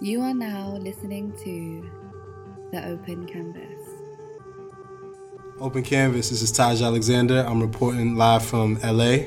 You 0.00 0.20
are 0.20 0.32
now 0.32 0.76
listening 0.80 1.32
to 1.42 1.90
The 2.70 2.86
Open 2.86 3.26
Canvas. 3.26 3.82
Open 5.58 5.82
Canvas, 5.82 6.30
this 6.30 6.40
is 6.40 6.52
Taj 6.52 6.82
Alexander. 6.82 7.44
I'm 7.44 7.60
reporting 7.60 8.14
live 8.14 8.44
from 8.44 8.78
LA. 8.84 9.24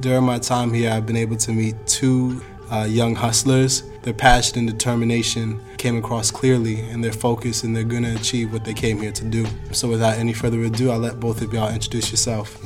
During 0.00 0.24
my 0.24 0.38
time 0.38 0.70
here, 0.70 0.90
I've 0.90 1.06
been 1.06 1.16
able 1.16 1.38
to 1.38 1.52
meet 1.52 1.76
two 1.86 2.42
uh, 2.70 2.84
young 2.84 3.14
hustlers. 3.14 3.84
Their 4.02 4.12
passion 4.12 4.58
and 4.58 4.68
determination 4.68 5.58
came 5.78 5.96
across 5.96 6.30
clearly, 6.30 6.80
and 6.90 7.02
their 7.02 7.12
focus, 7.12 7.62
and 7.62 7.74
they're 7.74 7.82
going 7.82 8.02
to 8.02 8.14
achieve 8.14 8.52
what 8.52 8.66
they 8.66 8.74
came 8.74 9.00
here 9.00 9.12
to 9.12 9.24
do. 9.24 9.46
So, 9.72 9.88
without 9.88 10.18
any 10.18 10.34
further 10.34 10.60
ado, 10.60 10.90
I'll 10.90 10.98
let 10.98 11.20
both 11.20 11.40
of 11.40 11.54
y'all 11.54 11.72
introduce 11.72 12.10
yourself. 12.10 12.60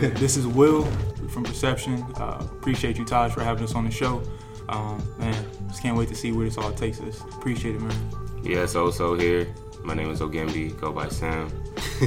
this 0.00 0.38
is 0.38 0.46
Will 0.46 0.86
from 1.28 1.44
Perception. 1.44 2.06
Uh, 2.14 2.42
appreciate 2.52 2.96
you, 2.96 3.04
Taj, 3.04 3.34
for 3.34 3.44
having 3.44 3.64
us 3.64 3.74
on 3.74 3.84
the 3.84 3.90
show. 3.90 4.22
Um, 4.68 5.02
man, 5.18 5.46
just 5.68 5.82
can't 5.82 5.96
wait 5.96 6.08
to 6.08 6.14
see 6.14 6.32
where 6.32 6.44
this 6.44 6.58
all 6.58 6.72
takes 6.72 7.00
us. 7.00 7.20
Appreciate 7.20 7.76
it, 7.76 7.80
man. 7.80 8.10
Yes, 8.42 8.74
also 8.74 9.16
here. 9.16 9.54
My 9.84 9.94
name 9.94 10.10
is 10.10 10.20
Ogembi, 10.20 10.78
go 10.80 10.92
by 10.92 11.08
Sam. 11.08 11.50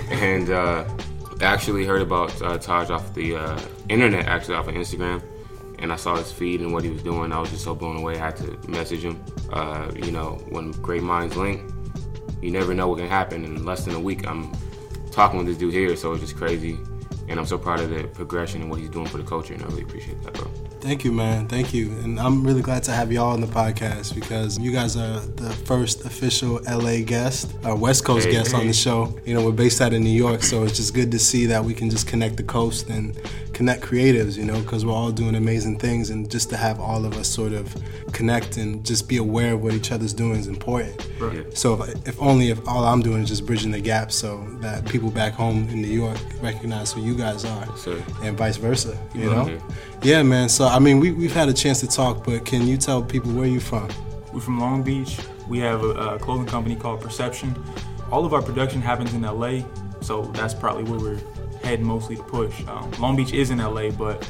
and 0.09 0.49
uh, 0.49 0.85
I 1.39 1.43
actually 1.43 1.85
heard 1.85 2.01
about 2.01 2.41
uh, 2.41 2.57
Taj 2.57 2.89
off 2.89 3.13
the 3.13 3.37
uh, 3.37 3.59
internet, 3.87 4.25
actually 4.25 4.55
off 4.55 4.67
of 4.67 4.75
Instagram. 4.75 5.21
And 5.79 5.93
I 5.93 5.95
saw 5.95 6.17
his 6.17 6.29
feed 6.29 6.59
and 6.59 6.73
what 6.73 6.83
he 6.83 6.89
was 6.89 7.01
doing. 7.01 7.31
I 7.31 7.39
was 7.39 7.49
just 7.51 7.63
so 7.63 7.73
blown 7.73 7.95
away. 7.95 8.15
I 8.15 8.25
had 8.25 8.35
to 8.37 8.69
message 8.69 9.05
him. 9.05 9.23
Uh, 9.53 9.89
you 9.95 10.11
know, 10.11 10.41
when 10.49 10.71
great 10.71 11.03
minds 11.03 11.37
link, 11.37 11.61
you 12.41 12.51
never 12.51 12.73
know 12.73 12.89
what 12.89 12.99
can 12.99 13.07
happen. 13.07 13.45
In 13.45 13.63
less 13.63 13.85
than 13.85 13.95
a 13.95 13.99
week, 13.99 14.27
I'm 14.27 14.51
talking 15.11 15.37
with 15.37 15.47
this 15.47 15.57
dude 15.57 15.73
here, 15.73 15.95
so 15.95 16.11
it's 16.11 16.21
just 16.21 16.35
crazy. 16.35 16.77
And 17.29 17.39
I'm 17.39 17.45
so 17.45 17.57
proud 17.57 17.79
of 17.79 17.91
the 17.91 18.03
progression 18.05 18.61
and 18.61 18.69
what 18.71 18.79
he's 18.79 18.89
doing 18.89 19.05
for 19.05 19.17
the 19.17 19.23
culture, 19.23 19.53
and 19.53 19.61
I 19.61 19.67
really 19.67 19.83
appreciate 19.83 20.21
that, 20.23 20.33
bro. 20.33 20.49
Thank 20.81 21.03
you, 21.03 21.11
man. 21.11 21.47
Thank 21.47 21.73
you. 21.73 21.91
And 21.99 22.19
I'm 22.19 22.43
really 22.43 22.61
glad 22.61 22.83
to 22.83 22.91
have 22.91 23.11
y'all 23.11 23.31
on 23.33 23.41
the 23.41 23.47
podcast 23.47 24.15
because 24.15 24.57
you 24.57 24.71
guys 24.71 24.95
are 24.95 25.19
the 25.19 25.51
first 25.65 26.05
official 26.05 26.59
LA 26.67 27.01
guest, 27.05 27.53
our 27.63 27.75
West 27.75 28.03
Coast 28.03 28.25
hey, 28.25 28.31
guest 28.31 28.53
hey. 28.53 28.57
on 28.59 28.67
the 28.67 28.73
show. 28.73 29.13
You 29.25 29.35
know, 29.35 29.45
we're 29.45 29.51
based 29.51 29.79
out 29.79 29.93
of 29.93 30.01
New 30.01 30.09
York, 30.09 30.41
so 30.41 30.63
it's 30.63 30.77
just 30.77 30.93
good 30.93 31.11
to 31.11 31.19
see 31.19 31.45
that 31.47 31.63
we 31.63 31.73
can 31.73 31.89
just 31.89 32.07
connect 32.07 32.37
the 32.37 32.43
coast 32.43 32.89
and 32.89 33.15
connect 33.59 33.81
creatives, 33.81 34.37
you 34.37 34.45
know, 34.45 34.57
because 34.61 34.85
we're 34.85 34.93
all 34.93 35.11
doing 35.11 35.35
amazing 35.35 35.77
things. 35.77 36.11
And 36.11 36.31
just 36.31 36.49
to 36.51 36.55
have 36.55 36.79
all 36.79 37.03
of 37.03 37.17
us 37.17 37.27
sort 37.27 37.51
of 37.51 37.75
connect 38.13 38.55
and 38.55 38.85
just 38.85 39.09
be 39.09 39.17
aware 39.17 39.55
of 39.55 39.61
what 39.61 39.73
each 39.73 39.91
other's 39.91 40.13
doing 40.13 40.39
is 40.39 40.47
important. 40.47 41.05
Right. 41.19 41.57
So 41.57 41.83
if, 41.83 42.07
if 42.07 42.21
only 42.21 42.51
if 42.51 42.65
all 42.65 42.85
I'm 42.85 43.01
doing 43.01 43.21
is 43.21 43.27
just 43.27 43.45
bridging 43.45 43.71
the 43.71 43.81
gap 43.81 44.13
so 44.13 44.47
that 44.61 44.87
people 44.87 45.11
back 45.11 45.33
home 45.33 45.67
in 45.67 45.81
New 45.81 45.89
York 45.89 46.17
recognize 46.41 46.93
who 46.93 47.01
you 47.01 47.13
guys 47.17 47.43
are 47.43 47.67
and 48.23 48.37
vice 48.37 48.55
versa, 48.55 48.97
you 49.13 49.29
know? 49.29 49.59
Yeah, 50.03 50.23
man. 50.23 50.47
So 50.47 50.65
I 50.65 50.79
mean, 50.79 51.01
we 51.01 51.11
we've 51.11 51.33
had 51.33 51.49
a 51.49 51.53
chance 51.53 51.81
to 51.81 51.87
talk, 51.87 52.23
but 52.23 52.45
can 52.45 52.65
you 52.65 52.77
tell 52.77 53.03
people 53.03 53.33
where 53.33 53.47
you're 53.47 53.59
from? 53.59 53.89
We're 54.31 54.39
from 54.39 54.57
Long 54.57 54.83
Beach. 54.83 55.19
We 55.49 55.59
have 55.59 55.83
a, 55.83 56.15
a 56.15 56.19
clothing 56.19 56.47
company 56.47 56.77
called 56.77 57.01
Perception. 57.01 57.61
All 58.09 58.25
of 58.25 58.33
our 58.33 58.41
production 58.41 58.81
happens 58.81 59.13
in 59.13 59.23
LA, 59.23 59.63
so 59.99 60.21
that's 60.33 60.53
probably 60.53 60.85
where 60.85 60.99
we're 60.99 61.38
heading 61.69 61.85
mostly 61.85 62.15
to 62.15 62.23
push. 62.23 62.65
Um, 62.67 62.91
Long 62.99 63.15
Beach 63.15 63.31
is 63.31 63.51
in 63.51 63.59
LA, 63.59 63.91
but 63.91 64.27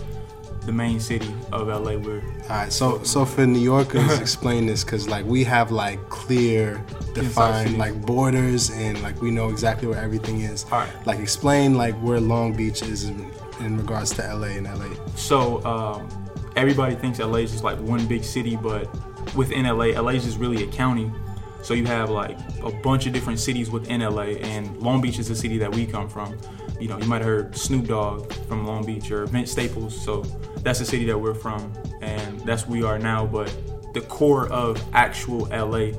the 0.65 0.73
main 0.73 0.99
city 0.99 1.33
of 1.53 1.67
LA. 1.67 1.95
We're 1.95 2.21
all 2.21 2.49
right. 2.49 2.71
So 2.71 3.01
so 3.03 3.25
for 3.25 3.47
New 3.47 3.59
Yorkers, 3.59 4.19
explain 4.27 4.65
this 4.65 4.83
because 4.83 5.07
like 5.07 5.25
we 5.25 5.43
have 5.45 5.71
like 5.71 6.09
clear, 6.09 6.83
defined 7.13 7.77
like 7.77 7.99
borders 8.05 8.69
and 8.71 9.01
like 9.01 9.21
we 9.21 9.31
know 9.31 9.49
exactly 9.49 9.87
where 9.87 10.01
everything 10.01 10.41
is. 10.41 10.65
All 10.65 10.79
right. 10.79 11.07
Like 11.07 11.19
explain 11.19 11.75
like 11.75 11.95
where 11.95 12.19
Long 12.19 12.53
Beach 12.53 12.81
is 12.81 13.05
in, 13.05 13.31
in 13.61 13.77
regards 13.77 14.11
to 14.15 14.21
LA 14.21 14.47
and 14.59 14.65
LA. 14.65 14.89
So 15.15 15.63
um, 15.65 16.07
everybody 16.55 16.95
thinks 16.95 17.19
LA 17.19 17.39
is 17.39 17.51
just 17.51 17.63
like 17.63 17.79
one 17.79 18.05
big 18.05 18.23
city, 18.23 18.57
but 18.57 18.89
within 19.35 19.63
LA, 19.65 19.99
LA 19.99 20.11
is 20.11 20.25
just 20.25 20.39
really 20.39 20.63
a 20.63 20.67
county. 20.67 21.11
So 21.61 21.73
you 21.73 21.85
have 21.85 22.09
like 22.09 22.37
a 22.63 22.71
bunch 22.71 23.05
of 23.05 23.13
different 23.13 23.39
cities 23.39 23.69
within 23.69 24.01
LA, 24.01 24.37
and 24.53 24.77
Long 24.81 25.01
Beach 25.01 25.19
is 25.19 25.27
the 25.27 25.35
city 25.35 25.57
that 25.57 25.73
we 25.73 25.85
come 25.85 26.07
from. 26.07 26.37
You 26.79 26.87
know, 26.87 26.97
you 26.97 27.07
might 27.07 27.17
have 27.17 27.27
heard 27.27 27.57
Snoop 27.57 27.87
Dogg 27.87 28.31
from 28.47 28.65
Long 28.65 28.85
Beach 28.85 29.11
or 29.11 29.25
Vince 29.25 29.51
Staples. 29.51 29.99
So 29.99 30.21
that's 30.63 30.79
the 30.79 30.85
city 30.85 31.05
that 31.05 31.17
we're 31.17 31.33
from, 31.33 31.73
and 32.01 32.39
that's 32.41 32.67
where 32.67 32.79
we 32.79 32.85
are 32.85 32.97
now. 32.97 33.25
But 33.25 33.53
the 33.93 34.01
core 34.01 34.47
of 34.49 34.81
actual 34.93 35.47
LA 35.47 35.91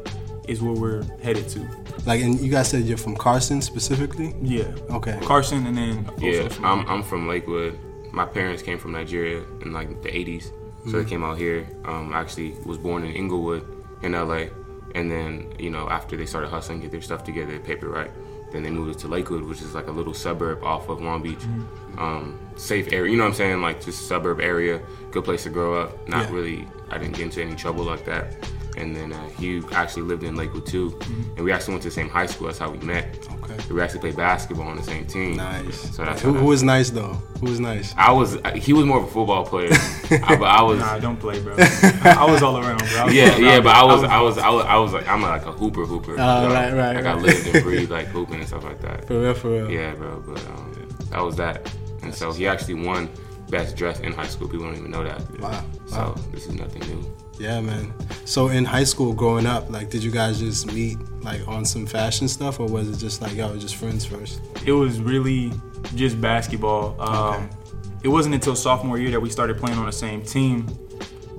is 0.48 0.62
where 0.62 0.72
we're 0.72 1.02
headed 1.22 1.48
to. 1.50 1.60
Like, 2.06 2.22
and 2.22 2.40
you 2.40 2.50
guys 2.50 2.68
said 2.68 2.84
you're 2.84 2.96
from 2.96 3.16
Carson 3.16 3.60
specifically? 3.60 4.34
Yeah. 4.42 4.72
Okay. 4.90 5.18
Carson, 5.22 5.66
and 5.66 5.76
then 5.76 6.10
yeah, 6.18 6.48
I'm 6.62 6.86
I'm 6.88 7.02
from 7.02 7.28
Lakewood. 7.28 7.78
My 8.12 8.24
parents 8.24 8.62
came 8.62 8.78
from 8.78 8.92
Nigeria 8.92 9.44
in 9.62 9.72
like 9.72 10.02
the 10.02 10.08
80s, 10.08 10.44
so 10.44 10.50
mm-hmm. 10.50 10.92
they 10.92 11.04
came 11.04 11.22
out 11.22 11.38
here. 11.38 11.68
Um, 11.84 12.12
actually 12.12 12.56
was 12.64 12.78
born 12.78 13.04
in 13.04 13.12
Inglewood 13.12 13.64
in 14.02 14.12
LA, 14.12 14.46
and 14.94 15.10
then 15.10 15.52
you 15.58 15.70
know 15.70 15.88
after 15.88 16.16
they 16.16 16.26
started 16.26 16.48
hustling, 16.48 16.80
get 16.80 16.90
their 16.90 17.02
stuff 17.02 17.22
together, 17.22 17.58
paper 17.58 17.88
right. 17.88 18.10
Then 18.52 18.62
they 18.62 18.70
moved 18.70 18.96
it 18.96 18.98
to 19.00 19.08
Lakewood, 19.08 19.44
which 19.44 19.62
is 19.62 19.74
like 19.74 19.86
a 19.86 19.92
little 19.92 20.14
suburb 20.14 20.62
off 20.64 20.88
of 20.88 21.00
Long 21.00 21.22
Beach. 21.22 21.38
Mm-hmm. 21.38 21.98
Um, 21.98 22.38
safe 22.56 22.92
area, 22.92 23.10
you 23.10 23.18
know 23.18 23.24
what 23.24 23.30
I'm 23.30 23.36
saying? 23.36 23.62
Like 23.62 23.84
just 23.84 24.08
suburb 24.08 24.40
area, 24.40 24.80
good 25.10 25.24
place 25.24 25.42
to 25.44 25.50
grow 25.50 25.80
up. 25.80 26.08
Not 26.08 26.28
yeah. 26.28 26.34
really, 26.34 26.68
I 26.90 26.98
didn't 26.98 27.16
get 27.16 27.22
into 27.22 27.42
any 27.42 27.54
trouble 27.54 27.84
like 27.84 28.04
that 28.06 28.34
and 28.80 28.96
then 28.96 29.12
uh, 29.12 29.28
he 29.30 29.62
actually 29.72 30.02
lived 30.02 30.24
in 30.24 30.34
Lakewood 30.34 30.66
too, 30.66 30.90
mm-hmm. 30.90 31.36
and 31.36 31.44
we 31.44 31.52
actually 31.52 31.74
went 31.74 31.82
to 31.82 31.88
the 31.88 31.94
same 31.94 32.08
high 32.08 32.26
school. 32.26 32.46
That's 32.46 32.58
how 32.58 32.70
we 32.70 32.78
met. 32.78 33.28
Okay. 33.44 33.56
We 33.72 33.80
actually 33.80 34.00
played 34.00 34.16
basketball 34.16 34.66
on 34.66 34.76
the 34.76 34.82
same 34.82 35.06
team. 35.06 35.36
Nice. 35.36 35.94
So 35.94 36.04
that's 36.04 36.22
who, 36.22 36.32
who 36.32 36.46
was 36.46 36.62
nice 36.62 36.90
though. 36.90 37.12
Who 37.40 37.46
was 37.46 37.60
nice? 37.60 37.94
I 37.96 38.12
was. 38.12 38.38
He 38.54 38.72
was 38.72 38.84
more 38.84 38.98
of 38.98 39.04
a 39.04 39.10
football 39.10 39.44
player. 39.44 39.70
I, 40.10 40.36
but 40.36 40.44
I 40.44 40.62
was. 40.62 40.78
Nah, 40.78 40.98
don't 40.98 41.18
play, 41.18 41.40
bro. 41.40 41.54
I 41.58 42.26
was 42.30 42.42
all 42.42 42.56
around, 42.56 42.78
bro. 42.78 43.08
Yeah, 43.08 43.36
yeah, 43.36 43.60
but 43.60 43.76
I 43.76 43.84
was, 43.84 44.02
I 44.02 44.20
was, 44.20 44.38
I 44.38 44.48
was, 44.48 44.64
I 44.64 44.76
was 44.76 44.92
like, 44.92 45.08
I'm 45.08 45.22
like 45.22 45.46
a 45.46 45.52
hooper, 45.52 45.84
hooper. 45.84 46.16
Oh, 46.18 46.22
uh, 46.22 46.48
right, 46.48 46.72
right. 46.72 46.96
Like 46.96 47.04
right. 47.04 47.14
I 47.14 47.18
lived 47.18 47.46
and 47.46 47.64
breathed 47.64 47.90
like 47.90 48.06
hooping 48.14 48.36
and 48.36 48.48
stuff 48.48 48.64
like 48.64 48.80
that. 48.80 49.06
For 49.06 49.20
real, 49.20 49.34
for 49.34 49.50
real. 49.50 49.70
Yeah, 49.70 49.94
bro. 49.94 50.22
But 50.26 50.44
um, 50.46 50.88
that 51.10 51.22
was 51.22 51.36
that, 51.36 51.72
and 52.02 52.14
so 52.14 52.32
he 52.32 52.46
actually 52.46 52.74
won 52.74 53.08
best 53.50 53.76
dressed 53.76 54.02
in 54.02 54.12
high 54.12 54.26
school. 54.26 54.48
People 54.48 54.66
don't 54.66 54.76
even 54.76 54.90
know 54.90 55.04
that. 55.04 55.40
Wow. 55.40 55.64
So 55.86 55.96
wow. 55.96 56.14
this 56.32 56.46
is 56.46 56.54
nothing 56.54 56.82
new. 56.88 57.16
Yeah, 57.38 57.60
man. 57.60 57.92
So 58.26 58.48
in 58.48 58.64
high 58.64 58.84
school, 58.84 59.12
growing 59.12 59.46
up, 59.46 59.70
like, 59.70 59.90
did 59.90 60.04
you 60.04 60.10
guys 60.10 60.40
just 60.40 60.66
meet 60.72 60.98
like 61.22 61.46
on 61.48 61.64
some 61.64 61.86
fashion 61.86 62.28
stuff, 62.28 62.60
or 62.60 62.66
was 62.66 62.88
it 62.88 62.98
just 62.98 63.22
like 63.22 63.34
y'all 63.34 63.50
were 63.50 63.58
just 63.58 63.76
friends 63.76 64.04
first? 64.04 64.40
It 64.66 64.72
was 64.72 65.00
really 65.00 65.52
just 65.94 66.20
basketball. 66.20 67.00
Um, 67.00 67.34
okay. 67.34 67.56
It 68.02 68.08
wasn't 68.08 68.34
until 68.34 68.56
sophomore 68.56 68.98
year 68.98 69.10
that 69.10 69.20
we 69.20 69.30
started 69.30 69.58
playing 69.58 69.78
on 69.78 69.86
the 69.86 69.92
same 69.92 70.22
team. 70.22 70.66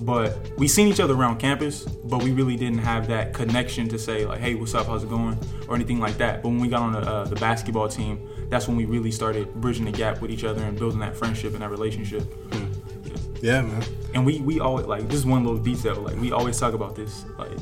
But 0.01 0.51
we 0.57 0.67
seen 0.67 0.87
each 0.87 0.99
other 0.99 1.13
around 1.13 1.37
campus, 1.37 1.83
but 1.83 2.23
we 2.23 2.31
really 2.31 2.55
didn't 2.55 2.79
have 2.79 3.07
that 3.07 3.33
connection 3.33 3.87
to 3.89 3.99
say 3.99 4.25
like, 4.25 4.39
"Hey, 4.39 4.55
what's 4.55 4.73
up? 4.73 4.87
How's 4.87 5.03
it 5.03 5.09
going?" 5.09 5.37
or 5.67 5.75
anything 5.75 5.99
like 5.99 6.17
that. 6.17 6.41
But 6.41 6.49
when 6.49 6.59
we 6.59 6.67
got 6.67 6.81
on 6.81 6.93
the, 6.93 6.99
uh, 6.99 7.25
the 7.25 7.35
basketball 7.35 7.87
team, 7.87 8.27
that's 8.51 8.67
when 8.67 8.75
we 8.75 8.83
really 8.83 9.11
started 9.11 9.51
bridging 9.55 9.85
the 9.85 9.91
gap 9.91 10.21
with 10.21 10.29
each 10.29 10.43
other 10.43 10.61
and 10.61 10.77
building 10.77 10.99
that 10.99 11.15
friendship 11.15 11.53
and 11.53 11.61
that 11.61 11.69
relationship. 11.69 12.23
Hmm. 12.53 12.65
Yeah, 13.41 13.61
man. 13.61 13.81
And 14.13 14.25
we 14.25 14.41
we 14.41 14.59
always 14.59 14.85
like 14.85 15.07
this 15.07 15.19
is 15.19 15.25
one 15.25 15.43
little 15.43 15.57
detail. 15.57 15.95
Like 15.95 16.17
we 16.17 16.33
always 16.33 16.59
talk 16.59 16.73
about 16.73 16.93
this. 16.95 17.25
Like 17.39 17.57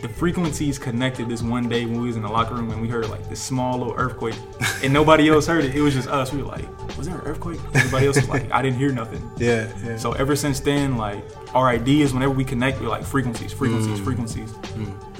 the 0.00 0.08
frequencies 0.08 0.78
connected 0.78 1.28
this 1.28 1.42
one 1.42 1.68
day 1.68 1.84
when 1.84 2.00
we 2.00 2.06
was 2.06 2.16
in 2.16 2.22
the 2.22 2.28
locker 2.28 2.54
room 2.54 2.70
and 2.70 2.80
we 2.80 2.86
heard 2.86 3.10
like 3.10 3.28
this 3.28 3.42
small 3.42 3.76
little 3.78 3.94
earthquake 3.96 4.36
and 4.84 4.92
nobody 4.92 5.28
else 5.28 5.48
heard 5.48 5.64
it. 5.64 5.74
It 5.74 5.82
was 5.82 5.94
just 5.94 6.08
us. 6.08 6.32
We 6.32 6.42
were 6.42 6.48
like, 6.48 6.96
was 6.96 7.08
there 7.08 7.18
an 7.18 7.26
earthquake? 7.26 7.58
Everybody 7.74 8.06
else 8.06 8.16
was 8.16 8.28
like, 8.28 8.48
I 8.52 8.62
didn't 8.62 8.78
hear 8.78 8.92
nothing. 8.92 9.28
Yeah, 9.36 9.68
yeah. 9.84 9.96
So 9.96 10.12
ever 10.12 10.36
since 10.36 10.60
then, 10.60 10.96
like 10.96 11.24
our 11.54 11.68
ideas, 11.68 12.14
whenever 12.14 12.32
we 12.32 12.44
connect, 12.44 12.80
we're 12.80 12.88
like 12.88 13.04
frequencies, 13.04 13.52
frequencies, 13.52 13.98
mm. 13.98 14.04
frequencies. 14.04 14.52
Mm. 14.52 15.17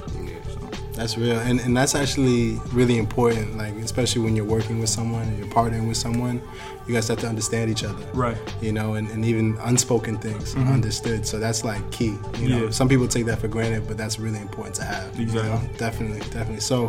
That's 0.98 1.16
real, 1.16 1.38
and 1.38 1.60
and 1.60 1.76
that's 1.76 1.94
actually 1.94 2.60
really 2.72 2.98
important. 2.98 3.56
Like 3.56 3.72
especially 3.76 4.22
when 4.22 4.34
you're 4.34 4.44
working 4.44 4.81
with 4.81 4.88
someone 4.88 5.22
and 5.22 5.38
you're 5.38 5.47
partnering 5.47 5.86
with 5.86 5.97
someone, 5.97 6.42
you 6.88 6.94
guys 6.94 7.06
have 7.06 7.20
to 7.20 7.28
understand 7.28 7.70
each 7.70 7.84
other. 7.84 8.04
Right. 8.12 8.36
You 8.60 8.72
know, 8.72 8.94
and, 8.94 9.08
and 9.10 9.25
even 9.25 9.56
unspoken 9.60 10.19
things 10.19 10.56
mm-hmm. 10.56 10.72
understood. 10.72 11.25
So 11.25 11.38
that's 11.38 11.64
like 11.64 11.88
key. 11.92 12.19
You 12.38 12.48
know, 12.48 12.64
yeah. 12.64 12.70
some 12.70 12.88
people 12.88 13.06
take 13.06 13.26
that 13.26 13.38
for 13.38 13.47
granted, 13.47 13.87
but 13.87 13.96
that's 13.96 14.19
really 14.19 14.40
important 14.40 14.75
to 14.76 14.84
have. 14.84 15.20
Exactly. 15.20 15.43
You 15.43 15.69
know? 15.69 15.78
Definitely, 15.78 16.20
definitely. 16.31 16.61
So 16.61 16.88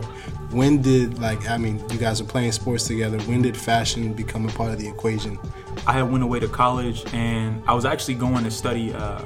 when 0.50 0.82
did 0.82 1.20
like 1.20 1.48
I 1.48 1.58
mean, 1.58 1.80
you 1.92 2.00
guys 2.00 2.20
were 2.20 2.28
playing 2.28 2.52
sports 2.54 2.88
together. 2.88 3.20
When 3.22 3.44
did 3.44 3.56
fashion 3.56 4.14
become 4.14 4.50
a 4.50 4.52
part 4.54 4.72
of 4.72 4.80
the 4.80 4.88
equation? 4.88 5.38
I 5.86 5.94
had 5.94 6.12
went 6.12 6.24
away 6.24 6.40
to 6.40 6.48
college, 6.48 7.06
and 7.14 7.62
I 7.68 7.76
was 7.76 7.86
actually 7.86 8.16
going 8.16 8.44
to 8.44 8.50
study. 8.50 8.92
Uh, 8.92 9.22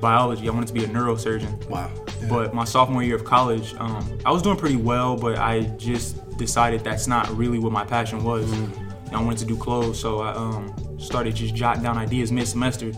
biology. 0.00 0.48
I 0.48 0.52
wanted 0.52 0.68
to 0.68 0.74
be 0.74 0.84
a 0.84 0.88
neurosurgeon. 0.88 1.68
Wow. 1.68 1.90
Yeah. 2.20 2.28
But 2.28 2.54
my 2.54 2.64
sophomore 2.64 3.02
year 3.02 3.16
of 3.16 3.24
college, 3.24 3.74
um, 3.78 4.18
I 4.24 4.32
was 4.32 4.42
doing 4.42 4.56
pretty 4.56 4.76
well, 4.76 5.16
but 5.16 5.38
I 5.38 5.62
just 5.76 6.36
decided 6.36 6.82
that's 6.82 7.06
not 7.06 7.28
really 7.36 7.58
what 7.58 7.72
my 7.72 7.84
passion 7.84 8.24
was. 8.24 8.46
Mm. 8.46 8.84
I 9.12 9.22
wanted 9.22 9.38
to 9.38 9.44
do 9.44 9.56
clothes, 9.56 10.00
so 10.00 10.20
I 10.20 10.32
um, 10.32 10.74
started 10.98 11.36
just 11.36 11.54
jotting 11.54 11.82
down 11.82 11.96
ideas 11.96 12.32
mid 12.32 12.48
semester. 12.48 12.92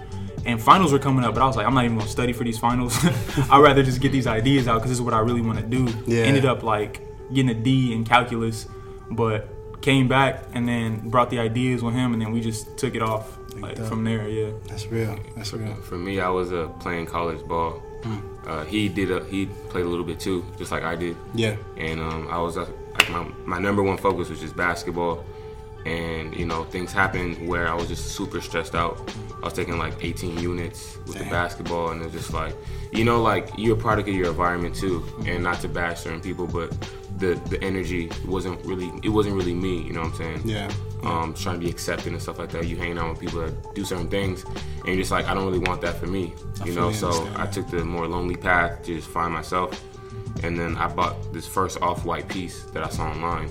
And 0.46 0.62
finals 0.62 0.92
were 0.92 0.98
coming 0.98 1.24
up, 1.24 1.34
but 1.34 1.42
I 1.42 1.46
was 1.46 1.56
like, 1.56 1.66
I'm 1.66 1.74
not 1.74 1.84
even 1.84 1.98
gonna 1.98 2.08
study 2.08 2.32
for 2.32 2.44
these 2.44 2.58
finals. 2.58 2.96
I'd 3.50 3.60
rather 3.60 3.82
just 3.82 4.00
get 4.00 4.12
these 4.12 4.26
ideas 4.28 4.68
out 4.68 4.74
because 4.74 4.90
this 4.90 4.98
is 4.98 5.02
what 5.02 5.12
I 5.12 5.18
really 5.18 5.40
want 5.40 5.58
to 5.58 5.66
do. 5.66 5.92
Yeah. 6.06 6.22
Ended 6.22 6.44
up 6.44 6.62
like 6.62 7.02
getting 7.32 7.50
a 7.50 7.54
D 7.54 7.92
in 7.92 8.04
calculus, 8.04 8.68
but 9.10 9.48
came 9.82 10.08
back 10.08 10.44
and 10.54 10.66
then 10.68 11.10
brought 11.10 11.30
the 11.30 11.38
ideas 11.40 11.82
with 11.82 11.94
him, 11.94 12.12
and 12.12 12.22
then 12.22 12.32
we 12.32 12.40
just 12.40 12.78
took 12.78 12.94
it 12.94 13.02
off 13.02 13.38
like 13.60 13.76
dope. 13.76 13.86
from 13.86 14.04
there, 14.04 14.28
yeah. 14.28 14.50
That's 14.68 14.86
real. 14.86 15.18
That's 15.36 15.52
real. 15.52 15.74
For 15.76 15.96
me, 15.96 16.20
I 16.20 16.28
was 16.28 16.52
uh, 16.52 16.68
playing 16.80 17.06
college 17.06 17.44
ball. 17.46 17.82
Uh, 18.46 18.64
he 18.64 18.88
did 18.88 19.10
a, 19.10 19.24
he 19.24 19.46
played 19.70 19.84
a 19.84 19.88
little 19.88 20.04
bit 20.04 20.20
too, 20.20 20.44
just 20.58 20.70
like 20.70 20.84
I 20.84 20.94
did. 20.94 21.16
Yeah. 21.34 21.56
and 21.76 22.00
um, 22.00 22.28
I 22.30 22.38
was 22.38 22.56
uh, 22.56 22.66
like 22.92 23.10
my, 23.10 23.24
my 23.44 23.58
number 23.58 23.82
one 23.82 23.96
focus 23.96 24.28
was 24.28 24.40
just 24.40 24.56
basketball. 24.56 25.24
And 25.86 26.34
you 26.34 26.46
know 26.46 26.64
things 26.64 26.92
happened 26.92 27.46
where 27.46 27.68
I 27.68 27.74
was 27.74 27.86
just 27.88 28.16
super 28.16 28.40
stressed 28.40 28.74
out. 28.74 28.94
I 29.40 29.44
was 29.44 29.52
taking 29.52 29.78
like 29.78 29.94
18 30.02 30.38
units 30.38 30.96
with 31.06 31.16
the 31.18 31.24
basketball, 31.30 31.90
and 31.90 32.00
it 32.02 32.06
was 32.06 32.14
just 32.14 32.32
like, 32.32 32.54
you 32.92 33.04
know, 33.04 33.22
like 33.22 33.48
you're 33.56 33.76
a 33.76 33.80
product 33.80 34.08
of 34.08 34.14
your 34.14 34.28
environment 34.30 34.74
too. 34.74 35.04
And 35.26 35.44
not 35.44 35.60
to 35.60 35.68
bash 35.68 36.00
certain 36.00 36.20
people, 36.20 36.46
but 36.48 36.70
the 37.18 37.40
the 37.48 37.62
energy 37.62 38.10
wasn't 38.26 38.64
really 38.66 38.90
it 39.04 39.10
wasn't 39.10 39.36
really 39.36 39.54
me. 39.54 39.82
You 39.82 39.92
know 39.92 40.00
what 40.00 40.10
I'm 40.12 40.16
saying? 40.16 40.42
Yeah. 40.44 40.70
um, 41.04 41.34
trying 41.34 41.56
to 41.60 41.64
be 41.64 41.70
accepted 41.70 42.12
and 42.12 42.20
stuff 42.20 42.38
like 42.40 42.50
that. 42.50 42.66
You 42.66 42.76
hang 42.76 42.98
out 42.98 43.10
with 43.10 43.20
people 43.20 43.40
that 43.42 43.74
do 43.76 43.84
certain 43.84 44.08
things, 44.08 44.44
and 44.44 44.86
you're 44.88 44.96
just 44.96 45.12
like, 45.12 45.26
I 45.28 45.34
don't 45.34 45.46
really 45.46 45.60
want 45.60 45.80
that 45.82 45.94
for 46.00 46.06
me, 46.08 46.32
you 46.64 46.74
know. 46.74 46.90
So 46.90 47.08
I 47.36 47.46
took 47.46 47.68
the 47.70 47.84
more 47.84 48.08
lonely 48.08 48.34
path 48.36 48.82
to 48.86 48.96
just 48.96 49.08
find 49.08 49.32
myself, 49.32 49.70
and 50.42 50.58
then 50.58 50.76
I 50.76 50.88
bought 50.88 51.14
this 51.32 51.46
first 51.46 51.80
off-white 51.80 52.26
piece 52.28 52.64
that 52.72 52.82
I 52.82 52.88
saw 52.88 53.04
online. 53.10 53.50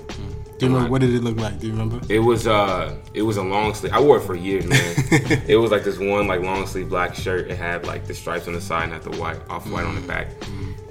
Do 0.58 0.66
you 0.66 0.72
remember 0.72 0.90
what 0.90 1.00
did 1.02 1.14
it 1.14 1.22
look 1.22 1.36
like? 1.36 1.58
Do 1.58 1.66
you 1.66 1.72
remember? 1.72 2.00
It 2.08 2.20
was 2.20 2.46
uh, 2.46 2.96
it 3.12 3.22
was 3.22 3.36
a 3.36 3.42
long 3.42 3.74
sleeve. 3.74 3.92
I 3.92 4.00
wore 4.00 4.16
it 4.16 4.22
for 4.22 4.34
years, 4.34 4.64
man. 4.64 4.94
it 5.46 5.56
was 5.56 5.70
like 5.70 5.84
this 5.84 5.98
one 5.98 6.26
like 6.26 6.40
long 6.40 6.66
sleeve 6.66 6.88
black 6.88 7.14
shirt. 7.14 7.50
It 7.50 7.56
had 7.56 7.86
like 7.86 8.06
the 8.06 8.14
stripes 8.14 8.46
on 8.46 8.54
the 8.54 8.60
side 8.60 8.84
and 8.84 8.92
had 8.92 9.02
the 9.02 9.18
white 9.20 9.38
off 9.50 9.68
white 9.68 9.84
on 9.84 9.94
the 9.94 10.06
back, 10.06 10.28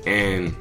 and 0.06 0.56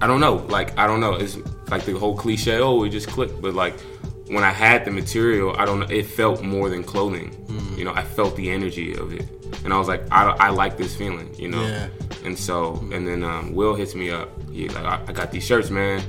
I 0.00 0.06
don't 0.06 0.20
know. 0.20 0.36
Like 0.48 0.78
I 0.78 0.86
don't 0.86 1.00
know. 1.00 1.14
It's 1.14 1.36
like 1.68 1.84
the 1.84 1.98
whole 1.98 2.16
cliche. 2.16 2.58
Oh, 2.58 2.84
it 2.84 2.90
just 2.90 3.08
clicked. 3.08 3.40
But 3.40 3.54
like 3.54 3.80
when 4.28 4.44
I 4.44 4.50
had 4.52 4.84
the 4.84 4.92
material, 4.92 5.56
I 5.58 5.64
don't 5.64 5.80
know. 5.80 5.86
It 5.86 6.06
felt 6.06 6.42
more 6.42 6.68
than 6.68 6.84
clothing. 6.84 7.32
You 7.76 7.84
know, 7.84 7.92
I 7.92 8.04
felt 8.04 8.36
the 8.36 8.50
energy 8.50 8.96
of 8.96 9.12
it, 9.12 9.28
and 9.64 9.72
I 9.72 9.78
was 9.78 9.88
like, 9.88 10.02
I, 10.12 10.30
I 10.30 10.48
like 10.50 10.76
this 10.76 10.94
feeling. 10.94 11.34
You 11.34 11.48
know. 11.48 11.62
Yeah. 11.62 11.88
And 12.24 12.36
so, 12.36 12.84
and 12.92 13.06
then 13.06 13.22
um, 13.22 13.54
Will 13.54 13.74
hits 13.74 13.94
me 13.94 14.10
up. 14.10 14.30
He's 14.50 14.74
like, 14.74 14.84
I, 14.84 15.00
I 15.06 15.12
got 15.12 15.30
these 15.30 15.44
shirts, 15.44 15.70
man. 15.70 16.02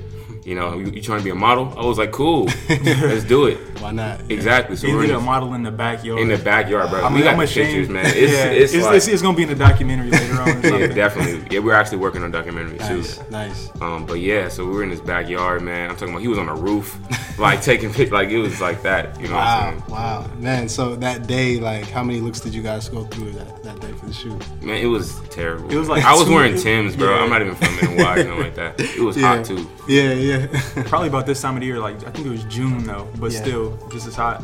You 0.48 0.56
know, 0.56 0.80
you, 0.80 0.86
you 0.92 1.02
trying 1.02 1.18
to 1.18 1.26
be 1.26 1.30
a 1.30 1.36
model? 1.36 1.74
I 1.78 1.86
was 1.86 1.98
like, 1.98 2.14
cool, 2.14 2.46
let's 2.70 3.26
do 3.26 3.48
it. 3.48 3.58
Why 3.82 3.92
not? 3.92 4.22
Yeah. 4.22 4.26
Exactly. 4.38 4.78
So 4.78 4.88
He 4.88 4.94
we're 4.96 5.04
in 5.04 5.12
a 5.12 5.20
model 5.20 5.54
in 5.56 5.62
the 5.62 5.72
backyard. 5.72 6.22
in 6.22 6.30
the 6.30 6.38
backyard, 6.38 6.90
bro. 6.90 7.02
I 7.04 7.10
mean, 7.10 7.16
we 7.18 7.24
got 7.24 7.34
I'm 7.34 7.40
ashamed. 7.42 7.68
pictures, 7.68 7.90
man. 7.90 8.06
It's, 8.16 8.32
yeah, 8.32 8.46
it's, 8.46 8.74
it's, 8.74 8.86
like, 8.86 8.96
it's, 8.96 9.08
it's 9.10 9.22
gonna 9.22 9.36
be 9.36 9.44
in 9.44 9.50
the 9.50 9.56
documentary 9.56 10.10
later 10.10 10.42
on. 10.42 10.66
Or 10.66 10.80
yeah, 10.80 10.88
definitely. 10.88 11.46
Yeah, 11.54 11.60
we're 11.60 11.74
actually 11.74 11.98
working 11.98 12.24
on 12.24 12.30
a 12.30 12.32
documentary 12.32 12.78
too. 12.78 13.00
Nice. 13.00 13.30
Nice. 13.30 13.82
Um, 13.82 14.06
but 14.06 14.22
yeah, 14.22 14.48
so 14.48 14.66
we 14.66 14.72
were 14.72 14.84
in 14.84 14.90
this 14.90 15.02
backyard, 15.02 15.64
man. 15.64 15.90
I'm 15.90 15.98
talking 15.98 16.14
about 16.14 16.22
he 16.22 16.30
was 16.30 16.38
on 16.40 16.48
a 16.48 16.56
roof, 16.56 16.98
like 17.38 17.62
taking 17.62 17.92
pic, 17.92 18.12
like 18.12 18.30
it 18.30 18.38
was 18.40 18.62
like 18.62 18.82
that. 18.84 19.20
You 19.20 19.28
know 19.28 19.36
Wow. 19.36 19.66
what 19.66 19.74
I'm 19.74 19.80
saying? 19.80 19.92
Wow. 19.92 20.32
Man, 20.38 20.70
so 20.70 20.96
that 20.96 21.28
day, 21.28 21.60
like, 21.60 21.90
how 21.90 22.04
many 22.04 22.22
looks 22.22 22.40
did 22.40 22.54
you 22.54 22.62
guys 22.64 22.88
go 22.88 23.04
through 23.04 23.32
that, 23.34 23.64
that 23.64 23.82
day 23.82 23.92
for 23.92 24.06
the 24.06 24.14
shoot? 24.14 24.42
Man, 24.64 24.78
it 24.78 24.86
was 24.88 25.20
terrible. 25.30 25.70
It 25.70 25.76
was 25.76 25.90
like 25.90 26.06
I 26.06 26.14
was 26.16 26.30
wearing 26.30 26.56
Tim's, 26.58 26.96
bro. 26.96 27.14
yeah. 27.18 27.22
I'm 27.22 27.30
not 27.30 27.42
even 27.42 27.56
from 27.56 27.76
NY, 27.98 28.16
you 28.20 28.24
know, 28.24 28.38
like 28.38 28.56
that. 28.56 28.80
It 28.80 29.02
was 29.02 29.18
Yeah. 29.18 29.36
hot 29.36 29.46
too. 29.46 29.68
Yeah, 29.90 30.14
yeah. 30.14 30.37
Probably 30.86 31.08
about 31.08 31.26
this 31.26 31.42
time 31.42 31.56
of 31.56 31.62
the 31.62 31.66
year, 31.66 31.80
like 31.80 31.96
I 32.06 32.12
think 32.12 32.28
it 32.28 32.30
was 32.30 32.44
June 32.46 32.84
though, 32.84 33.08
but 33.20 33.32
Yeah. 33.32 33.42
still 33.42 33.78
just 33.92 34.08
as 34.08 34.16
hot. 34.16 34.44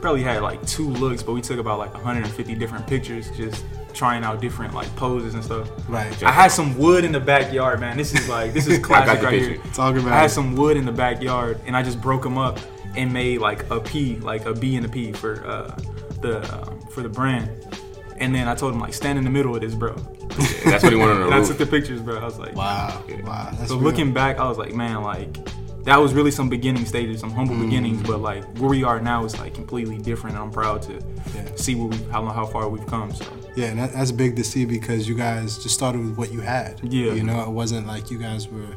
Probably 0.00 0.22
had 0.22 0.42
like 0.42 0.64
two 0.66 0.88
looks, 0.88 1.22
but 1.22 1.32
we 1.32 1.40
took 1.42 1.58
about 1.58 1.78
like 1.78 1.92
150 1.94 2.54
different 2.54 2.86
pictures, 2.86 3.30
just 3.36 3.64
trying 3.92 4.24
out 4.24 4.40
different 4.40 4.72
like 4.72 4.94
poses 4.96 5.34
and 5.34 5.44
stuff. 5.44 5.68
right. 5.88 6.22
I 6.22 6.30
had 6.32 6.50
some 6.50 6.76
wood 6.78 7.04
in 7.04 7.12
the 7.12 7.20
backyard, 7.20 7.80
man. 7.80 7.96
This 7.96 8.14
is 8.14 8.28
like 8.28 8.52
this 8.54 8.66
is 8.66 8.78
classic 8.82 9.22
right 9.22 9.30
picture. 9.30 9.50
here. 9.62 9.72
Talk 9.74 9.96
about 9.96 10.12
I 10.12 10.16
had 10.16 10.26
it. 10.26 10.30
some 10.30 10.54
wood 10.56 10.76
in 10.76 10.86
the 10.86 10.92
backyard, 10.92 11.60
and 11.66 11.76
I 11.76 11.82
just 11.82 12.00
broke 12.00 12.22
them 12.22 12.38
up 12.38 12.58
and 12.96 13.12
made 13.12 13.40
like 13.40 13.68
a 13.70 13.78
P, 13.80 14.16
like 14.16 14.46
a 14.46 14.54
B 14.54 14.76
and 14.76 14.86
a 14.86 14.88
P 14.88 15.12
for 15.12 15.46
uh, 15.46 15.76
the 16.22 16.38
uh, 16.38 16.70
for 16.90 17.02
the 17.02 17.08
brand. 17.08 17.50
And 18.20 18.34
then 18.34 18.46
I 18.48 18.54
told 18.54 18.74
him 18.74 18.80
like 18.80 18.94
stand 18.94 19.18
in 19.18 19.24
the 19.24 19.30
middle 19.30 19.54
of 19.54 19.62
this, 19.62 19.74
bro. 19.74 19.96
Yeah, 20.38 20.70
that's 20.70 20.84
what 20.84 20.92
he 20.92 20.98
wanted 20.98 21.16
on 21.16 21.22
And 21.24 21.32
the 21.32 21.36
I 21.36 21.44
took 21.44 21.58
the 21.58 21.66
pictures, 21.66 22.00
bro. 22.00 22.18
I 22.18 22.24
was 22.24 22.38
like, 22.38 22.54
Wow. 22.54 23.02
Wow. 23.24 23.50
That's 23.54 23.68
so 23.70 23.76
real. 23.76 23.84
looking 23.84 24.12
back, 24.12 24.38
I 24.38 24.46
was 24.48 24.58
like, 24.58 24.74
man, 24.74 25.02
like 25.02 25.36
that 25.84 25.96
was 25.96 26.12
really 26.12 26.30
some 26.30 26.50
beginning 26.50 26.84
stages, 26.84 27.20
some 27.20 27.30
humble 27.30 27.54
mm. 27.56 27.62
beginnings, 27.64 28.02
but 28.06 28.18
like 28.20 28.44
where 28.58 28.68
we 28.68 28.84
are 28.84 29.00
now 29.00 29.24
is 29.24 29.38
like 29.38 29.54
completely 29.54 29.96
different. 29.98 30.36
And 30.36 30.44
I'm 30.44 30.50
proud 30.50 30.82
to 30.82 30.92
Yeah. 31.34 31.54
see 31.56 31.74
where 31.74 31.86
we 31.88 31.96
how 32.12 32.24
how 32.26 32.44
far 32.46 32.68
we've 32.68 32.86
come. 32.86 33.12
So 33.14 33.24
Yeah, 33.56 33.66
and 33.68 33.78
that, 33.80 33.92
that's 33.94 34.12
big 34.12 34.36
to 34.36 34.44
see 34.44 34.66
because 34.66 35.08
you 35.08 35.14
guys 35.14 35.56
just 35.58 35.74
started 35.74 36.04
with 36.04 36.16
what 36.18 36.30
you 36.32 36.40
had. 36.40 36.78
Yeah. 36.82 37.12
You 37.14 37.22
know, 37.24 37.40
it 37.42 37.48
wasn't 37.50 37.86
like 37.86 38.10
you 38.10 38.18
guys 38.18 38.48
were 38.48 38.76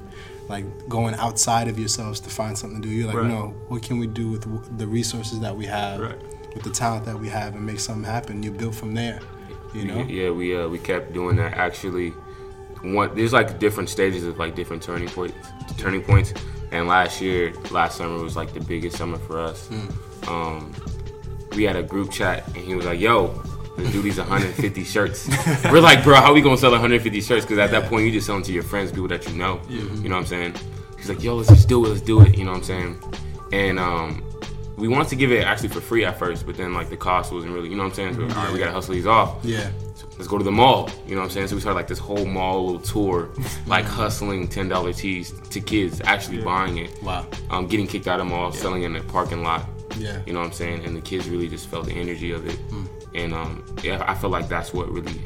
like 0.49 0.65
going 0.89 1.15
outside 1.15 1.67
of 1.67 1.77
yourselves 1.77 2.19
to 2.21 2.29
find 2.29 2.57
something 2.57 2.81
to 2.81 2.87
do. 2.87 2.93
You're 2.93 3.07
like, 3.07 3.17
Right. 3.17 3.27
no, 3.27 3.53
what 3.67 3.81
can 3.83 3.97
we 3.99 4.07
do 4.07 4.29
with 4.29 4.41
w- 4.41 4.63
the 4.77 4.87
resources 4.87 5.39
that 5.41 5.55
we 5.55 5.65
have, 5.65 5.99
Right. 6.01 6.19
with 6.53 6.63
the 6.63 6.69
talent 6.69 7.05
that 7.05 7.17
we 7.19 7.29
have, 7.29 7.55
and 7.55 7.65
make 7.65 7.79
something 7.79 8.03
happen? 8.03 8.43
You 8.43 8.51
build 8.51 8.75
from 8.75 8.93
there. 8.93 9.19
You 9.73 9.85
know. 9.85 10.03
Yeah, 10.03 10.31
we 10.31 10.55
uh, 10.55 10.67
we 10.67 10.77
kept 10.79 11.13
doing 11.13 11.35
that. 11.37 11.53
Actually, 11.53 12.09
one 12.81 13.15
there's 13.15 13.33
like 13.33 13.59
different 13.59 13.89
stages 13.89 14.23
of 14.23 14.37
like 14.37 14.55
different 14.55 14.83
turning 14.83 15.09
points. 15.09 15.35
Turning 15.77 16.01
points. 16.03 16.33
And 16.71 16.87
last 16.87 17.21
year, 17.21 17.53
last 17.69 17.97
summer 17.97 18.21
was 18.21 18.35
like 18.35 18.53
the 18.53 18.59
biggest 18.61 18.97
summer 18.97 19.17
for 19.17 19.39
us. 19.39 19.69
Um, 20.27 20.73
we 21.55 21.63
had 21.63 21.75
a 21.75 21.83
group 21.83 22.11
chat, 22.11 22.47
and 22.47 22.57
he 22.57 22.75
was 22.75 22.85
like, 22.85 22.99
"Yo." 22.99 23.41
Let's 23.75 23.91
do 23.91 24.03
these 24.03 24.19
150 24.19 24.83
shirts. 24.93 25.27
We're 25.65 25.81
like, 25.81 26.03
bro, 26.03 26.17
how 26.17 26.31
we 26.31 26.41
gonna 26.41 26.57
sell 26.57 26.69
150 26.69 27.21
shirts? 27.21 27.43
Because 27.43 27.57
at 27.57 27.71
that 27.71 27.89
point, 27.89 28.05
you 28.05 28.11
just 28.11 28.27
sell 28.27 28.35
them 28.35 28.43
to 28.43 28.53
your 28.53 28.61
friends, 28.61 28.91
people 28.91 29.07
that 29.07 29.27
you 29.27 29.35
know. 29.35 29.59
You 29.67 30.09
know 30.09 30.15
what 30.15 30.21
I'm 30.21 30.25
saying? 30.27 30.55
He's 30.95 31.09
like, 31.09 31.23
yo, 31.23 31.35
let's 31.37 31.49
just 31.49 31.67
do 31.67 31.83
it. 31.83 31.89
Let's 31.89 32.01
do 32.01 32.21
it. 32.21 32.37
You 32.37 32.45
know 32.45 32.51
what 32.51 32.57
I'm 32.57 32.63
saying? 32.63 33.03
And 33.51 33.79
um, 33.79 34.23
we 34.83 34.89
wanted 34.89 35.07
to 35.09 35.15
give 35.15 35.31
it 35.31 35.43
actually 35.51 35.69
for 35.69 35.79
free 35.81 36.03
at 36.03 36.19
first, 36.19 36.45
but 36.45 36.57
then 36.57 36.73
like 36.73 36.89
the 36.89 36.97
cost 36.97 37.31
wasn't 37.31 37.53
really, 37.53 37.69
you 37.69 37.75
know 37.77 37.83
what 37.83 37.97
I'm 37.97 38.13
saying? 38.15 38.15
So 38.15 38.21
all 38.23 38.27
right, 38.43 38.51
we 38.53 38.59
gotta 38.59 38.71
hustle 38.77 38.93
these 38.93 39.07
off 39.07 39.29
Yeah. 39.43 39.69
let's 40.17 40.27
go 40.27 40.37
to 40.37 40.43
the 40.43 40.51
mall. 40.51 40.89
You 41.07 41.15
know 41.15 41.21
what 41.21 41.27
I'm 41.27 41.31
saying? 41.31 41.47
So 41.47 41.55
we 41.55 41.61
started 41.61 41.77
like 41.77 41.87
this 41.87 41.99
whole 41.99 42.25
mall 42.25 42.65
little 42.65 42.81
tour, 42.81 43.29
like 43.65 43.85
hustling 43.85 44.47
ten 44.49 44.67
dollar 44.67 44.91
tees 44.91 45.31
to 45.53 45.61
kids, 45.61 46.01
actually 46.13 46.41
buying 46.41 46.75
it. 46.79 46.91
Wow. 47.01 47.25
Um, 47.49 47.67
getting 47.67 47.87
kicked 47.87 48.07
out 48.07 48.19
of 48.19 48.27
the 48.27 48.33
mall, 48.35 48.51
selling 48.51 48.83
in 48.83 48.91
the 48.93 49.01
parking 49.03 49.41
lot. 49.41 49.63
Yeah. 49.97 50.19
You 50.25 50.33
know 50.33 50.39
what 50.39 50.47
I'm 50.47 50.51
saying? 50.53 50.83
And 50.85 50.95
the 50.97 51.01
kids 51.01 51.29
really 51.29 51.47
just 51.47 51.67
felt 51.69 51.85
the 51.85 51.93
energy 51.93 52.31
of 52.31 52.45
it. 52.45 52.59
And 53.15 53.33
um, 53.33 53.63
yeah, 53.83 54.03
I 54.05 54.15
feel 54.15 54.31
like 54.31 54.49
that's 54.49 54.73
what 54.73 54.89
really 54.91 55.21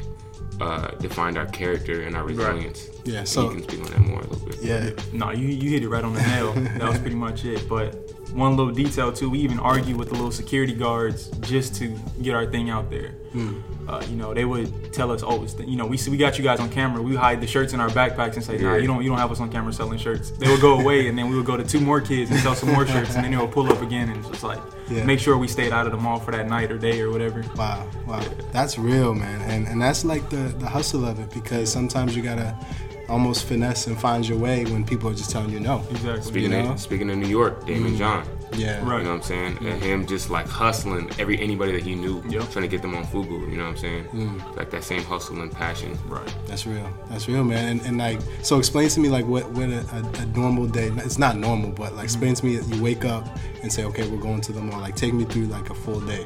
uh, 0.60 0.88
defined 1.00 1.36
our 1.38 1.46
character 1.46 2.02
and 2.02 2.14
our 2.16 2.24
resilience. 2.24 2.88
Yeah, 3.04 3.20
And 3.20 3.28
so- 3.28 3.44
you 3.50 3.56
can 3.56 3.62
speak 3.68 3.80
on 3.84 3.90
that 3.92 4.00
more 4.00 4.20
a 4.20 4.26
little 4.26 4.46
bit. 4.46 4.58
Yeah. 4.62 4.90
no, 5.12 5.30
you 5.32 5.48
you 5.48 5.70
hit 5.70 5.82
it 5.82 5.88
right 5.88 6.04
on 6.04 6.12
the 6.14 6.20
nail. 6.22 6.52
that 6.52 6.82
was 6.88 6.98
pretty 6.98 7.16
much 7.16 7.44
it. 7.44 7.68
But 7.68 8.07
one 8.32 8.56
little 8.56 8.72
detail 8.72 9.12
too, 9.12 9.30
we 9.30 9.38
even 9.40 9.58
argue 9.58 9.96
with 9.96 10.08
the 10.08 10.14
little 10.14 10.30
security 10.32 10.74
guards 10.74 11.28
just 11.40 11.74
to 11.76 11.88
get 12.22 12.34
our 12.34 12.46
thing 12.46 12.70
out 12.70 12.90
there. 12.90 13.12
Uh, 13.88 14.04
you 14.10 14.16
know, 14.16 14.34
they 14.34 14.44
would 14.44 14.92
tell 14.92 15.10
us, 15.12 15.22
"Oh, 15.24 15.44
the, 15.44 15.64
you 15.64 15.76
know, 15.76 15.86
we 15.86 15.96
see, 15.96 16.10
we 16.10 16.16
got 16.16 16.36
you 16.38 16.44
guys 16.44 16.60
on 16.60 16.68
camera. 16.70 17.00
We 17.00 17.14
hide 17.14 17.40
the 17.40 17.46
shirts 17.46 17.72
in 17.72 17.80
our 17.80 17.88
backpacks 17.88 18.34
and 18.34 18.44
say, 18.44 18.58
Nah, 18.58 18.74
you 18.76 18.86
don't 18.86 19.02
you 19.02 19.08
don't 19.08 19.18
have 19.18 19.30
us 19.30 19.40
on 19.40 19.50
camera 19.50 19.72
selling 19.72 19.98
shirts." 19.98 20.30
They 20.32 20.48
would 20.50 20.60
go 20.60 20.78
away, 20.80 21.08
and 21.08 21.16
then 21.16 21.30
we 21.30 21.36
would 21.36 21.46
go 21.46 21.56
to 21.56 21.64
two 21.64 21.80
more 21.80 22.00
kids 22.00 22.30
and 22.30 22.38
sell 22.40 22.54
some 22.54 22.70
more 22.72 22.86
shirts, 22.86 23.14
and 23.14 23.24
then 23.24 23.30
they 23.30 23.36
would 23.38 23.50
pull 23.52 23.70
up 23.72 23.80
again 23.80 24.08
and 24.10 24.22
just 24.26 24.42
like 24.42 24.60
Yeah. 24.90 25.04
make 25.04 25.20
sure 25.20 25.38
we 25.38 25.46
stayed 25.48 25.72
out 25.72 25.86
of 25.86 25.92
the 25.92 25.98
mall 25.98 26.18
for 26.18 26.32
that 26.32 26.48
night 26.48 26.70
or 26.72 26.78
day 26.78 27.00
or 27.00 27.10
whatever. 27.10 27.44
Wow, 27.56 27.86
wow, 28.06 28.22
that's 28.52 28.78
real, 28.78 29.14
man, 29.14 29.40
and 29.42 29.66
and 29.68 29.80
that's 29.80 30.04
like 30.04 30.28
the 30.30 30.52
the 30.58 30.68
hustle 30.68 31.04
of 31.06 31.18
it 31.20 31.30
because 31.32 31.70
sometimes 31.72 32.14
you 32.16 32.22
gotta 32.22 32.54
almost 33.08 33.44
finesse 33.46 33.86
and 33.86 33.98
find 33.98 34.28
your 34.28 34.38
way 34.38 34.64
when 34.64 34.84
people 34.84 35.10
are 35.10 35.14
just 35.14 35.30
telling 35.30 35.50
you 35.50 35.60
no. 35.60 35.84
Exactly. 35.90 36.22
Speaking 36.22 36.52
You 36.52 36.62
know? 36.62 36.72
of 36.72 36.80
speaking 36.80 37.10
of 37.10 37.16
New 37.16 37.28
York, 37.28 37.62
Daymond 37.64 37.86
mm-hmm. 37.86 37.96
John. 37.96 38.28
Yeah, 38.56 38.78
Right. 38.84 38.98
You 38.98 39.04
know 39.04 39.10
what 39.10 39.16
I'm 39.16 39.22
saying? 39.22 39.58
And 39.60 39.82
him 39.82 40.06
just 40.06 40.30
like 40.30 40.46
hustling 40.48 41.10
every 41.18 41.38
anybody 41.40 41.72
that 41.72 41.82
he 41.82 41.94
knew, 41.94 42.22
Yep. 42.28 42.50
trying 42.50 42.62
to 42.62 42.68
get 42.68 42.82
them 42.82 42.94
on 42.94 43.04
Fubu. 43.04 43.50
You 43.50 43.56
know 43.58 43.64
what 43.64 43.70
I'm 43.70 43.76
saying? 43.76 44.04
Mm. 44.06 44.56
Like 44.56 44.70
that 44.70 44.84
same 44.84 45.02
hustle 45.04 45.40
and 45.42 45.52
passion. 45.52 45.98
Right. 46.08 46.34
That's 46.46 46.66
real. 46.66 46.88
That's 47.10 47.28
real, 47.28 47.44
man. 47.44 47.68
And, 47.68 47.86
and 47.86 47.98
like, 47.98 48.20
so 48.42 48.58
explain 48.58 48.88
to 48.88 49.00
me 49.00 49.08
like 49.08 49.26
what 49.26 49.48
what 49.50 49.68
a, 49.68 49.80
a, 49.92 50.22
a 50.22 50.26
normal 50.26 50.66
day. 50.66 50.90
It's 50.98 51.18
not 51.18 51.36
normal, 51.36 51.70
but 51.70 51.94
like 51.94 52.04
explain 52.04 52.34
to 52.34 52.44
me. 52.44 52.56
that 52.56 52.74
You 52.74 52.82
wake 52.82 53.04
up 53.04 53.28
and 53.62 53.72
say, 53.72 53.84
okay, 53.84 54.08
we're 54.08 54.20
going 54.20 54.40
to 54.42 54.52
the 54.52 54.60
mall. 54.60 54.80
Like, 54.80 54.96
take 54.96 55.12
me 55.12 55.24
through 55.24 55.46
like 55.46 55.70
a 55.70 55.74
full 55.74 56.00
day. 56.00 56.24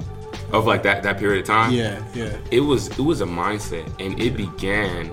Of 0.53 0.67
like 0.67 0.83
that 0.85 1.03
that 1.03 1.19
period 1.19 1.41
of 1.41 1.47
time. 1.47 1.73
Yeah, 1.73 2.03
yeah, 2.15 2.37
It 2.51 2.61
was 2.61 2.89
it 2.99 3.03
was 3.03 3.21
a 3.21 3.27
mindset, 3.27 3.87
and 3.99 4.19
it 4.21 4.37
began. 4.37 5.11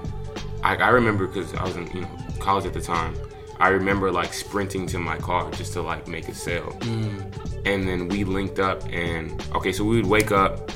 I, 0.63 0.75
I 0.75 0.89
remember 0.89 1.27
because 1.27 1.53
I 1.53 1.63
was 1.63 1.75
in 1.75 1.87
you 1.91 2.01
know 2.01 2.09
college 2.39 2.65
at 2.65 2.73
the 2.73 2.81
time. 2.81 3.15
I 3.59 3.69
remember 3.69 4.09
like 4.11 4.33
sprinting 4.33 4.87
to 4.87 4.99
my 4.99 5.17
car 5.17 5.51
just 5.51 5.73
to 5.73 5.81
like 5.81 6.07
make 6.07 6.29
a 6.29 6.33
sale, 6.33 6.77
mm. 6.79 7.65
and 7.65 7.87
then 7.87 8.07
we 8.07 8.23
linked 8.23 8.59
up. 8.59 8.83
And 8.91 9.41
okay, 9.55 9.71
so 9.71 9.83
we 9.83 9.97
would 9.97 10.09
wake 10.09 10.31
up. 10.31 10.71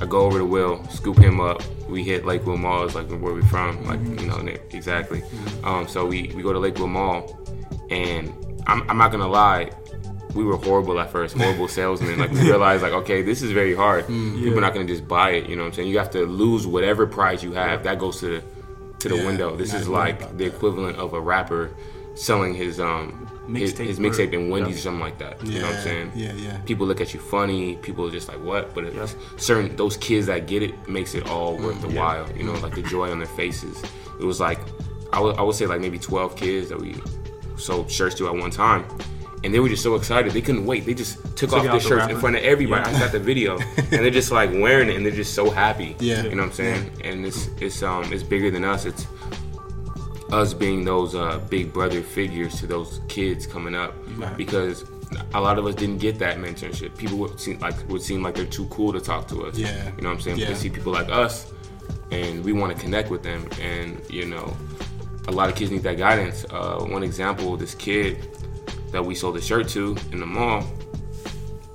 I 0.00 0.06
go 0.06 0.20
over 0.20 0.38
to 0.38 0.44
Will, 0.44 0.82
scoop 0.88 1.18
him 1.18 1.40
up. 1.40 1.62
We 1.88 2.02
hit 2.02 2.24
Lakewood 2.24 2.58
Mall, 2.58 2.84
is 2.84 2.94
like 2.94 3.08
where 3.10 3.34
we 3.34 3.42
from, 3.42 3.84
like 3.84 4.00
mm-hmm. 4.00 4.18
you 4.18 4.26
know 4.26 4.38
ne- 4.38 4.58
exactly. 4.70 5.20
Mm-hmm. 5.20 5.64
Um, 5.64 5.88
so 5.88 6.06
we 6.06 6.32
we 6.34 6.42
go 6.42 6.52
to 6.52 6.58
Lakewood 6.58 6.88
Mall, 6.88 7.38
and 7.90 8.32
I'm, 8.66 8.88
I'm 8.88 8.96
not 8.96 9.12
gonna 9.12 9.28
lie, 9.28 9.70
we 10.34 10.44
were 10.44 10.56
horrible 10.56 10.98
at 11.00 11.10
first, 11.10 11.36
horrible 11.36 11.68
salesmen. 11.78 12.18
Like 12.18 12.30
we 12.30 12.42
realized, 12.42 12.82
like 12.82 12.92
okay, 12.92 13.22
this 13.22 13.42
is 13.42 13.52
very 13.52 13.74
hard. 13.74 14.06
Mm. 14.06 14.42
People 14.42 14.58
are 14.58 14.62
not 14.62 14.74
gonna 14.74 14.86
just 14.86 15.06
buy 15.06 15.30
it. 15.30 15.48
You 15.48 15.56
know 15.56 15.62
what 15.62 15.68
I'm 15.68 15.74
saying? 15.74 15.88
You 15.88 15.98
have 15.98 16.10
to 16.12 16.24
lose 16.24 16.66
whatever 16.66 17.06
price 17.06 17.42
you 17.42 17.52
have. 17.52 17.84
That 17.84 17.98
goes 17.98 18.20
to 18.20 18.40
the 18.40 18.44
to 19.02 19.08
the 19.08 19.16
Yeah, 19.16 19.26
window. 19.26 19.56
This 19.56 19.74
is 19.74 19.88
like 19.88 20.20
the 20.20 20.44
that. 20.44 20.54
equivalent 20.54 20.96
of 20.98 21.12
a 21.14 21.20
rapper 21.20 21.70
selling 22.14 22.54
his 22.54 22.78
um 22.80 23.28
his, 23.54 23.72
Mixtape 23.74 23.86
his 23.86 23.98
or- 23.98 24.02
mixtape 24.02 24.32
in 24.32 24.50
Wendy's 24.50 24.74
yeah. 24.74 24.78
or 24.78 24.82
something 24.82 25.00
like 25.00 25.18
that. 25.18 25.44
You 25.44 25.52
yeah, 25.52 25.60
know 25.62 25.66
what 25.68 25.76
I'm 25.76 25.82
saying? 25.82 26.12
yeah, 26.14 26.32
yeah. 26.34 26.58
People 26.58 26.86
look 26.86 27.00
at 27.00 27.12
you 27.12 27.18
funny. 27.20 27.76
People 27.76 28.06
are 28.06 28.10
just 28.10 28.28
like, 28.28 28.38
what? 28.42 28.72
But 28.74 28.84
it's 28.84 28.96
Yeah. 29.14 29.36
certain 29.36 29.74
those 29.76 29.96
kids 29.96 30.26
that 30.26 30.46
get 30.46 30.62
it 30.62 30.88
makes 30.88 31.14
it 31.14 31.28
all 31.28 31.56
worth 31.56 31.80
the 31.82 31.88
Yeah. 31.88 32.00
while. 32.00 32.26
You 32.36 32.44
know, 32.44 32.52
like 32.60 32.74
the 32.74 32.82
joy 32.82 33.10
on 33.10 33.18
their 33.18 33.26
faces. 33.28 33.82
It 34.20 34.24
was 34.24 34.38
like 34.40 34.60
I 35.12 35.20
would 35.20 35.36
I 35.36 35.42
would 35.42 35.56
say 35.56 35.66
like 35.66 35.80
maybe 35.80 35.98
12 35.98 36.36
kids 36.36 36.68
that 36.68 36.80
we 36.80 36.94
sold 37.56 37.90
shirts 37.90 38.14
to 38.16 38.28
at 38.28 38.34
one 38.34 38.50
time. 38.50 38.84
And 39.44 39.52
they 39.52 39.58
were 39.60 39.68
just 39.68 39.82
so 39.82 39.96
excited. 39.96 40.32
They 40.32 40.40
couldn't 40.40 40.64
wait. 40.66 40.86
They 40.86 40.94
just 40.94 41.20
took, 41.36 41.50
Took 41.50 41.52
off 41.54 41.62
their 41.64 41.72
the 41.72 41.80
shirts 41.80 42.08
in 42.12 42.20
front 42.20 42.36
of 42.36 42.42
everybody. 42.44 42.88
Yeah. 42.90 42.96
I 42.96 43.00
got 43.00 43.10
the 43.12 43.18
video, 43.18 43.58
and 43.76 43.86
they're 43.90 44.10
just 44.10 44.30
like 44.30 44.50
wearing 44.52 44.88
it, 44.88 44.94
and 44.96 45.04
they're 45.04 45.12
just 45.12 45.34
so 45.34 45.50
happy. 45.50 45.96
Yeah. 45.98 46.22
you 46.22 46.30
know 46.36 46.42
what 46.42 46.50
I'm 46.50 46.52
saying. 46.52 46.90
And 47.02 47.26
it's 47.26 47.48
it's 47.60 47.82
um 47.82 48.12
it's 48.12 48.22
bigger 48.22 48.50
than 48.52 48.62
us. 48.64 48.84
It's 48.84 49.06
us 50.30 50.54
being 50.54 50.84
those 50.84 51.14
uh, 51.14 51.38
big 51.50 51.72
brother 51.72 52.02
figures 52.02 52.58
to 52.60 52.66
those 52.66 53.00
kids 53.08 53.46
coming 53.46 53.74
up 53.74 53.94
Right. 54.16 54.34
because 54.36 54.84
a 55.34 55.40
lot 55.40 55.58
of 55.58 55.66
us 55.66 55.74
didn't 55.74 55.98
get 55.98 56.18
that 56.20 56.38
mentorship. 56.38 56.96
People 56.96 57.18
would 57.18 57.38
seem 57.38 57.58
like 57.58 57.74
would 57.88 58.00
seem 58.02 58.22
like 58.22 58.34
they're 58.34 58.46
too 58.46 58.66
cool 58.66 58.92
to 58.92 59.00
talk 59.00 59.28
to 59.28 59.44
us. 59.46 59.58
Yeah. 59.58 59.68
you 59.96 60.02
know 60.02 60.08
what 60.08 60.14
I'm 60.14 60.20
saying. 60.20 60.38
Yeah. 60.38 60.48
We 60.50 60.54
see 60.54 60.70
people 60.70 60.92
like 60.92 61.10
us, 61.10 61.52
and 62.10 62.44
we 62.44 62.52
want 62.52 62.74
to 62.74 62.80
connect 62.82 63.10
with 63.10 63.22
them. 63.22 63.46
And 63.60 64.00
you 64.08 64.24
know, 64.26 64.56
a 65.28 65.32
lot 65.32 65.50
of 65.50 65.54
kids 65.56 65.70
need 65.70 65.82
that 65.82 65.98
guidance. 65.98 66.46
Uh, 66.48 66.78
one 66.84 67.02
example, 67.02 67.56
this 67.56 67.74
kid 67.74 68.28
that 68.92 69.04
we 69.04 69.14
sold 69.14 69.34
the 69.36 69.40
shirt 69.40 69.68
to 69.70 69.96
in 70.12 70.20
the 70.20 70.26
mall. 70.26 70.64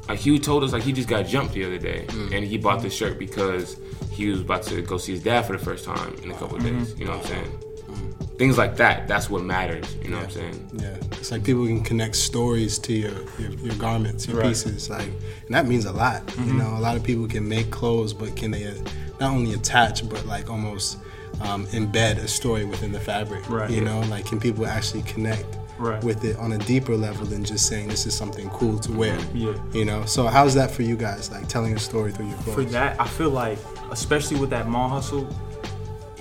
Like 0.07 0.19
he 0.19 0.39
told 0.39 0.63
us 0.63 0.71
like 0.71 0.83
he 0.83 0.93
just 0.93 1.09
got 1.09 1.25
jumped 1.27 1.53
the 1.53 1.65
other 1.65 1.77
day, 1.77 2.05
Mm. 2.07 2.33
and 2.33 2.45
he 2.45 2.57
bought 2.57 2.81
this 2.81 2.93
shirt 2.95 3.19
because 3.19 3.77
he 4.11 4.29
was 4.29 4.41
about 4.41 4.63
to 4.63 4.81
go 4.81 4.97
see 4.97 5.11
his 5.11 5.21
dad 5.23 5.41
for 5.45 5.53
the 5.53 5.59
first 5.63 5.83
time 5.85 6.15
in 6.23 6.31
a 6.31 6.33
couple 6.33 6.57
of 6.57 6.63
Mm-hmm. 6.63 6.79
days. 6.79 6.95
You 6.97 7.05
know 7.05 7.11
what 7.17 7.21
I'm 7.21 7.27
saying? 7.27 7.51
Mm. 7.91 8.37
Things 8.37 8.57
like 8.57 8.77
that. 8.77 9.07
That's 9.07 9.29
what 9.29 9.43
matters. 9.43 9.95
You 10.01 10.09
know 10.09 10.17
what 10.17 10.25
I'm 10.27 10.31
saying? 10.31 10.69
Yeah, 10.79 10.95
it's 11.19 11.31
like 11.31 11.43
people 11.43 11.65
can 11.65 11.83
connect 11.83 12.15
stories 12.15 12.79
to 12.79 12.93
your 12.93 13.11
your, 13.37 13.51
your 13.65 13.75
garments, 13.75 14.27
your 14.27 14.37
Right. 14.37 14.47
pieces, 14.47 14.89
like, 14.89 15.11
and 15.47 15.55
that 15.55 15.67
means 15.67 15.85
a 15.85 15.91
lot. 15.91 16.21
You 16.45 16.53
know, 16.53 16.73
a 16.77 16.79
lot 16.79 16.95
of 16.95 17.03
people 17.03 17.27
can 17.27 17.47
make 17.47 17.69
clothes, 17.71 18.13
but 18.13 18.35
can 18.37 18.51
they 18.51 18.65
uh, 18.65 18.73
not 19.19 19.31
only 19.33 19.53
attach, 19.53 20.07
but 20.07 20.25
like 20.25 20.49
almost 20.49 20.99
um, 21.41 21.65
embed 21.67 22.17
a 22.17 22.27
story 22.29 22.63
within 22.63 22.91
the 22.93 22.99
fabric? 22.99 23.49
Right. 23.49 23.69
You 23.69 23.77
Yeah. 23.83 23.89
know, 23.89 23.99
like 24.07 24.25
can 24.25 24.39
people 24.39 24.65
actually 24.65 25.01
connect 25.03 25.57
Right. 25.77 26.03
with 26.03 26.23
it 26.23 26.37
on 26.37 26.53
a 26.53 26.57
deeper 26.57 26.95
level 26.95 27.25
than 27.25 27.43
just 27.43 27.67
saying 27.67 27.89
this 27.89 28.05
is 28.05 28.15
something 28.15 28.49
cool 28.49 28.79
to 28.79 28.91
wear? 28.91 29.17
Yeah. 29.33 29.53
You 29.73 29.85
know, 29.85 30.05
so 30.05 30.27
how's 30.27 30.53
that 30.55 30.71
for 30.71 30.81
you 30.81 30.95
guys? 30.95 31.31
Like 31.31 31.47
telling 31.47 31.75
a 31.75 31.79
story 31.79 32.11
through 32.11 32.27
your 32.29 32.37
clothes? 32.37 32.55
For 32.55 32.63
that, 32.71 32.99
I 32.99 33.07
feel 33.07 33.29
like, 33.29 33.59
especially 33.91 34.39
with 34.39 34.49
that 34.49 34.67
mall 34.67 34.89
hustle, 34.89 35.27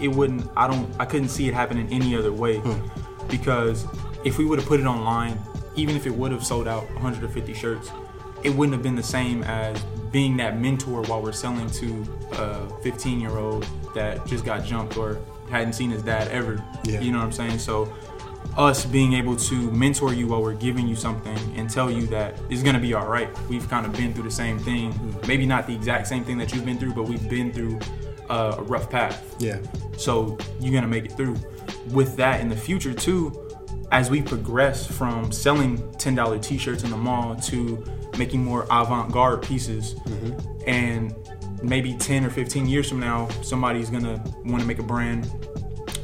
it 0.01 0.09
wouldn't. 0.09 0.49
I 0.57 0.67
don't. 0.67 0.89
I 1.01 1.05
couldn't 1.05 1.29
see 1.29 1.49
it 1.49 1.55
happening 1.55 1.89
any 1.91 2.15
other 2.17 2.33
way, 2.33 2.59
hmm. 2.59 3.27
because 3.29 3.87
if 4.25 4.39
we 4.39 4.45
would 4.45 4.59
have 4.59 4.69
put 4.69 4.81
it 4.81 4.87
online, 4.87 5.39
even 5.75 5.97
if 5.97 6.07
it 6.07 6.15
would 6.15 6.33
have 6.33 6.45
sold 6.45 6.69
out 6.69 6.85
150 6.95 7.55
shirts, 7.55 7.91
it 8.43 8.51
wouldn't 8.51 8.75
have 8.75 8.83
been 8.83 8.97
the 8.97 9.03
same 9.03 9.43
as 9.45 9.81
being 10.11 10.37
that 10.37 10.59
mentor 10.59 11.03
while 11.03 11.23
we're 11.23 11.33
selling 11.33 11.69
to 11.71 12.05
a 12.33 12.83
15 12.83 13.21
year 13.21 13.37
old 13.37 13.67
that 13.95 14.27
just 14.27 14.45
got 14.45 14.65
jumped 14.65 14.97
or 14.97 15.19
hadn't 15.51 15.75
seen 15.75 15.91
his 15.91 16.03
dad 16.03 16.29
ever. 16.29 16.63
Yeah. 16.85 17.01
You 17.01 17.13
know 17.13 17.19
what 17.19 17.25
I'm 17.25 17.33
saying? 17.33 17.59
So 17.59 17.93
us 18.57 18.85
being 18.85 19.13
able 19.15 19.37
to 19.37 19.71
mentor 19.73 20.13
you 20.15 20.29
while 20.29 20.43
we're 20.43 20.55
giving 20.55 20.89
you 20.89 20.97
something 20.97 21.39
and 21.57 21.69
tell 21.69 21.91
you 21.91 22.07
that 22.07 22.39
it's 22.51 22.63
gonna 22.63 22.81
be 22.81 22.95
all 22.95 23.07
right. 23.07 23.29
We've 23.49 23.69
kind 23.69 23.87
of 23.87 23.93
been 23.93 24.13
through 24.13 24.25
the 24.25 24.31
same 24.31 24.59
thing, 24.59 24.95
maybe 25.27 25.47
not 25.47 25.67
the 25.67 25.75
exact 25.75 26.07
same 26.07 26.25
thing 26.25 26.39
that 26.39 26.55
you've 26.55 26.65
been 26.65 26.79
through, 26.79 26.95
but 26.95 27.05
we've 27.05 27.29
been 27.29 27.53
through 27.53 27.79
uh, 28.29 28.57
a 28.59 28.63
rough 28.63 28.91
path. 28.91 29.37
Yeah. 29.39 29.59
So 29.97 30.39
you're 30.61 30.73
gonna 30.73 30.89
make 30.89 31.05
it 31.05 31.13
through. 31.13 31.37
With 31.91 32.17
that 32.17 32.41
in 32.41 32.49
the 32.49 32.57
future 32.57 32.93
too, 32.93 33.43
as 33.93 34.11
we 34.11 34.23
progress 34.23 34.87
from 34.87 35.31
selling 35.31 35.79
$10 35.93 36.43
t-shirts 36.43 36.83
in 36.83 36.91
the 36.91 36.97
mall 36.97 37.37
to 37.37 37.85
making 38.19 38.43
more 38.43 38.65
avant-garde 38.65 39.43
pieces, 39.43 39.97
and 40.67 41.15
maybe 41.63 41.95
10 41.95 42.25
or 42.25 42.31
15 42.31 42.67
years 42.67 42.89
from 42.89 43.01
now, 43.01 43.29
somebody's 43.43 43.91
gonna 43.91 44.23
want 44.45 44.61
to 44.61 44.67
make 44.67 44.79
a 44.79 44.83
brand 44.83 45.31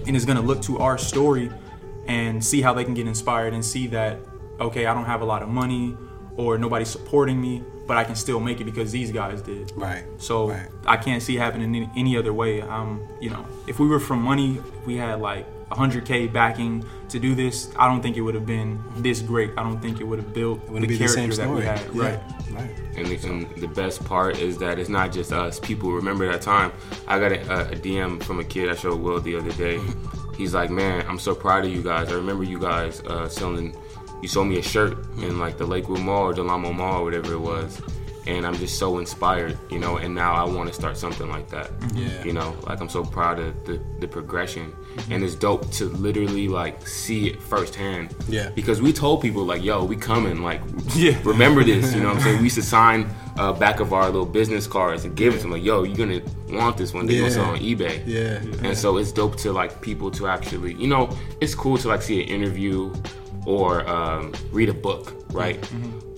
and 0.07 0.17
is 0.17 0.25
gonna 0.25 0.41
look 0.41 0.61
to 0.63 0.79
our 0.79 0.99
story 0.99 1.51
and 2.13 2.45
see 2.45 2.61
how 2.63 2.73
they 2.75 2.85
can 2.85 2.95
get 2.95 3.07
inspired 3.07 3.53
and 3.55 3.65
see 3.65 3.87
that 3.89 4.19
okay, 4.61 4.87
I 4.87 4.95
don't 4.95 5.07
have 5.07 5.23
a 5.23 5.25
lot 5.25 5.43
of 5.43 5.49
money 5.49 5.97
or 6.37 6.57
nobody's 6.57 6.89
supporting 6.89 7.41
me, 7.41 7.63
but 7.87 7.97
I 7.97 8.05
can 8.05 8.15
still 8.15 8.39
make 8.41 8.61
it 8.61 8.65
because 8.65 8.93
these 8.93 9.11
guys 9.11 9.43
did. 9.43 9.73
Right. 9.75 10.05
So 10.19 10.51
Right. 10.51 10.69
I 10.87 10.97
can't 10.97 11.23
see 11.23 11.37
it 11.37 11.41
happening 11.41 11.75
any, 11.75 11.91
any 11.97 12.17
other 12.17 12.33
way. 12.33 12.61
Um, 12.63 13.01
you 13.21 13.31
know, 13.31 13.45
if 13.67 13.79
we 13.81 13.87
were 13.89 14.01
from 14.01 14.23
money, 14.23 14.59
if 14.59 14.87
we 14.87 14.97
had 14.97 15.21
like 15.21 15.47
100k 15.71 16.33
backing 16.33 16.85
to 17.09 17.19
do 17.19 17.35
this, 17.35 17.71
I 17.77 17.89
don't 17.89 18.03
think 18.03 18.17
it 18.17 18.21
would 18.21 18.35
have 18.35 18.47
been 18.47 18.83
this 18.99 19.21
great. 19.21 19.51
I 19.59 19.63
don't 19.63 19.81
think 19.81 20.01
it 20.01 20.05
would 20.05 20.19
have 20.19 20.33
built 20.33 20.61
It 20.63 20.67
the 20.67 20.73
wouldn't 20.73 20.89
the 20.91 20.99
character 20.99 21.33
same 21.33 21.49
that 21.49 21.51
we 21.51 21.65
had. 21.65 21.81
Yeah. 21.93 22.03
Right. 22.03 22.21
Right. 22.53 22.71
And 22.97 23.07
the, 23.07 23.29
and 23.29 23.51
the 23.57 23.69
best 23.69 24.05
part 24.05 24.39
is 24.39 24.59
that 24.59 24.79
it's 24.79 24.91
not 24.91 25.13
just 25.13 25.33
us. 25.33 25.59
People 25.59 25.93
remember 25.93 26.31
that 26.31 26.43
time. 26.43 26.71
I 27.09 27.19
got 27.19 27.33
a, 27.33 27.73
a 27.73 27.77
DM 27.77 28.23
from 28.23 28.41
a 28.41 28.45
kid 28.45 28.69
I 28.71 28.75
showed 28.75 29.01
Will 29.01 29.21
the 29.21 29.37
other 29.37 29.53
day. 29.53 29.81
He's 30.37 30.55
like, 30.55 30.71
"Man, 30.71 31.05
I'm 31.09 31.19
so 31.19 31.35
proud 31.35 31.65
of 31.65 31.71
you 31.73 31.83
guys. 31.83 32.11
I 32.11 32.15
remember 32.15 32.45
you 32.45 32.59
guys 32.59 33.01
uh, 33.03 33.29
selling. 33.29 33.77
You 34.23 34.29
sold 34.29 34.49
me 34.49 34.59
a 34.59 34.63
shirt 34.63 34.97
in 35.19 35.39
like 35.39 35.59
the 35.59 35.67
Lakewood 35.67 36.01
Mall 36.01 36.25
or 36.29 36.33
Del 36.33 36.49
Amo 36.51 36.73
Mall 36.73 37.01
or 37.01 37.05
whatever 37.05 37.33
it 37.33 37.41
was." 37.41 37.81
And 38.25 38.47
I'm 38.47 38.55
just 38.55 38.79
so 38.79 38.99
inspired, 38.99 39.59
you 39.69 39.81
know. 39.81 39.97
And 39.97 40.15
now 40.15 40.33
I 40.35 40.45
want 40.45 40.69
to 40.69 40.73
start 40.73 40.97
something 40.97 41.29
like 41.29 41.49
that. 41.51 41.73
Yeah. 41.93 42.23
You 42.23 42.33
know, 42.33 42.57
like 42.69 42.81
I'm 42.81 42.89
so 42.89 43.05
proud 43.05 43.41
of 43.41 43.65
the, 43.65 43.81
the 43.99 44.07
progression, 44.07 44.73
and 45.11 45.23
it's 45.23 45.35
dope 45.35 45.71
to 45.73 45.87
literally 45.89 46.49
like 46.49 46.87
see 46.87 47.29
it 47.31 47.43
firsthand. 47.43 48.15
Yeah. 48.29 48.51
Because 48.51 48.81
we 48.83 48.93
told 48.93 49.23
people 49.23 49.45
like, 49.45 49.63
"Yo, 49.63 49.85
we 49.85 49.97
coming." 49.97 50.43
Like, 50.43 50.61
Yeah. 50.95 51.19
remember 51.25 51.65
this. 51.65 51.95
You 51.95 52.01
know 52.03 52.09
what 52.09 52.17
I'm 52.19 52.23
saying? 52.23 52.39
We 52.39 52.45
used 52.45 52.57
to 52.57 52.63
sign 52.63 53.09
uh, 53.39 53.53
back 53.53 53.81
of 53.81 53.93
our 53.93 54.07
little 54.07 54.27
business 54.27 54.67
cards 54.67 55.05
and 55.05 55.17
give 55.17 55.35
it 55.35 55.39
to 55.39 55.43
them 55.45 55.53
like, 55.53 55.65
yo, 55.65 55.85
you're 55.85 55.97
gonna 55.97 56.21
want 56.51 56.77
this 56.77 56.93
one. 56.93 57.07
They 57.07 57.19
gonna 57.19 57.31
sell 57.31 57.47
on 57.47 57.59
eBay. 57.59 58.03
Yeah. 58.07 58.41
And 58.67 58.77
so 58.77 58.99
it's 58.99 59.13
dope 59.13 59.37
to 59.39 59.53
like 59.53 59.81
people 59.81 60.11
to 60.13 60.29
actually, 60.29 60.75
you 60.75 60.87
know, 60.87 61.17
it's 61.41 61.55
cool 61.55 61.79
to 61.79 61.89
like 61.89 62.03
see 62.03 62.23
an 62.23 62.29
interview 62.29 62.93
or 63.47 63.89
um, 63.89 64.33
read 64.53 64.69
a 64.69 64.75
book, 64.75 65.15
right? 65.33 65.59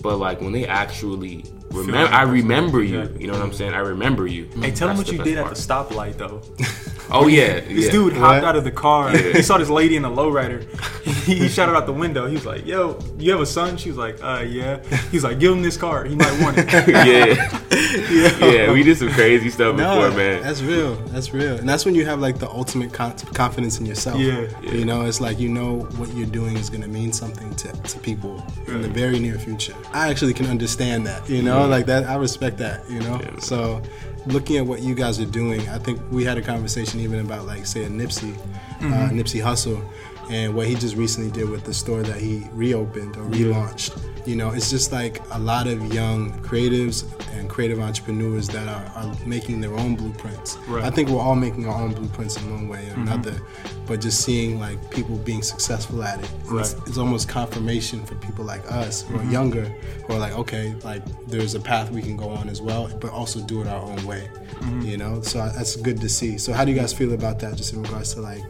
But 0.01 0.17
like 0.17 0.41
when 0.41 0.51
they 0.51 0.67
actually 0.67 1.45
remember, 1.71 2.13
I 2.13 2.23
remember 2.23 2.83
you. 2.83 3.09
You 3.19 3.27
know 3.27 3.33
what 3.33 3.41
I'm 3.41 3.53
saying? 3.53 3.73
I 3.73 3.79
remember 3.79 4.27
you. 4.27 4.47
Hey, 4.59 4.71
tell 4.71 4.87
them 4.89 4.97
what 4.97 5.07
the 5.07 5.13
you 5.15 5.23
did 5.23 5.37
part. 5.37 5.51
at 5.51 5.55
the 5.55 5.61
stoplight 5.61 6.17
though. 6.17 6.41
Oh 7.11 7.27
yeah, 7.27 7.59
This 7.59 7.85
yeah. 7.85 7.91
dude 7.91 8.13
hopped 8.13 8.41
What? 8.41 8.43
out 8.49 8.55
of 8.55 8.63
the 8.63 8.71
car. 8.71 9.09
He 9.15 9.41
saw 9.41 9.57
this 9.57 9.69
lady 9.69 9.95
in 9.95 10.01
the 10.03 10.09
lowrider. 10.09 10.65
He, 11.25 11.35
he 11.35 11.49
shouted 11.49 11.75
out 11.75 11.85
the 11.87 11.93
window. 11.93 12.27
He 12.27 12.33
was 12.35 12.45
like, 12.45 12.65
"Yo, 12.67 12.99
you 13.17 13.31
have 13.31 13.41
a 13.41 13.45
son?" 13.47 13.77
She 13.77 13.89
was 13.89 13.97
like, 13.97 14.17
"Uh, 14.23 14.43
yeah." 14.47 14.77
He's 15.11 15.23
like, 15.23 15.39
"Give 15.39 15.51
him 15.51 15.61
this 15.63 15.75
car. 15.77 16.03
He 16.03 16.15
might 16.15 16.39
want 16.41 16.57
it." 16.59 16.67
yeah. 16.87 18.45
yeah, 18.51 18.71
we 18.71 18.83
did 18.83 18.97
some 18.97 19.09
crazy 19.11 19.49
stuff 19.49 19.75
No, 19.75 19.95
before, 20.01 20.17
man. 20.17 20.43
that's 20.43 20.61
real. 20.61 20.95
That's 21.13 21.33
real, 21.33 21.57
and 21.57 21.67
that's 21.67 21.85
when 21.85 21.95
you 21.95 22.05
have 22.05 22.19
like 22.19 22.37
the 22.39 22.49
ultimate 22.49 22.93
con- 22.93 23.17
confidence 23.33 23.79
in 23.79 23.85
yourself. 23.85 24.19
Yeah. 24.19 24.47
yeah, 24.63 24.71
you 24.71 24.85
know, 24.85 25.05
it's 25.05 25.19
like 25.21 25.39
you 25.39 25.49
know 25.49 25.79
what 25.97 26.13
you're 26.15 26.27
doing 26.27 26.57
is 26.57 26.69
gonna 26.69 26.87
mean 26.87 27.11
something 27.13 27.53
to, 27.55 27.71
to 27.71 27.99
people 27.99 28.43
in 28.67 28.81
the 28.81 28.89
very 28.89 29.19
near 29.19 29.37
future. 29.39 29.75
I 29.93 30.09
actually 30.09 30.33
can 30.33 30.45
understand 30.47 31.05
that. 31.07 31.27
You 31.29 31.41
know, 31.41 31.67
like 31.67 31.85
that. 31.87 32.05
I 32.05 32.15
respect 32.17 32.57
that. 32.59 32.87
You 32.89 32.99
know, 33.01 33.19
Yeah. 33.21 33.39
so 33.39 33.81
looking 34.27 34.57
at 34.57 34.65
what 34.65 34.81
you 34.81 34.95
guys 34.95 35.19
are 35.19 35.25
doing, 35.25 35.67
I 35.69 35.77
think 35.77 35.99
we 36.11 36.23
had 36.23 36.37
a 36.37 36.41
conversation 36.41 36.99
even 36.99 37.19
about 37.19 37.45
like 37.45 37.65
say 37.65 37.83
a 37.85 37.89
Nipsey, 37.89 38.35
uh, 38.81 39.09
Nipsey 39.11 39.41
Hussle, 39.41 39.83
and 40.29 40.55
what 40.55 40.67
he 40.67 40.75
just 40.75 40.95
recently 40.95 41.31
did 41.31 41.49
with 41.49 41.63
the 41.63 41.73
store 41.73 42.03
that 42.03 42.19
he 42.19 42.47
reopened 42.51 43.15
or 43.17 43.23
relaunched. 43.23 43.99
You 44.25 44.35
know, 44.35 44.49
it's 44.51 44.71
just 44.71 44.91
like 44.91 45.21
a 45.31 45.39
lot 45.39 45.67
of 45.67 45.93
young 45.93 46.31
creatives 46.41 47.05
and 47.33 47.47
creative 47.47 47.79
entrepreneurs 47.79 48.47
that 48.47 48.67
are, 48.67 48.85
are 48.95 49.15
making 49.25 49.61
their 49.61 49.75
own 49.75 49.95
blueprints. 49.95 50.57
Right. 50.67 50.83
I 50.83 50.89
think 50.89 51.09
we're 51.09 51.19
all 51.19 51.35
making 51.35 51.67
our 51.67 51.79
own 51.79 51.93
blueprints 51.93 52.37
in 52.37 52.49
one 52.49 52.67
way 52.67 52.87
or 52.87 52.93
mm-hmm. 52.93 53.01
another, 53.03 53.39
but 53.85 54.01
just 54.01 54.21
seeing 54.21 54.59
like 54.59 54.89
people 54.89 55.17
being 55.17 55.43
successful 55.43 56.03
at 56.03 56.23
it, 56.23 56.31
and 56.49 56.59
it's, 56.59 56.73
Right. 56.73 56.87
it's 56.87 56.97
almost 56.97 57.29
confirmation 57.29 58.03
for 58.03 58.15
people 58.15 58.45
like 58.45 58.69
us 58.71 59.03
who 59.03 59.15
are 59.15 59.19
mm-hmm. 59.19 59.31
younger, 59.31 59.65
who 60.07 60.13
are 60.13 60.19
like, 60.19 60.33
okay, 60.39 60.73
like 60.83 61.03
there's 61.27 61.53
a 61.53 61.59
path 61.59 61.91
we 61.91 62.01
can 62.01 62.17
go 62.17 62.29
on 62.29 62.49
as 62.49 62.63
well, 62.63 62.89
but 62.99 63.11
also 63.11 63.39
do 63.41 63.61
it 63.61 63.67
our 63.67 63.81
own 63.83 64.03
way. 64.07 64.27
Mm-hmm. 64.55 64.81
You 64.81 64.97
know, 64.97 65.21
so 65.21 65.37
that's 65.49 65.75
good 65.75 66.01
to 66.01 66.09
see. 66.09 66.39
So 66.39 66.51
how 66.51 66.65
do 66.65 66.71
you 66.71 66.77
guys 66.77 66.93
feel 66.93 67.13
about 67.13 67.39
that? 67.41 67.57
Just 67.57 67.73
in 67.73 67.83
regards 67.83 68.15
to 68.15 68.21
like, 68.21 68.41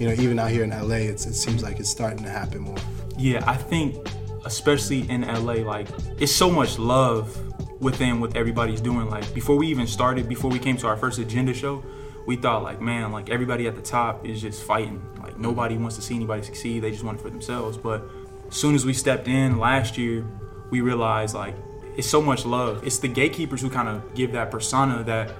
you 0.00 0.08
know, 0.08 0.14
even 0.14 0.38
out 0.38 0.50
here 0.50 0.64
in 0.64 0.70
LA, 0.70 1.10
it 1.12 1.20
seems 1.20 1.62
like 1.62 1.78
it's 1.78 1.90
starting 1.90 2.24
to 2.24 2.30
happen 2.30 2.62
more. 2.62 2.78
Yeah, 3.18 3.44
I 3.46 3.54
think 3.54 4.08
especially 4.46 5.08
in 5.10 5.20
LA, 5.22 5.56
like 5.56 5.88
it's 6.18 6.32
so 6.32 6.50
much 6.50 6.78
love 6.78 7.38
within 7.82 8.18
what 8.18 8.34
everybody's 8.34 8.80
doing. 8.80 9.10
Like 9.10 9.32
before 9.34 9.56
we 9.56 9.66
even 9.68 9.86
started, 9.86 10.26
before 10.26 10.50
we 10.50 10.58
came 10.58 10.78
to 10.78 10.86
our 10.86 10.96
first 10.96 11.18
agenda 11.18 11.52
show, 11.52 11.84
we 12.26 12.36
thought 12.36 12.62
like, 12.62 12.80
man, 12.80 13.12
like 13.12 13.28
everybody 13.28 13.66
at 13.66 13.76
the 13.76 13.82
top 13.82 14.26
is 14.26 14.40
just 14.40 14.62
fighting. 14.62 15.02
Like 15.22 15.38
nobody 15.38 15.76
wants 15.76 15.96
to 15.96 16.02
see 16.02 16.14
anybody 16.14 16.42
succeed. 16.42 16.80
They 16.80 16.92
just 16.92 17.04
want 17.04 17.18
it 17.18 17.22
for 17.22 17.28
themselves. 17.28 17.76
But 17.76 18.02
as 18.48 18.56
soon 18.56 18.74
as 18.74 18.86
we 18.86 18.94
stepped 18.94 19.28
in 19.28 19.58
last 19.58 19.98
year, 19.98 20.24
we 20.70 20.80
realized 20.80 21.34
like 21.34 21.54
it's 21.98 22.08
so 22.08 22.22
much 22.22 22.46
love. 22.46 22.86
It's 22.86 22.98
the 22.98 23.08
gatekeepers 23.08 23.60
who 23.60 23.68
kind 23.68 23.88
of 23.88 24.14
give 24.14 24.32
that 24.32 24.50
persona 24.50 25.04
that 25.04 25.34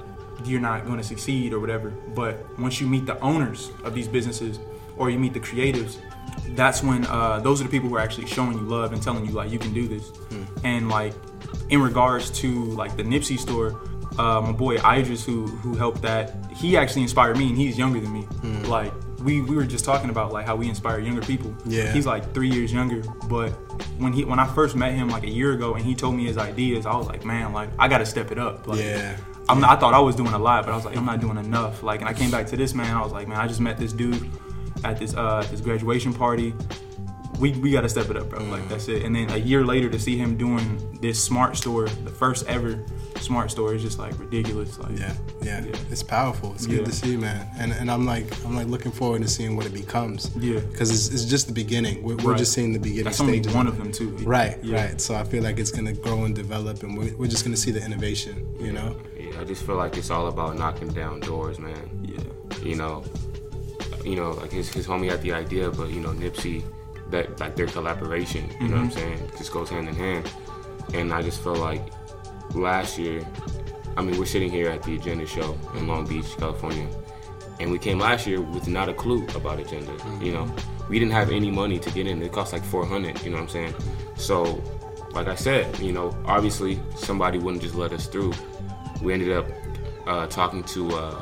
you're 0.47 0.61
not 0.61 0.85
going 0.87 0.99
to 0.99 1.05
succeed 1.05 1.53
or 1.53 1.61
whatever. 1.61 1.91
But 1.91 2.59
once 2.59 2.81
you 2.81 2.87
meet 2.87 3.07
the 3.07 3.19
owners 3.21 3.71
of 3.85 3.95
these 3.95 4.09
businesses 4.09 4.59
or 4.97 5.11
you 5.11 5.19
meet 5.19 5.33
the 5.33 5.41
creatives, 5.41 5.99
that's 6.51 6.83
when 6.83 7.07
uh, 7.07 7.41
those 7.41 7.61
are 7.61 7.65
the 7.65 7.71
people 7.71 7.89
who 7.89 7.97
are 7.97 8.01
actually 8.01 8.27
showing 8.27 8.53
you 8.59 8.65
love 8.65 8.93
and 8.93 9.03
telling 9.03 9.25
you 9.27 9.33
like 9.33 9.51
you 9.51 9.59
can 9.59 9.73
do 9.73 9.87
this. 9.89 10.11
And 10.65 10.89
like 10.89 11.15
in 11.69 11.81
regards 11.81 12.31
to 12.41 12.65
like 12.65 12.97
the 12.97 13.03
Nipsey 13.03 13.39
store, 13.39 13.81
uh, 14.19 14.41
my 14.41 14.53
boy 14.53 14.77
Idris 14.79 15.25
who 15.25 15.47
who 15.47 15.75
helped 15.75 16.03
that, 16.03 16.35
he 16.55 16.77
actually 16.77 17.03
inspired 17.03 17.39
me, 17.39 17.49
and 17.49 17.57
he's 17.57 17.79
younger 17.79 18.01
than 18.01 18.13
me. 18.13 18.27
Like 18.69 18.93
we 19.21 19.41
we 19.43 19.55
were 19.55 19.65
just 19.65 19.85
talking 19.85 20.11
about 20.11 20.33
like 20.33 20.47
how 20.47 20.57
we 20.57 20.69
inspire 20.69 20.99
younger 20.99 21.23
people. 21.23 21.55
Yeah. 21.65 21.93
he's 21.93 22.07
like 22.07 22.33
three 22.35 22.49
years 22.51 22.73
younger, 22.73 23.03
but 23.29 23.51
when 23.99 24.13
he 24.13 24.25
when 24.25 24.39
I 24.39 24.47
first 24.53 24.75
met 24.77 24.93
him 24.95 25.09
like 25.09 25.23
a 25.25 25.31
year 25.31 25.53
ago 25.53 25.75
and 25.75 25.85
he 25.85 25.95
told 25.95 26.17
me 26.17 26.25
his 26.27 26.39
ideas, 26.39 26.87
I 26.87 26.97
was 26.97 27.07
like, 27.07 27.25
man, 27.25 27.53
like 27.53 27.69
I 27.79 27.87
got 27.89 27.99
to 27.99 28.07
step 28.07 28.33
it 28.33 28.39
up. 28.39 28.67
Like, 28.67 28.81
Yeah. 28.81 29.17
I'm 29.51 29.65
I 29.65 29.77
thought 29.77 29.95
I 29.95 29.99
was 30.01 30.17
doing 30.17 30.33
a 30.33 30.39
lot, 30.39 30.65
but 30.65 30.73
I 30.73 30.77
was 30.77 30.85
like, 30.85 30.97
I'm 30.97 31.05
not 31.05 31.21
doing 31.21 31.37
enough. 31.39 31.83
Like, 31.83 32.01
and 32.01 32.09
I 32.09 32.13
came 32.15 32.31
back 32.31 32.47
to 32.49 32.57
this 32.57 32.75
man. 32.75 32.97
I 32.97 33.03
was 33.03 33.13
like, 33.13 33.29
man, 33.29 33.39
I 33.39 33.47
just 33.47 33.61
met 33.61 33.79
this 33.79 33.93
dude 33.93 34.31
at 34.85 34.99
this 34.99 35.15
uh, 35.15 35.47
this 35.51 35.61
graduation 35.61 36.13
party. 36.15 36.55
We, 37.39 37.53
we 37.53 37.71
got 37.71 37.81
to 37.83 37.89
step 37.89 38.11
it 38.11 38.19
up, 38.19 38.29
bro. 38.29 38.45
Like 38.45 38.69
that's 38.69 38.89
it. 38.89 39.03
And 39.03 39.17
then 39.17 39.31
a 39.31 39.39
year 39.39 39.65
later 39.65 39.89
to 39.89 39.99
see 39.99 40.19
him 40.19 40.37
doing 40.37 40.99
this 41.01 41.23
smart 41.23 41.57
store, 41.57 41.89
the 41.89 42.11
first 42.11 42.47
ever 42.47 42.85
smart 43.19 43.51
store, 43.51 43.75
is 43.75 43.81
just 43.83 43.99
like 43.99 44.19
ridiculous. 44.19 44.79
Like, 44.79 44.99
Yeah, 44.99 45.15
yeah, 45.43 45.65
Yeah. 45.65 45.75
it's 45.91 46.03
powerful. 46.03 46.53
It's 46.53 46.67
good 46.67 46.81
Yeah. 46.81 46.85
to 46.85 46.93
see, 46.93 47.17
man. 47.17 47.49
And 47.59 47.73
and 47.73 47.91
I'm 47.91 48.05
like 48.05 48.27
I'm 48.45 48.55
like 48.55 48.67
looking 48.67 48.93
forward 48.93 49.23
to 49.23 49.29
seeing 49.29 49.57
what 49.57 49.65
it 49.65 49.73
becomes. 49.73 50.31
Yeah. 50.39 50.61
because 50.61 50.91
it's, 50.91 51.09
it's 51.15 51.25
just 51.25 51.47
the 51.47 51.55
beginning. 51.55 52.03
We're, 52.03 52.17
we're 52.17 52.33
Right. 52.33 52.39
just 52.39 52.53
seeing 52.53 52.75
the 52.75 52.79
beginning 52.79 53.05
that's 53.05 53.21
only 53.23 53.41
one 53.61 53.67
of 53.67 53.79
them 53.79 53.91
too. 53.91 54.11
Right, 54.37 54.59
Yeah. 54.63 54.85
right. 54.89 55.01
So 55.01 55.15
I 55.15 55.25
feel 55.25 55.43
like 55.43 55.59
it's 55.59 55.71
gonna 55.71 55.95
grow 55.95 56.25
and 56.25 56.35
develop, 56.35 56.83
and 56.83 56.93
we're, 56.99 57.17
we're 57.17 57.27
just 57.35 57.45
gonna 57.45 57.57
see 57.57 57.71
the 57.71 57.83
innovation. 57.83 58.47
You 58.61 58.73
know. 58.73 58.97
I 59.39 59.45
just 59.45 59.65
feel 59.65 59.77
like 59.77 59.97
it's 59.97 60.11
all 60.11 60.29
about 60.29 60.57
knocking 60.57 60.89
down 60.89 61.21
doors, 61.21 61.59
man. 61.59 62.01
Yeah. 62.03 62.59
You 62.63 62.77
know, 62.77 63.05
you 64.05 64.17
know, 64.17 64.33
like 64.33 64.53
his, 64.53 64.73
his 64.73 64.87
homie 64.87 65.11
had 65.11 65.23
the 65.23 65.33
idea, 65.33 65.71
but 65.71 65.91
you 65.91 66.01
know, 66.01 66.11
Nipsey, 66.11 66.63
that 67.11 67.41
like 67.41 67.57
their 67.57 67.67
collaboration, 67.67 68.49
you 68.61 68.69
know 68.69 68.77
what 68.77 68.83
I'm 68.83 68.91
mm-hmm. 68.91 68.99
saying, 68.99 69.31
just 69.39 69.53
goes 69.53 69.71
hand 69.71 69.89
in 69.89 69.95
hand. 69.95 70.31
And 70.95 71.13
I 71.13 71.23
just 71.23 71.43
feel 71.43 71.57
like 71.57 71.83
last 72.55 72.99
year, 72.99 73.27
I 73.97 74.03
mean, 74.03 74.19
we're 74.19 74.27
sitting 74.27 74.51
here 74.51 74.71
at 74.71 74.83
the 74.83 74.97
Agenda 74.97 75.27
show 75.27 75.57
in 75.77 75.87
Long 75.87 76.07
Beach, 76.07 76.37
California, 76.37 76.89
and 77.59 77.71
we 77.71 77.79
came 77.79 77.99
last 77.99 78.27
year 78.27 78.41
with 78.41 78.69
not 78.69 78.89
a 78.89 78.95
clue 78.95 79.27
about 79.35 79.59
Agenda. 79.61 79.93
You 80.21 80.33
know, 80.33 80.45
mm-hmm. 80.45 80.89
we 80.89 80.99
didn't 80.99 81.13
have 81.13 81.31
any 81.31 81.51
money 81.51 81.79
to 81.79 81.91
get 81.91 82.07
in. 82.07 82.23
It 82.23 82.33
cost 82.33 82.53
like 82.53 82.65
400. 82.65 83.23
You 83.23 83.31
know 83.31 83.37
what 83.37 83.43
I'm 83.43 83.49
saying? 83.49 83.75
So, 84.17 84.63
like 85.13 85.29
I 85.29 85.35
said, 85.35 85.79
you 85.79 85.93
know, 85.93 86.17
obviously 86.25 86.81
somebody 86.97 87.39
wouldn't 87.39 87.63
just 87.63 87.75
let 87.75 87.93
us 87.93 88.07
through. 88.07 88.33
We 89.03 89.13
ended 89.13 89.33
up 89.33 89.47
uh, 90.07 90.27
talking 90.27 90.63
to 90.65 90.91
uh, 90.97 91.15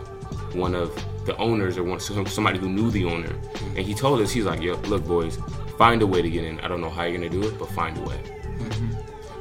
one 0.52 0.74
of 0.74 0.92
the 1.24 1.36
owners 1.36 1.76
or 1.78 1.84
one 1.84 2.00
somebody 2.26 2.58
who 2.58 2.68
knew 2.68 2.90
the 2.90 3.04
owner, 3.04 3.34
and 3.76 3.78
he 3.78 3.94
told 3.94 4.20
us 4.20 4.30
he's 4.30 4.44
like, 4.44 4.60
"Yo, 4.60 4.74
look, 4.88 5.04
boys, 5.06 5.38
find 5.76 6.02
a 6.02 6.06
way 6.06 6.22
to 6.22 6.30
get 6.30 6.44
in. 6.44 6.58
I 6.60 6.68
don't 6.68 6.80
know 6.80 6.90
how 6.90 7.04
you're 7.04 7.18
gonna 7.18 7.28
do 7.30 7.46
it, 7.46 7.58
but 7.58 7.68
find 7.70 7.96
a 7.98 8.02
way." 8.02 8.20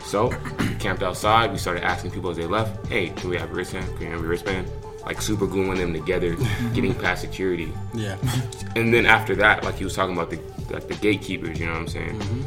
So, 0.04 0.30
we 0.60 0.76
camped 0.80 1.04
outside. 1.04 1.52
We 1.52 1.58
started 1.58 1.84
asking 1.84 2.12
people 2.12 2.30
as 2.30 2.38
they 2.38 2.46
left, 2.46 2.86
"Hey, 2.88 3.10
can 3.10 3.30
we 3.30 3.38
have 3.38 3.52
a 3.52 3.54
wristband? 3.54 3.88
Can 3.98 4.00
we 4.00 4.06
have 4.06 4.24
a 4.24 4.28
wristband?" 4.28 4.70
Like 5.06 5.22
super 5.22 5.48
gluing 5.48 5.78
them 5.78 5.94
together, 5.94 6.36
getting 6.74 6.94
past 6.94 7.22
security. 7.22 7.72
Yeah. 7.94 8.18
And 8.76 8.94
then 8.94 9.08
after 9.08 9.36
that, 9.38 9.64
like 9.64 9.76
he 9.76 9.86
was 9.86 9.96
talking 9.96 10.16
about 10.16 10.30
the 10.30 10.40
like 10.70 10.88
the 10.88 10.94
gatekeepers, 10.96 11.60
you 11.60 11.66
know 11.66 11.72
what 11.72 11.82
I'm 11.82 11.88
saying? 11.88 12.46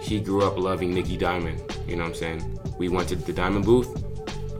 He 0.00 0.18
grew 0.18 0.42
up 0.42 0.56
loving 0.56 0.94
Nicky 0.94 1.18
Diamond, 1.18 1.60
you 1.86 1.96
know 1.96 2.04
what 2.04 2.10
I'm 2.10 2.14
saying? 2.14 2.60
We 2.78 2.88
went 2.88 3.08
to 3.10 3.16
the 3.16 3.34
Diamond 3.34 3.66
booth, 3.66 3.90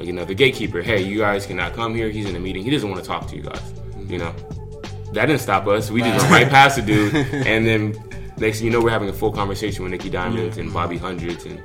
like 0.00 0.28
the 0.28 0.34
gatekeeper. 0.34 0.80
Hey, 0.82 1.02
you 1.02 1.18
guys 1.18 1.46
cannot 1.46 1.72
come 1.74 1.94
here. 1.94 2.08
He's 2.08 2.26
in 2.28 2.36
a 2.36 2.40
meeting. 2.40 2.62
He 2.64 2.70
doesn't 2.70 2.88
want 2.88 3.02
to 3.02 3.06
talk 3.06 3.26
to 3.28 3.36
you 3.36 3.42
guys, 3.42 3.72
you 4.06 4.18
know. 4.18 4.32
That 5.12 5.26
didn't 5.26 5.40
stop 5.40 5.66
us. 5.66 5.90
We 5.90 6.02
just 6.02 6.18
went 6.30 6.30
right 6.44 6.48
past 6.48 6.76
the 6.76 6.82
dude, 6.82 7.14
and 7.46 7.66
then 7.66 7.92
next 8.38 8.58
thing 8.58 8.66
you 8.66 8.70
know, 8.72 8.80
we're 8.80 8.90
having 8.90 9.08
a 9.08 9.12
full 9.12 9.32
conversation 9.32 9.82
with 9.82 9.92
Nicky 9.92 10.10
Diamond 10.10 10.58
and 10.58 10.72
Bobby 10.72 10.98
Hundreds, 10.98 11.44
and 11.46 11.60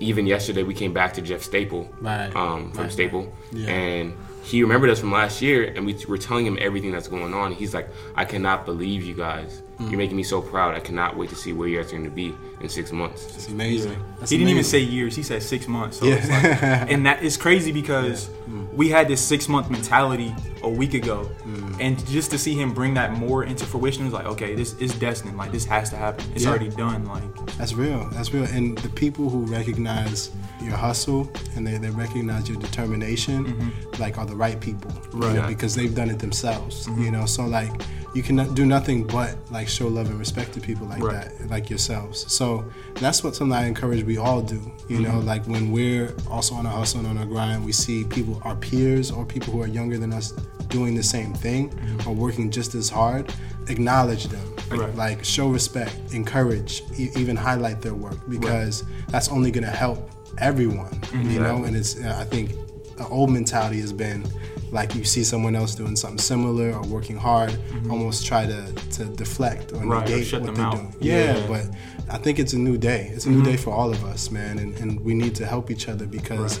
even 0.00 0.26
yesterday 0.26 0.62
we 0.62 0.74
came 0.74 0.92
back 0.92 1.12
to 1.14 1.22
Jeff 1.22 1.42
Staple, 1.42 1.88
Right. 2.00 2.34
um, 2.34 2.72
from 2.72 2.84
Right. 2.84 2.92
Staple, 2.92 3.32
Yeah. 3.52 3.68
and 3.70 4.12
he 4.42 4.62
remembered 4.62 4.90
us 4.90 4.98
from 5.00 5.12
last 5.12 5.42
year, 5.42 5.64
and 5.76 5.84
we 5.86 5.94
were 6.08 6.18
telling 6.18 6.46
him 6.46 6.58
everything 6.60 6.90
that's 6.92 7.08
going 7.08 7.34
on. 7.34 7.52
He's 7.52 7.74
like, 7.74 7.88
"I 8.16 8.24
cannot 8.24 8.64
believe 8.64 9.02
you 9.04 9.14
guys. 9.14 9.62
Mm. 9.78 9.90
You're 9.90 9.98
making 9.98 10.16
me 10.16 10.22
so 10.22 10.40
proud. 10.40 10.74
I 10.74 10.80
cannot 10.80 11.16
wait 11.16 11.30
to 11.30 11.36
see 11.36 11.52
where 11.52 11.68
you 11.68 11.76
guys 11.80 11.88
are 11.92 11.96
going 11.96 12.04
to 12.04 12.10
be 12.10 12.34
in 12.60 12.68
six 12.68 12.90
months." 12.92 13.26
It's 13.36 13.48
amazing. 13.48 13.96
That's 14.18 14.30
he 14.30 14.38
didn't 14.38 14.50
even 14.50 14.64
say 14.64 14.80
years. 14.80 15.14
He 15.14 15.22
said 15.22 15.42
six 15.42 15.68
months. 15.68 15.98
So 15.98 16.06
Yeah. 16.06 16.14
like, 16.16 16.90
and 16.90 17.06
that 17.06 17.22
is 17.22 17.36
crazy 17.36 17.70
because 17.82 18.30
we 18.72 18.88
had 18.88 19.08
this 19.08 19.20
six 19.20 19.48
month 19.48 19.70
mentality 19.70 20.34
a 20.62 20.68
week 20.68 20.94
ago, 20.94 21.30
and 21.80 22.04
just 22.06 22.30
to 22.32 22.38
see 22.38 22.54
him 22.54 22.72
bring 22.72 22.94
that 22.94 23.12
more 23.12 23.44
into 23.44 23.64
fruition 23.64 24.06
is 24.06 24.12
like, 24.12 24.26
okay, 24.26 24.54
this 24.54 24.74
is 24.74 24.94
destined. 24.94 25.36
Like 25.36 25.52
this 25.52 25.64
has 25.64 25.90
to 25.90 25.96
happen. 25.96 26.24
It's 26.34 26.44
Yeah. 26.44 26.50
already 26.50 26.68
done. 26.68 27.04
Like 27.06 27.22
That's 27.58 27.74
real. 27.74 28.08
That's 28.12 28.32
real. 28.32 28.44
And 28.44 28.76
the 28.78 28.88
people 28.88 29.28
who 29.28 29.44
recognize 29.44 30.30
your 30.62 30.76
hustle 30.76 31.30
and 31.56 31.66
they, 31.66 31.78
they 31.78 31.90
recognize 31.90 32.48
your 32.48 32.58
determination, 32.58 33.46
mm-hmm. 33.46 34.02
like, 34.02 34.18
are 34.18 34.26
the 34.26 34.36
right 34.36 34.60
people, 34.60 34.90
you 35.14 35.20
Right. 35.20 35.36
know, 35.36 35.46
because 35.46 35.74
they've 35.74 35.94
done 35.94 36.10
it 36.10 36.18
themselves. 36.18 36.86
Mm-hmm. 36.86 37.02
You 37.02 37.10
know, 37.10 37.26
so 37.26 37.46
like 37.46 37.72
you 38.14 38.22
can 38.22 38.52
do 38.54 38.66
nothing 38.66 39.04
but 39.06 39.36
like 39.50 39.68
show 39.68 39.86
love 39.88 40.08
and 40.08 40.18
respect 40.18 40.52
to 40.54 40.60
people 40.60 40.86
like 40.86 41.02
Right. 41.02 41.30
that, 41.38 41.48
like 41.50 41.70
yourselves. 41.70 42.30
So 42.32 42.64
that's 42.96 43.22
what 43.22 43.36
something 43.36 43.56
I 43.56 43.66
encourage 43.66 44.02
we 44.04 44.16
all 44.18 44.42
do. 44.42 44.60
You 44.88 45.00
know, 45.00 45.10
mm-hmm. 45.10 45.26
like 45.26 45.44
when 45.46 45.70
we're 45.70 46.14
also 46.28 46.54
on 46.56 46.66
a 46.66 46.70
hustle 46.70 47.00
and 47.00 47.08
on 47.08 47.18
a 47.18 47.26
grind, 47.26 47.64
we 47.64 47.72
see 47.72 48.04
people, 48.04 48.40
our 48.44 48.56
peers 48.56 49.10
or 49.10 49.24
people 49.24 49.52
who 49.52 49.62
are 49.62 49.68
younger 49.68 49.96
than 49.98 50.12
us, 50.12 50.32
doing 50.68 50.94
the 50.94 51.02
same 51.02 51.34
thing 51.34 51.70
mm-hmm. 51.70 52.08
or 52.08 52.14
working 52.14 52.50
just 52.50 52.74
as 52.74 52.88
hard. 52.88 53.32
Acknowledge 53.68 54.24
them 54.26 54.46
Right. 54.70 54.94
like 54.94 55.24
show 55.24 55.48
respect, 55.48 55.96
encourage, 56.12 56.82
e- 56.96 57.10
even 57.16 57.34
highlight 57.36 57.82
their 57.82 57.94
work 57.94 58.18
because 58.28 58.84
that's 59.08 59.28
only 59.28 59.50
going 59.50 59.64
to 59.64 59.70
help 59.70 60.10
everyone, 60.38 61.00
you 61.12 61.40
know. 61.40 61.64
And 61.64 61.76
it's 61.76 62.00
I 62.04 62.24
think 62.24 62.50
the 62.96 63.06
old 63.08 63.30
mentality 63.30 63.80
has 63.80 63.92
been 63.92 64.24
like 64.72 64.94
you 64.94 65.04
see 65.04 65.24
someone 65.24 65.54
else 65.56 65.74
doing 65.74 65.96
something 65.96 66.18
similar 66.18 66.72
or 66.72 66.82
working 66.86 67.16
hard, 67.16 67.56
almost 67.90 68.24
try 68.26 68.46
to 68.46 68.72
to 68.96 69.04
deflect 69.16 69.72
or 69.72 69.76
Mm-hmm. 69.76 69.88
Right, 69.90 70.06
or 70.06 70.10
negate 70.10 70.26
shut 70.26 70.40
what 70.42 70.46
them 70.46 70.54
they're 70.56 70.64
out. 70.66 70.72
doing. 70.74 70.94
Yeah, 71.00 71.36
Yeah. 71.38 71.46
but 71.46 71.64
I 72.14 72.18
think 72.18 72.38
it's 72.38 72.52
a 72.52 72.58
new 72.58 72.76
day. 72.78 73.10
It's 73.14 73.26
a 73.26 73.30
new 73.30 73.42
day 73.42 73.56
for 73.56 73.72
all 73.72 73.90
of 73.90 74.04
us, 74.04 74.30
man, 74.30 74.58
and, 74.58 74.76
and 74.78 75.00
we 75.00 75.14
need 75.14 75.34
to 75.36 75.46
help 75.46 75.70
each 75.70 75.88
other 75.88 76.06
because. 76.06 76.60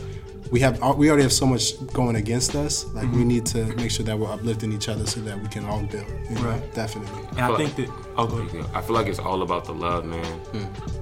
We 0.52 0.58
have 0.66 0.82
we 0.96 1.08
already 1.08 1.22
have 1.22 1.32
so 1.32 1.46
much 1.46 1.64
going 1.92 2.16
against 2.16 2.56
us. 2.56 2.84
Like 2.92 3.08
we 3.12 3.22
need 3.22 3.46
to 3.54 3.66
make 3.76 3.88
sure 3.92 4.04
that 4.04 4.18
we're 4.18 4.32
uplifting 4.32 4.72
each 4.72 4.88
other 4.88 5.06
so 5.06 5.20
that 5.20 5.40
we 5.40 5.46
can 5.46 5.64
all 5.64 5.80
build. 5.84 6.08
You 6.28 6.34
know? 6.34 6.42
Right. 6.50 6.74
Definitely. 6.74 7.22
and 7.36 7.40
I 7.42 7.48
But- 7.48 7.58
think 7.58 7.76
that 7.76 7.88
oh 8.16 8.26
go 8.26 8.38
ahead. 8.38 8.66
I 8.74 8.80
feel 8.80 8.96
like 8.96 9.06
it's 9.06 9.20
all 9.20 9.42
about 9.42 9.64
the 9.64 9.74
love, 9.74 10.04
man. 10.04 10.26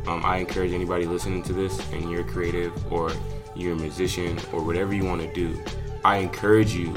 Um, 0.06 0.20
I 0.22 0.36
encourage 0.44 0.72
anybody 0.74 1.06
listening 1.06 1.42
to 1.44 1.54
this, 1.54 1.80
and 1.92 2.10
you're 2.10 2.24
creative 2.24 2.72
or 2.92 3.10
you're 3.56 3.72
a 3.72 3.76
musician 3.76 4.38
or 4.52 4.62
whatever 4.62 4.92
you 4.94 5.06
want 5.06 5.22
to 5.22 5.32
do. 5.32 5.58
I 6.04 6.18
encourage 6.18 6.74
you 6.74 6.94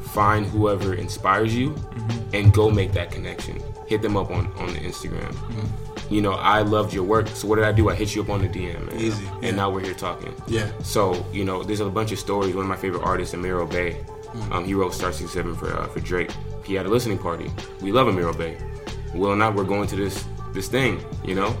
find 0.00 0.46
whoever 0.46 0.94
inspires 0.94 1.54
you 1.54 1.74
and 2.32 2.52
go 2.52 2.70
make 2.70 2.92
that 2.92 3.10
connection. 3.10 3.60
Hit 3.86 4.00
them 4.02 4.16
up 4.16 4.30
on 4.30 4.46
on 4.58 4.72
the 4.72 4.80
Instagram. 4.80 5.34
You 6.10 6.20
know, 6.20 6.32
I 6.32 6.62
loved 6.62 6.92
your 6.92 7.02
work, 7.02 7.28
so 7.28 7.48
what 7.48 7.56
did 7.56 7.64
I 7.64 7.72
do? 7.72 7.88
I 7.88 7.94
hit 7.94 8.14
you 8.14 8.22
up 8.22 8.28
on 8.28 8.42
the 8.42 8.48
DM, 8.48 8.86
man. 8.86 9.00
Easy, 9.00 9.24
yeah. 9.24 9.38
And 9.42 9.56
now 9.56 9.70
we're 9.70 9.80
here 9.80 9.94
talking. 9.94 10.32
Yeah. 10.46 10.70
So 10.82 11.24
you 11.32 11.44
know, 11.44 11.62
there's 11.62 11.80
a 11.80 11.88
bunch 11.90 12.12
of 12.12 12.18
stories. 12.18 12.54
One 12.54 12.64
of 12.64 12.68
my 12.68 12.76
favorite 12.76 13.02
artists, 13.02 13.34
Amir 13.34 13.56
Obè, 13.56 14.04
um, 14.52 14.64
he 14.64 14.74
wrote 14.74 14.94
Star 14.94 15.12
67 15.12 15.54
for 15.56 15.72
uh, 15.72 15.86
for 15.88 16.00
Drake. 16.00 16.30
He 16.64 16.74
had 16.74 16.86
a 16.86 16.88
listening 16.88 17.18
party. 17.18 17.50
We 17.80 17.92
love 17.92 18.08
Amir 18.08 18.32
Obè. 18.32 18.60
Well, 19.14 19.30
or 19.30 19.36
not, 19.36 19.54
we're 19.54 19.64
going 19.64 19.88
to 19.88 19.96
this 19.96 20.24
this 20.52 20.68
thing. 20.68 21.02
You 21.24 21.34
know. 21.34 21.56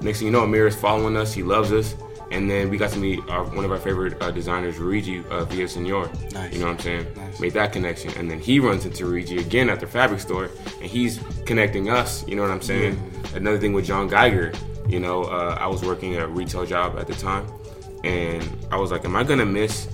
Next 0.00 0.18
thing 0.18 0.26
you 0.26 0.32
know, 0.32 0.42
Amir 0.42 0.66
is 0.66 0.76
following 0.76 1.16
us. 1.16 1.32
He 1.32 1.42
loves 1.42 1.72
us. 1.72 1.94
And 2.34 2.50
then 2.50 2.68
we 2.68 2.76
got 2.76 2.90
to 2.90 2.98
meet 2.98 3.20
our, 3.28 3.44
one 3.44 3.64
of 3.64 3.70
our 3.70 3.78
favorite 3.78 4.20
uh, 4.20 4.32
designers, 4.32 4.80
Luigi 4.80 5.20
uh, 5.20 5.44
Villasenor. 5.44 6.32
Nice. 6.32 6.52
You 6.52 6.58
know 6.58 6.66
what 6.66 6.72
I'm 6.72 6.78
saying? 6.80 7.06
Nice. 7.14 7.38
Made 7.38 7.52
that 7.52 7.72
connection. 7.72 8.10
And 8.18 8.28
then 8.28 8.40
he 8.40 8.58
runs 8.58 8.84
into 8.84 9.06
Luigi 9.06 9.38
again 9.38 9.70
at 9.70 9.78
the 9.78 9.86
fabric 9.86 10.18
store, 10.18 10.50
and 10.80 10.90
he's 10.90 11.20
connecting 11.46 11.90
us. 11.90 12.26
You 12.26 12.34
know 12.34 12.42
what 12.42 12.50
I'm 12.50 12.60
saying? 12.60 13.00
Another 13.36 13.58
thing 13.58 13.72
with 13.72 13.84
John 13.84 14.08
Geiger. 14.08 14.52
You 14.88 14.98
know, 14.98 15.22
uh, 15.22 15.56
I 15.60 15.68
was 15.68 15.84
working 15.84 16.16
a 16.16 16.26
retail 16.26 16.66
job 16.66 16.98
at 16.98 17.06
the 17.06 17.14
time, 17.14 17.46
and 18.02 18.42
I 18.72 18.78
was 18.78 18.90
like, 18.90 19.04
am 19.04 19.14
I 19.14 19.22
gonna 19.22 19.46
miss 19.46 19.88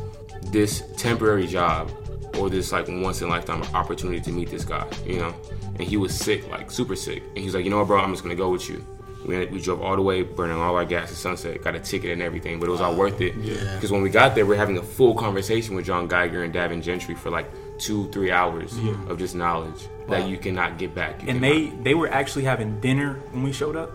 this 0.45 0.83
temporary 0.97 1.47
job 1.47 1.93
or 2.39 2.49
this 2.49 2.73
like 2.73 2.89
once 2.89 3.21
in 3.21 3.29
a 3.29 3.31
lifetime 3.31 3.63
opportunity 3.75 4.21
to 4.23 4.33
meet 4.33 4.51
this 4.51 4.65
guy? 4.65 4.89
You 5.05 5.19
know? 5.19 5.35
And 5.75 5.83
he 5.83 5.99
was 5.99 6.15
sick, 6.15 6.49
like 6.49 6.71
super 6.71 6.97
sick. 6.97 7.23
And 7.35 7.39
he's 7.39 7.55
like, 7.55 7.65
you 7.65 7.71
know 7.71 7.79
what, 7.79 7.89
bro? 7.89 8.01
I'm 8.01 8.13
just 8.13 8.23
gonna 8.23 8.35
go 8.35 8.49
with 8.49 8.67
you. 8.71 8.83
We, 9.25 9.45
we 9.47 9.61
drove 9.61 9.83
all 9.83 9.97
the 9.97 10.03
way, 10.03 10.23
burning 10.23 10.57
all 10.57 10.75
our 10.77 10.85
gas 10.85 11.11
at 11.11 11.17
Sunset, 11.17 11.63
got 11.63 11.75
a 11.75 11.81
ticket 11.81 12.11
and 12.13 12.23
everything, 12.23 12.59
but 12.59 12.69
it 12.69 12.73
was 12.73 12.81
all 12.81 12.95
worth 12.95 13.21
it. 13.21 13.35
Yeah. 13.37 13.75
Because 13.75 13.91
when 13.91 14.03
we 14.03 14.09
got 14.11 14.35
there, 14.35 14.47
we're 14.47 14.57
having 14.57 14.79
a 14.79 14.83
full 14.83 15.15
conversation 15.15 15.75
with 15.75 15.85
John 15.87 16.09
Geiger 16.09 16.43
and 16.43 16.55
Davin 16.55 16.83
Gentry 16.83 17.15
for 17.15 17.31
like 17.31 17.51
two, 17.79 18.09
three 18.11 18.31
hours 18.31 18.77
of 19.09 19.19
just 19.19 19.35
knowledge 19.35 19.89
that 20.09 20.29
you 20.29 20.37
cannot 20.39 20.79
get 20.79 20.95
back. 20.95 21.23
You 21.23 21.29
and 21.29 21.41
cannot- 21.41 21.77
they 21.77 21.83
they 21.91 21.95
were 21.95 22.09
actually 22.09 22.45
having 22.45 22.81
dinner 22.81 23.15
when 23.33 23.43
we 23.43 23.53
showed 23.53 23.77
up. 23.77 23.91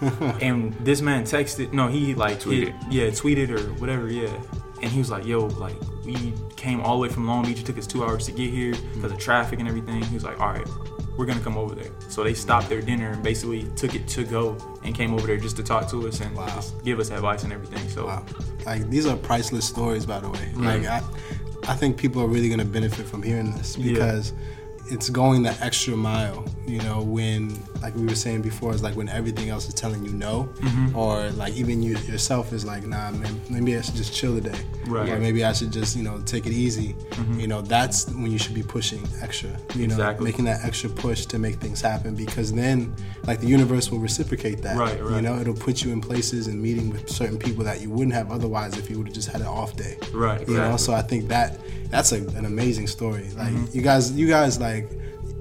and 0.42 0.74
this 0.80 1.00
man 1.00 1.24
texted, 1.24 1.72
no, 1.72 1.88
he 1.88 2.14
like 2.14 2.40
Tweeted. 2.40 2.64
hit- 2.82 2.92
yeah, 2.92 3.04
tweeted 3.08 3.50
or 3.50 3.60
whatever, 3.80 4.08
yeah. 4.10 4.30
And 4.82 4.90
he 4.92 4.98
was 4.98 5.10
like, 5.10 5.24
"Yo, 5.24 5.46
like 5.46 5.76
we 6.04 6.34
came 6.56 6.80
all 6.80 6.96
the 6.96 7.02
way 7.02 7.08
from 7.08 7.26
Long 7.26 7.44
Beach. 7.46 7.60
It 7.60 7.64
took 7.66 7.78
us 7.78 7.86
two 7.86 8.04
hours 8.04 8.26
to 8.26 8.32
get 8.32 8.50
here 8.50 8.74
because 8.94 9.12
of 9.12 9.18
traffic 9.18 9.58
and 9.60 9.68
everything." 9.68 10.02
He 10.02 10.14
was 10.14 10.24
like, 10.24 10.38
"All 10.40 10.48
right, 10.48 10.66
we're 11.16 11.26
gonna 11.26 11.40
come 11.40 11.56
over 11.56 11.74
there. 11.74 11.90
So 12.08 12.24
they 12.24 12.34
stopped 12.34 12.68
their 12.68 12.80
dinner 12.82 13.10
and 13.10 13.22
basically 13.22 13.64
took 13.76 13.94
it 13.94 14.06
to 14.08 14.24
go 14.24 14.56
and 14.82 14.94
came 14.94 15.14
over 15.14 15.26
there 15.26 15.36
just 15.36 15.56
to 15.56 15.62
talk 15.62 15.88
to 15.90 16.06
us 16.08 16.20
and 16.20 16.34
Wow. 16.36 16.60
give 16.84 16.98
us 16.98 17.10
advice 17.10 17.44
and 17.44 17.52
everything. 17.52 17.88
So 17.88 18.06
Wow. 18.06 18.24
Like 18.66 18.88
these 18.90 19.06
are 19.06 19.16
priceless 19.16 19.64
stories, 19.66 20.06
by 20.06 20.20
the 20.20 20.28
way. 20.28 20.50
Mm. 20.54 20.64
Like 20.64 20.86
I, 20.86 21.02
I 21.72 21.74
think 21.76 21.96
people 21.96 22.20
are 22.22 22.26
really 22.28 22.48
gonna 22.48 22.64
benefit 22.64 23.06
from 23.06 23.22
hearing 23.22 23.52
this 23.52 23.76
Yeah. 23.78 23.92
because 23.94 24.32
it's 24.90 25.08
going 25.08 25.42
the 25.42 25.56
extra 25.62 25.96
mile. 25.96 26.44
You 26.66 26.80
know, 26.80 27.02
when 27.02 27.62
like 27.82 27.94
we 27.94 28.06
were 28.06 28.14
saying 28.14 28.40
before, 28.42 28.72
it's 28.72 28.82
like 28.82 28.96
when 28.96 29.08
everything 29.10 29.50
else 29.50 29.68
is 29.68 29.74
telling 29.74 30.02
you 30.04 30.12
no, 30.12 30.48
Mm-hmm. 30.60 30.96
or 30.96 31.30
like 31.32 31.54
even 31.54 31.82
you 31.82 31.96
yourself 31.98 32.52
is 32.54 32.64
like, 32.64 32.86
nah, 32.86 33.10
man, 33.10 33.40
maybe 33.50 33.76
I 33.76 33.82
should 33.82 33.96
just 33.96 34.14
chill 34.14 34.34
today, 34.40 34.58
Right. 34.86 35.08
or 35.10 35.18
maybe 35.18 35.44
I 35.44 35.52
should 35.52 35.70
just 35.72 35.94
you 35.96 36.02
know 36.02 36.20
take 36.24 36.46
it 36.46 36.52
easy. 36.52 36.96
You 37.36 37.46
know, 37.48 37.60
that's 37.60 38.08
when 38.10 38.30
you 38.30 38.38
should 38.38 38.54
be 38.54 38.62
pushing 38.62 39.06
extra. 39.20 39.50
You 39.74 39.88
know, 39.88 39.94
Exactly. 39.94 40.24
making 40.24 40.46
that 40.46 40.64
extra 40.64 40.88
push 40.88 41.26
to 41.26 41.38
make 41.38 41.56
things 41.56 41.80
happen 41.82 42.14
because 42.14 42.52
then 42.52 42.94
like 43.26 43.40
the 43.40 43.46
universe 43.46 43.90
will 43.90 43.98
reciprocate 43.98 44.62
that. 44.62 44.76
Right, 44.76 45.02
right. 45.02 45.16
You 45.16 45.20
know, 45.22 45.38
it'll 45.38 45.54
put 45.54 45.84
you 45.84 45.92
in 45.92 46.00
places 46.00 46.46
and 46.46 46.60
meeting 46.62 46.90
with 46.90 47.10
certain 47.10 47.38
people 47.38 47.62
that 47.64 47.80
you 47.82 47.90
wouldn't 47.90 48.14
have 48.14 48.30
otherwise 48.32 48.78
if 48.78 48.88
you 48.88 48.96
would 48.98 49.08
have 49.08 49.14
just 49.14 49.28
had 49.30 49.40
an 49.42 49.46
off 49.48 49.76
day. 49.76 49.98
Right, 50.12 50.46
You 50.48 50.56
know, 50.56 50.76
so 50.78 50.92
I 50.94 51.02
think 51.02 51.28
that 51.28 51.58
that's 51.90 52.12
a, 52.12 52.16
an 52.38 52.46
amazing 52.46 52.86
story. 52.86 53.28
Like 53.36 53.52
Mm-hmm. 53.52 53.76
you 53.76 53.82
guys, 53.82 54.10
you 54.12 54.26
guys 54.28 54.58
like 54.58 54.88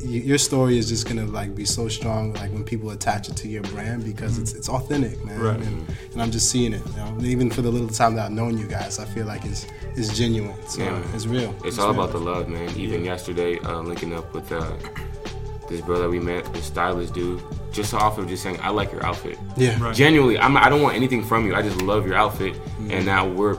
your 0.03 0.37
story 0.37 0.77
is 0.77 0.87
just 0.89 1.07
gonna 1.07 1.25
like 1.25 1.55
be 1.55 1.65
so 1.65 1.87
strong. 1.87 2.33
Like 2.33 2.51
when 2.51 2.63
people 2.63 2.91
attach 2.91 3.29
it 3.29 3.35
to 3.37 3.47
your 3.47 3.63
brand 3.63 4.03
because 4.03 4.37
it's 4.37 4.53
it's 4.53 4.69
authentic, 4.69 5.23
man. 5.25 5.35
Mm-hmm. 5.35 5.45
Right. 5.45 5.59
And, 5.59 5.97
and 6.13 6.21
I'm 6.21 6.31
just 6.31 6.49
seeing 6.49 6.73
it. 6.73 6.81
You 6.85 6.95
know, 6.97 7.17
even 7.21 7.49
for 7.49 7.61
the 7.61 7.71
little 7.71 7.87
time 7.89 8.15
that 8.15 8.25
I've 8.25 8.31
known 8.31 8.57
you 8.57 8.67
guys, 8.67 8.99
I 8.99 9.05
feel 9.05 9.25
like 9.25 9.45
it's 9.45 9.65
it's 9.95 10.15
genuine. 10.17 10.55
So 10.67 10.83
Yeah, 10.83 11.01
it's 11.15 11.25
real. 11.27 11.55
It's 11.63 11.79
all 11.79 11.91
real. 11.91 12.01
about 12.03 12.11
the 12.13 12.19
love, 12.19 12.47
man. 12.49 12.69
Even 12.77 13.03
yesterday, 13.05 13.59
uh, 13.59 13.79
linking 13.81 14.13
up 14.13 14.33
with 14.33 14.51
uh, 14.51 14.71
this 15.69 15.81
brother 15.81 16.09
we 16.09 16.19
met, 16.19 16.51
the 16.53 16.61
stylist 16.61 17.13
dude, 17.13 17.41
just 17.71 17.93
off 17.93 18.17
of 18.17 18.27
just 18.27 18.43
saying, 18.43 18.59
"I 18.61 18.69
like 18.69 18.91
your 18.91 19.05
outfit." 19.05 19.37
Yeah. 19.57 19.81
Right. 19.81 19.95
Genuinely, 19.95 20.37
I'm, 20.37 20.55
I 20.57 20.69
don't 20.69 20.81
want 20.81 20.95
anything 20.95 21.23
from 21.23 21.45
you. 21.45 21.55
I 21.55 21.61
just 21.61 21.81
love 21.81 22.05
your 22.05 22.15
outfit, 22.15 22.53
Mm-hmm. 22.53 22.91
and 22.91 23.05
now 23.05 23.27
we're 23.27 23.55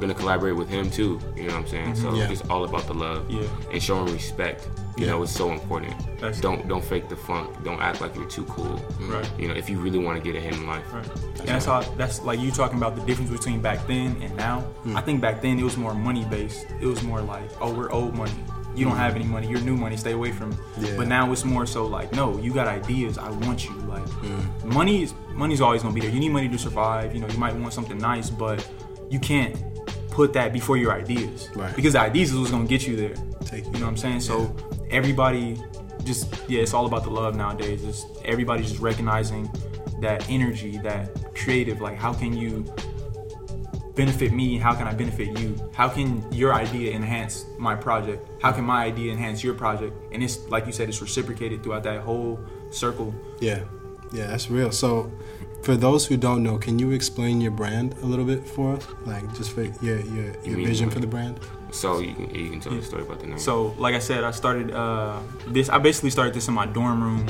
gonna 0.00 0.14
collaborate 0.14 0.56
with 0.56 0.68
him 0.68 0.90
too. 0.90 1.20
You 1.36 1.44
know 1.44 1.54
what 1.54 1.62
I'm 1.62 1.66
saying? 1.68 1.94
So 1.94 2.08
Mm-hmm. 2.08 2.16
Yeah. 2.16 2.30
it's 2.30 2.42
all 2.50 2.64
about 2.64 2.86
the 2.88 2.94
love 2.94 3.30
Yeah. 3.30 3.46
and 3.72 3.80
showing 3.82 4.12
respect. 4.12 4.66
You 4.96 5.06
Yeah. 5.06 5.12
know, 5.12 5.22
it's 5.24 5.32
so 5.32 5.50
important. 5.52 5.92
That's- 6.20 6.40
don't 6.40 6.68
don't 6.68 6.84
fake 6.84 7.08
the 7.08 7.16
funk. 7.16 7.50
Don't 7.64 7.80
act 7.80 8.00
like 8.00 8.14
you're 8.14 8.26
too 8.26 8.44
cool. 8.44 8.80
Right. 9.08 9.28
You 9.38 9.48
know, 9.48 9.54
if 9.54 9.68
you 9.68 9.78
really 9.78 9.98
want 9.98 10.22
to 10.22 10.32
get 10.32 10.36
ahead 10.40 10.54
in 10.54 10.66
life. 10.66 10.84
Right. 10.92 11.06
And 11.40 11.48
that's 11.48 11.66
how 11.66 11.80
that's 11.96 12.22
like 12.22 12.38
you 12.40 12.50
talking 12.50 12.78
about 12.78 12.94
the 12.96 13.02
difference 13.02 13.30
between 13.30 13.60
back 13.60 13.86
then 13.86 14.16
and 14.22 14.34
now. 14.36 14.60
Hmm. 14.84 14.96
I 14.96 15.00
think 15.00 15.20
back 15.20 15.42
then 15.42 15.58
it 15.58 15.64
was 15.64 15.76
more 15.76 15.94
money 15.94 16.24
based. 16.30 16.66
It 16.80 16.86
was 16.86 17.02
more 17.02 17.20
like, 17.20 17.48
oh, 17.60 17.72
we're 17.72 17.90
old 17.90 18.14
money. 18.14 18.32
You 18.76 18.84
don't 18.84 18.96
have 18.96 19.14
any 19.14 19.24
money. 19.24 19.46
You're 19.48 19.60
new 19.60 19.76
money. 19.76 19.96
Stay 19.96 20.12
away 20.12 20.32
from. 20.32 20.50
it. 20.52 20.56
Hmm. 20.56 20.84
Yeah. 20.84 20.96
But 20.96 21.08
now 21.08 21.30
it's 21.32 21.44
more 21.44 21.66
so 21.66 21.86
like, 21.86 22.12
no, 22.12 22.38
you 22.38 22.52
got 22.52 22.66
ideas. 22.68 23.18
I 23.18 23.30
want 23.30 23.64
you. 23.68 23.74
Like, 23.88 24.08
Hmm. 24.08 24.68
money 24.74 25.02
is 25.02 25.14
money's 25.34 25.60
always 25.60 25.82
gonna 25.82 25.94
be 25.94 26.00
there. 26.00 26.10
You 26.10 26.20
need 26.20 26.32
money 26.32 26.48
to 26.48 26.58
survive. 26.58 27.14
You 27.14 27.20
know, 27.20 27.28
you 27.28 27.38
might 27.38 27.54
want 27.56 27.72
something 27.72 27.98
nice, 27.98 28.30
but 28.30 28.64
you 29.10 29.18
can't 29.18 29.56
put 30.14 30.32
that 30.32 30.52
before 30.52 30.76
your 30.76 30.92
ideas. 30.92 31.48
Right. 31.56 31.74
Because 31.74 31.94
the 31.94 32.00
ideas 32.00 32.30
is 32.30 32.38
what's 32.38 32.52
gonna 32.52 32.66
get 32.66 32.86
you 32.86 32.94
there. 32.94 33.14
Take 33.44 33.64
You 33.64 33.72
know 33.72 33.80
what 33.80 33.88
I'm 33.88 33.96
saying? 33.96 34.20
So 34.20 34.54
everybody 34.90 35.60
just 36.04 36.32
yeah, 36.48 36.62
it's 36.62 36.72
all 36.72 36.86
about 36.86 37.02
the 37.02 37.10
love 37.10 37.34
nowadays. 37.34 37.82
It's 37.84 38.06
everybody's 38.24 38.70
just 38.70 38.80
recognizing 38.80 39.50
that 40.00 40.28
energy, 40.30 40.78
that 40.78 41.34
creative, 41.34 41.80
like 41.80 41.96
how 41.96 42.12
can 42.12 42.36
you 42.36 42.64
benefit 43.96 44.32
me? 44.32 44.56
How 44.56 44.74
can 44.74 44.86
I 44.86 44.94
benefit 44.94 45.36
you? 45.38 45.56
How 45.74 45.88
can 45.88 46.24
your 46.32 46.54
idea 46.54 46.92
enhance 46.92 47.44
my 47.58 47.74
project? 47.74 48.24
How 48.40 48.52
can 48.52 48.64
my 48.64 48.84
idea 48.84 49.12
enhance 49.12 49.42
your 49.42 49.54
project? 49.54 49.94
And 50.12 50.22
it's 50.22 50.38
like 50.48 50.66
you 50.66 50.72
said, 50.72 50.88
it's 50.88 51.02
reciprocated 51.02 51.64
throughout 51.64 51.82
that 51.84 52.00
whole 52.02 52.38
circle. 52.70 53.12
Yeah, 53.40 53.64
yeah, 54.12 54.28
that's 54.28 54.48
real. 54.48 54.70
So, 54.70 55.10
for 55.64 55.76
those 55.76 56.06
who 56.06 56.16
don't 56.18 56.42
know, 56.42 56.58
can 56.58 56.78
you 56.78 56.90
explain 56.90 57.40
your 57.40 57.50
brand 57.50 57.94
a 58.02 58.06
little 58.06 58.24
bit 58.24 58.46
for 58.46 58.76
us? 58.76 58.86
Like, 59.06 59.34
just 59.34 59.52
for 59.52 59.62
your 59.62 60.00
your, 60.00 60.24
your 60.42 60.56
mean 60.58 60.66
vision 60.66 60.86
what? 60.86 60.94
for 60.94 61.00
the 61.00 61.06
brand. 61.06 61.40
So 61.72 62.00
you 62.00 62.14
can, 62.14 62.34
you 62.34 62.50
can 62.50 62.60
tell 62.60 62.74
the 62.74 62.82
story 62.82 63.02
about 63.02 63.20
the 63.20 63.28
name. 63.28 63.38
So, 63.38 63.74
like 63.78 63.94
I 63.94 63.98
said, 63.98 64.24
I 64.24 64.30
started 64.30 64.72
uh, 64.72 65.18
this. 65.48 65.70
I 65.70 65.78
basically 65.78 66.10
started 66.10 66.34
this 66.34 66.48
in 66.48 66.54
my 66.54 66.66
dorm 66.66 67.02
room. 67.02 67.26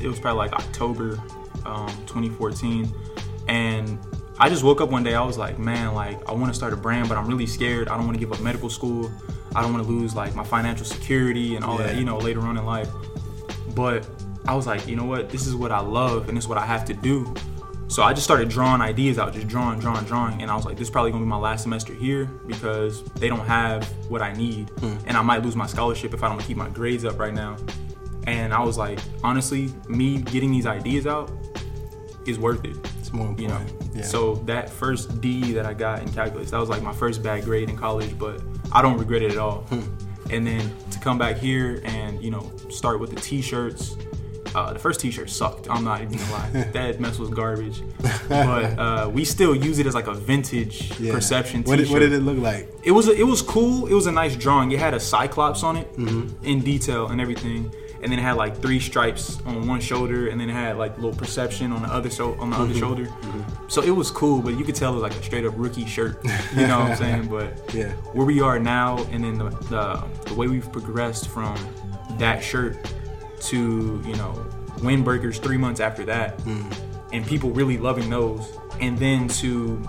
It 0.00 0.06
was 0.06 0.20
probably 0.20 0.38
like 0.38 0.52
October 0.52 1.20
um, 1.64 1.88
2014, 2.06 2.92
and 3.48 3.98
I 4.38 4.48
just 4.48 4.62
woke 4.62 4.80
up 4.80 4.90
one 4.90 5.02
day. 5.02 5.14
I 5.14 5.24
was 5.24 5.36
like, 5.36 5.58
man, 5.58 5.92
like 5.92 6.26
I 6.28 6.32
want 6.32 6.52
to 6.52 6.54
start 6.54 6.72
a 6.72 6.76
brand, 6.76 7.08
but 7.08 7.18
I'm 7.18 7.26
really 7.26 7.46
scared. 7.46 7.88
I 7.88 7.96
don't 7.96 8.06
want 8.06 8.14
to 8.16 8.20
give 8.20 8.32
up 8.32 8.40
medical 8.40 8.70
school. 8.70 9.10
I 9.56 9.62
don't 9.62 9.72
want 9.72 9.84
to 9.84 9.90
lose 9.90 10.14
like 10.14 10.36
my 10.36 10.44
financial 10.44 10.86
security 10.86 11.56
and 11.56 11.64
all 11.64 11.78
that, 11.78 11.96
you 11.96 12.04
know, 12.04 12.18
later 12.18 12.40
on 12.42 12.56
in 12.56 12.64
life. 12.64 12.90
But 13.74 14.08
I 14.46 14.54
was 14.54 14.66
like, 14.66 14.86
you 14.86 14.94
know 14.94 15.04
what? 15.04 15.30
This 15.30 15.46
is 15.46 15.54
what 15.54 15.72
I 15.72 15.80
love, 15.80 16.28
and 16.28 16.36
this 16.36 16.44
is 16.44 16.48
what 16.48 16.58
I 16.58 16.66
have 16.66 16.84
to 16.86 16.94
do. 16.94 17.34
So 17.88 18.02
I 18.02 18.12
just 18.12 18.24
started 18.24 18.48
drawing 18.48 18.80
ideas 18.80 19.18
out, 19.18 19.32
just 19.32 19.46
drawing, 19.46 19.78
drawing, 19.78 20.04
drawing, 20.04 20.42
and 20.42 20.50
I 20.50 20.56
was 20.56 20.64
like, 20.64 20.76
this 20.76 20.88
is 20.88 20.90
probably 20.90 21.12
gonna 21.12 21.24
be 21.24 21.28
my 21.28 21.36
last 21.38 21.62
semester 21.62 21.94
here 21.94 22.24
because 22.46 23.04
they 23.14 23.28
don't 23.28 23.46
have 23.46 23.84
what 24.10 24.22
I 24.22 24.32
need, 24.32 24.70
hmm. 24.80 24.96
and 25.06 25.16
I 25.16 25.22
might 25.22 25.42
lose 25.42 25.54
my 25.54 25.66
scholarship 25.66 26.12
if 26.12 26.22
I 26.22 26.28
don't 26.28 26.40
keep 26.40 26.56
my 26.56 26.68
grades 26.68 27.04
up 27.04 27.18
right 27.18 27.32
now. 27.32 27.56
And 28.26 28.52
I 28.52 28.60
was 28.60 28.76
like, 28.76 28.98
honestly, 29.22 29.72
me 29.88 30.18
getting 30.18 30.50
these 30.50 30.66
ideas 30.66 31.06
out 31.06 31.30
is 32.26 32.40
worth 32.40 32.64
it 32.64 32.76
It's 32.98 33.12
more 33.12 33.28
important. 33.28 33.70
you 33.70 33.76
know. 33.76 33.90
yeah. 33.94 34.02
So 34.02 34.34
that 34.46 34.68
first 34.68 35.20
D 35.20 35.52
that 35.52 35.64
I 35.64 35.72
got 35.74 36.02
in 36.02 36.12
calculus, 36.12 36.50
that 36.50 36.58
was 36.58 36.68
like 36.68 36.82
my 36.82 36.92
first 36.92 37.22
bad 37.22 37.44
grade 37.44 37.70
in 37.70 37.76
college, 37.76 38.18
but 38.18 38.42
I 38.72 38.82
don't 38.82 38.98
regret 38.98 39.22
it 39.22 39.30
at 39.30 39.38
all. 39.38 39.60
Hmm. 39.68 39.82
And 40.30 40.44
then 40.44 40.74
to 40.90 40.98
come 40.98 41.18
back 41.18 41.36
here 41.36 41.80
and 41.84 42.20
you 42.20 42.32
know 42.32 42.50
start 42.68 42.98
with 42.98 43.10
the 43.10 43.20
t-shirts. 43.20 43.96
Uh, 44.56 44.72
the 44.72 44.78
first 44.78 45.00
t-shirt 45.00 45.28
sucked. 45.28 45.68
I'm 45.68 45.84
not 45.84 46.00
even 46.00 46.16
gonna 46.16 46.32
lie. 46.32 46.50
that 46.72 46.98
mess 46.98 47.18
was 47.18 47.28
garbage. 47.28 47.82
But 48.28 48.78
uh, 48.78 49.10
we 49.12 49.22
still 49.24 49.54
use 49.54 49.78
it 49.78 49.86
as 49.86 49.94
like 49.94 50.06
a 50.06 50.14
vintage 50.14 50.98
Yeah. 50.98 51.12
perception 51.12 51.62
What 51.64 51.76
t-shirt. 51.76 51.86
did, 51.88 51.92
what 51.92 51.98
did 52.00 52.12
it 52.14 52.20
look 52.22 52.38
like? 52.38 52.62
It 52.82 52.92
was 52.92 53.06
a, 53.08 53.12
it 53.12 53.26
was 53.26 53.42
cool. 53.42 53.86
It 53.86 53.92
was 53.94 54.06
a 54.06 54.12
nice 54.12 54.34
drawing. 54.34 54.72
It 54.72 54.78
had 54.78 54.94
a 54.94 55.00
cyclops 55.00 55.62
on 55.62 55.76
it 55.76 55.92
Mm-hmm. 55.96 56.44
in 56.44 56.60
detail 56.60 57.08
and 57.08 57.20
everything, 57.20 57.70
and 58.02 58.10
then 58.10 58.18
it 58.18 58.22
had 58.22 58.36
like 58.36 58.62
three 58.62 58.80
stripes 58.80 59.38
on 59.44 59.66
one 59.68 59.80
shoulder, 59.80 60.28
and 60.28 60.40
then 60.40 60.48
it 60.48 60.54
had 60.54 60.78
like 60.78 60.96
little 60.96 61.12
perception 61.24 61.70
on 61.72 61.82
the 61.82 61.88
other 61.88 62.08
so 62.08 62.32
on 62.40 62.48
the 62.48 62.56
Mm-hmm. 62.56 62.62
other 62.64 62.74
shoulder. 62.74 63.06
So 63.68 63.82
it 63.82 63.90
was 63.90 64.10
cool, 64.10 64.40
but 64.40 64.56
you 64.58 64.64
could 64.64 64.74
tell 64.74 64.92
it 64.92 64.94
was 64.94 65.02
like 65.02 65.16
a 65.20 65.22
straight 65.22 65.44
up 65.44 65.52
rookie 65.56 65.84
shirt. 65.84 66.24
You 66.56 66.66
know 66.66 66.78
what 66.80 66.90
I'm 66.92 66.96
saying? 67.04 67.26
But 67.28 67.48
Yeah. 67.74 67.92
where 68.16 68.24
we 68.26 68.40
are 68.40 68.58
now, 68.58 68.98
and 69.12 69.22
then 69.24 69.36
the, 69.36 69.50
the 69.74 70.02
the 70.28 70.34
way 70.34 70.46
we've 70.48 70.70
progressed 70.72 71.28
from 71.28 71.56
that 72.18 72.42
shirt 72.42 72.76
to 73.42 74.02
you 74.04 74.14
know 74.16 74.32
windbreakers 74.78 75.40
three 75.42 75.56
months 75.56 75.80
after 75.80 76.04
that, 76.04 76.40
and 77.12 77.26
people 77.26 77.50
really 77.50 77.78
loving 77.78 78.10
those, 78.10 78.46
and 78.80 78.98
then 78.98 79.28
to 79.28 79.80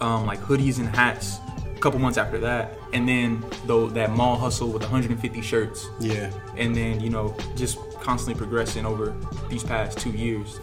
um, 0.00 0.26
like 0.26 0.40
hoodies 0.40 0.78
and 0.78 0.88
hats 0.94 1.38
a 1.74 1.78
couple 1.80 1.98
months 1.98 2.18
after 2.18 2.38
that, 2.38 2.78
and 2.92 3.08
then 3.08 3.44
though 3.66 3.88
that 3.88 4.10
mall 4.10 4.36
hustle 4.36 4.68
with 4.68 4.82
150 4.82 5.40
shirts, 5.42 5.88
Yeah. 6.00 6.30
and 6.56 6.74
then 6.76 7.00
you 7.00 7.10
know 7.10 7.36
just 7.56 7.78
constantly 8.00 8.38
progressing 8.38 8.84
over 8.86 9.14
these 9.48 9.64
past 9.64 9.98
two 9.98 10.10
years, 10.10 10.60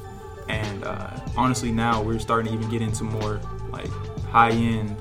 and 0.48 0.84
uh, 0.84 1.10
honestly 1.38 1.72
now 1.72 2.02
we're 2.02 2.20
starting 2.20 2.52
to 2.54 2.58
even 2.58 2.70
get 2.70 2.82
into 2.82 3.04
more 3.04 3.40
like 3.72 3.90
high 4.32 4.52
end 4.52 4.96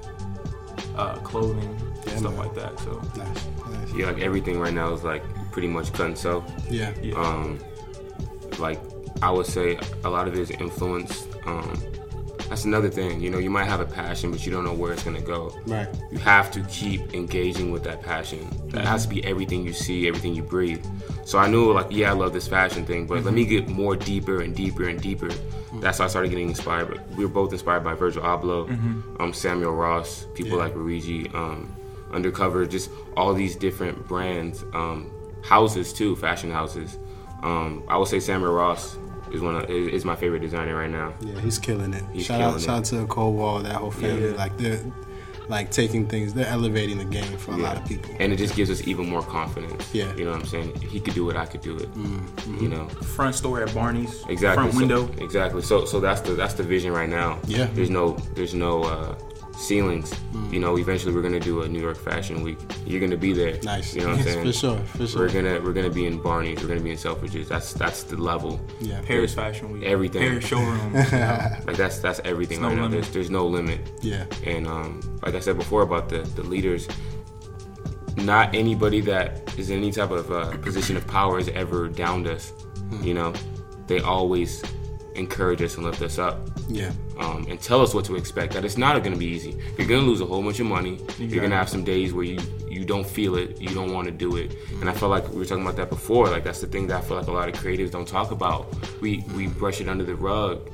uh, 0.96 1.14
clothing 1.18 1.76
Yeah, 2.06 2.16
stuff 2.16 2.22
man. 2.34 2.36
like 2.36 2.54
that. 2.54 2.78
So 2.80 3.00
Nice. 3.16 3.46
Nice. 3.70 3.94
yeah, 3.94 4.06
like 4.06 4.18
everything 4.22 4.58
right 4.58 4.74
now 4.74 4.92
is 4.92 5.04
like 5.04 5.22
pretty 5.58 5.66
much 5.72 5.92
cut 5.92 6.06
and. 6.06 6.44
Yeah. 6.70 6.94
yeah, 7.02 7.16
um, 7.16 7.58
like 8.60 8.78
I 9.22 9.30
would 9.32 9.46
say 9.46 9.76
a 10.04 10.08
lot 10.08 10.28
of 10.28 10.34
it 10.34 10.38
is 10.38 10.50
influence. 10.52 11.26
Um, 11.46 11.82
that's 12.48 12.64
another 12.64 12.88
thing. 12.88 13.20
You 13.20 13.28
know, 13.28 13.38
you 13.38 13.50
might 13.50 13.64
have 13.64 13.80
a 13.80 13.84
passion, 13.84 14.30
but 14.30 14.46
you 14.46 14.52
don't 14.52 14.62
know 14.64 14.72
where 14.72 14.92
it's 14.92 15.02
gonna 15.02 15.20
go. 15.20 15.52
Right. 15.66 15.88
You 16.12 16.18
have 16.18 16.52
to 16.52 16.60
keep 16.70 17.12
engaging 17.12 17.72
with 17.72 17.82
that 17.82 18.02
passion. 18.02 18.48
That 18.68 18.84
has 18.84 19.02
to 19.02 19.08
be 19.08 19.24
everything 19.24 19.64
you 19.64 19.72
see, 19.72 20.06
everything 20.06 20.32
you 20.36 20.44
breathe. 20.44 20.86
So 21.24 21.38
I 21.40 21.48
knew, 21.48 21.72
like, 21.72 21.88
yeah, 21.90 22.10
I 22.10 22.14
love 22.14 22.32
this 22.32 22.46
fashion 22.46 22.86
thing, 22.86 23.08
but 23.08 23.24
let 23.24 23.34
me 23.34 23.44
get 23.44 23.66
more 23.68 23.96
deeper 23.96 24.42
and 24.42 24.54
deeper 24.54 24.88
and 24.88 25.00
deeper. 25.02 25.28
That's 25.80 25.98
how 25.98 26.04
I 26.04 26.08
started 26.08 26.28
getting 26.28 26.48
inspired. 26.50 27.00
We 27.16 27.24
were 27.26 27.32
both 27.32 27.52
inspired 27.52 27.82
by 27.82 27.94
Virgil 27.94 28.22
Abloh, 28.22 28.70
um, 29.20 29.32
Samuel 29.32 29.74
Ross, 29.74 30.24
people 30.34 30.56
Yeah. 30.58 30.64
like 30.64 30.76
Luigi, 30.76 31.28
um, 31.34 31.74
Undercover, 32.10 32.64
just 32.64 32.88
all 33.18 33.34
these 33.34 33.54
different 33.54 34.08
brands, 34.08 34.64
um, 34.72 35.10
houses 35.48 35.92
too, 35.92 36.14
fashion 36.16 36.50
houses. 36.50 36.98
Um, 37.42 37.82
I 37.88 37.96
would 37.96 38.08
say 38.08 38.20
Samuel 38.20 38.52
Ross 38.52 38.96
is 39.32 39.40
one 39.40 39.56
of 39.56 39.70
is, 39.70 39.88
is 39.88 40.04
my 40.04 40.16
favorite 40.16 40.40
designer 40.40 40.76
right 40.76 40.90
now. 40.90 41.14
Yeah, 41.20 41.38
he's 41.40 41.58
killing 41.58 41.94
it. 41.94 42.02
He's 42.12 42.26
shout 42.26 42.40
out, 42.40 42.48
killing 42.50 42.64
shout 42.64 42.78
out 42.78 42.84
to 42.86 43.06
Cold 43.06 43.36
Wall, 43.36 43.58
that 43.60 43.76
whole 43.76 43.90
family. 43.90 44.30
Yeah. 44.30 44.36
Like 44.36 44.56
they're 44.58 44.80
like 45.48 45.70
taking 45.70 46.06
things, 46.06 46.34
they're 46.34 46.46
elevating 46.46 46.98
the 46.98 47.04
game 47.06 47.38
for 47.38 47.52
a 47.52 47.56
lot 47.56 47.76
of 47.78 47.86
people. 47.86 48.14
And 48.20 48.32
it 48.34 48.36
just 48.36 48.54
gives 48.54 48.70
us 48.70 48.86
even 48.86 49.08
more 49.08 49.22
confidence. 49.22 49.94
Yeah. 49.94 50.04
Mm-hmm. 50.04 50.18
You 50.18 50.24
know 50.26 50.30
what 50.32 50.40
I'm 50.40 50.46
saying? 50.46 50.78
He 50.82 51.00
could 51.00 51.14
do 51.14 51.30
it, 51.30 51.36
I 51.36 51.46
could 51.46 51.62
do 51.62 51.76
it. 51.78 51.88
You 52.60 52.68
know. 52.68 52.86
front 52.88 53.34
store 53.34 53.62
at 53.62 53.72
Barney's, 53.74 54.24
Exactly. 54.28 54.70
front 54.70 54.72
So- 54.74 54.78
window. 54.78 55.24
exactly. 55.24 55.62
So 55.62 55.84
so 55.86 56.00
that's 56.00 56.20
the 56.20 56.32
that's 56.34 56.54
the 56.54 56.64
vision 56.64 56.92
right 56.92 57.08
now. 57.08 57.38
Yeah. 57.46 57.66
There's 57.72 57.88
no 57.90 58.12
there's 58.34 58.52
no 58.54 58.82
uh 58.82 59.14
ceilings. 59.58 60.14
You 60.50 60.60
know, 60.60 60.78
eventually 60.78 61.14
we're 61.14 61.22
gonna 61.22 61.40
do 61.40 61.62
a 61.62 61.68
New 61.68 61.80
York 61.80 61.98
Fashion 61.98 62.42
Week. 62.42 62.58
You're 62.86 63.00
gonna 63.00 63.16
be 63.16 63.32
there. 63.32 63.58
Nice. 63.62 63.94
You 63.94 64.02
know 64.02 64.08
what 64.10 64.18
I'm 64.18 64.24
saying? 64.24 64.46
for 64.46 64.52
sure, 64.52 64.78
for 64.78 65.06
sure. 65.06 65.20
We're 65.22 65.32
gonna 65.32 65.60
we're 65.60 65.72
gonna 65.72 65.90
be 65.90 66.06
in 66.06 66.20
Barney's. 66.22 66.62
We're 66.62 66.68
gonna 66.68 66.80
be 66.80 66.90
in 66.92 66.96
Selfridges. 66.96 67.48
That's 67.48 67.72
that's 67.72 68.04
the 68.04 68.16
level. 68.16 68.60
Yeah. 68.80 69.00
Paris 69.04 69.34
Fashion 69.34 69.70
Week, 69.72 69.82
Everything. 69.82 70.22
Paris 70.22 70.46
showroom. 70.46 70.94
you 70.94 71.00
know. 71.10 71.48
Like 71.66 71.76
that's 71.76 71.98
that's 71.98 72.20
everything 72.24 72.60
There's 72.62 72.70
right 72.72 72.76
no 72.76 72.82
now. 72.82 72.88
limit. 72.88 73.02
There's 73.02 73.10
there's 73.12 73.30
no 73.30 73.46
limit. 73.46 73.80
Yeah. 74.00 74.24
And 74.46 74.66
um, 74.66 75.00
like 75.22 75.34
I 75.34 75.40
said 75.40 75.56
before 75.58 75.82
about 75.82 76.08
the, 76.08 76.18
the 76.36 76.42
leaders, 76.44 76.86
not 78.16 78.54
anybody 78.54 79.00
that 79.02 79.56
is 79.58 79.70
in 79.70 79.78
any 79.78 79.92
type 79.92 80.10
of 80.10 80.30
uh, 80.30 80.56
position 80.58 80.96
of 80.96 81.06
power 81.06 81.38
has 81.38 81.48
ever 81.50 81.88
downed 81.88 82.26
us. 82.26 82.52
You 83.02 83.14
know, 83.14 83.32
they 83.86 84.00
always 84.00 84.62
encourage 85.18 85.60
us 85.62 85.76
and 85.76 85.84
lift 85.84 86.00
us 86.02 86.18
up. 86.18 86.38
Yeah. 86.68 86.92
Um, 87.18 87.46
and 87.48 87.60
tell 87.60 87.80
us 87.82 87.94
what 87.94 88.04
to 88.06 88.16
expect. 88.16 88.52
That 88.54 88.64
it's 88.64 88.78
not 88.78 88.96
going 89.02 89.12
to 89.12 89.18
be 89.18 89.26
easy. 89.26 89.56
You're 89.76 89.86
going 89.88 90.00
to 90.02 90.06
lose 90.06 90.20
a 90.20 90.26
whole 90.26 90.42
bunch 90.42 90.60
of 90.60 90.66
money. 90.66 90.98
You're 91.18 91.40
going 91.40 91.50
to 91.50 91.56
have 91.56 91.68
some 91.68 91.84
days 91.84 92.12
where 92.12 92.24
you 92.24 92.38
you 92.68 92.84
don't 92.84 93.06
feel 93.06 93.34
it. 93.36 93.60
You 93.60 93.70
don't 93.70 93.92
want 93.92 94.06
to 94.06 94.12
do 94.12 94.36
it. 94.36 94.54
And 94.80 94.88
I 94.88 94.92
feel 94.92 95.08
like 95.08 95.28
we 95.30 95.36
were 95.36 95.44
talking 95.44 95.64
about 95.64 95.76
that 95.76 95.90
before. 95.90 96.28
Like 96.28 96.44
that's 96.44 96.60
the 96.60 96.66
thing 96.68 96.86
that 96.88 96.98
I 96.98 97.00
feel 97.00 97.16
like 97.16 97.26
a 97.26 97.32
lot 97.32 97.48
of 97.48 97.54
creatives 97.56 97.90
don't 97.90 98.06
talk 98.08 98.30
about. 98.30 98.66
We 99.00 99.24
we 99.34 99.46
brush 99.48 99.80
it 99.80 99.88
under 99.88 100.04
the 100.04 100.14
rug. 100.14 100.70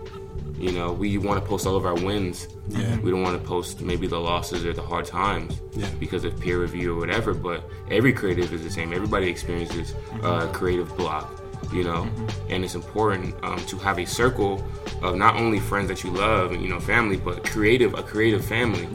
You 0.58 0.70
know, 0.70 0.92
we 0.92 1.18
want 1.18 1.42
to 1.42 1.48
post 1.48 1.66
all 1.66 1.74
of 1.76 1.84
our 1.84 1.94
wins. 1.94 2.46
Yeah. 2.68 2.98
We 3.00 3.10
don't 3.10 3.22
want 3.22 3.40
to 3.40 3.46
post 3.46 3.80
maybe 3.80 4.06
the 4.06 4.20
losses 4.20 4.64
or 4.64 4.72
the 4.72 4.82
hard 4.82 5.04
times 5.04 5.60
Yeah. 5.74 5.88
because 5.98 6.24
of 6.24 6.38
peer 6.38 6.60
review 6.60 6.94
or 6.96 7.00
whatever. 7.00 7.34
But 7.34 7.64
every 7.90 8.12
creative 8.12 8.52
is 8.52 8.62
the 8.62 8.70
same. 8.70 8.92
Everybody 8.92 9.28
experiences 9.28 9.94
uh, 10.22 10.46
creative 10.52 10.96
block. 10.96 11.40
You 11.72 11.84
know, 11.84 12.08
and 12.48 12.64
it's 12.64 12.74
important 12.74 13.34
um, 13.42 13.58
to 13.66 13.76
have 13.78 13.98
a 13.98 14.04
circle 14.06 14.62
of 15.02 15.16
not 15.16 15.36
only 15.36 15.58
friends 15.60 15.88
that 15.88 16.04
you 16.04 16.10
love 16.10 16.52
and 16.52 16.62
you 16.62 16.68
know 16.68 16.80
family, 16.80 17.16
but 17.16 17.44
creative 17.44 17.94
a 17.94 18.02
creative 18.02 18.44
family 18.44 18.86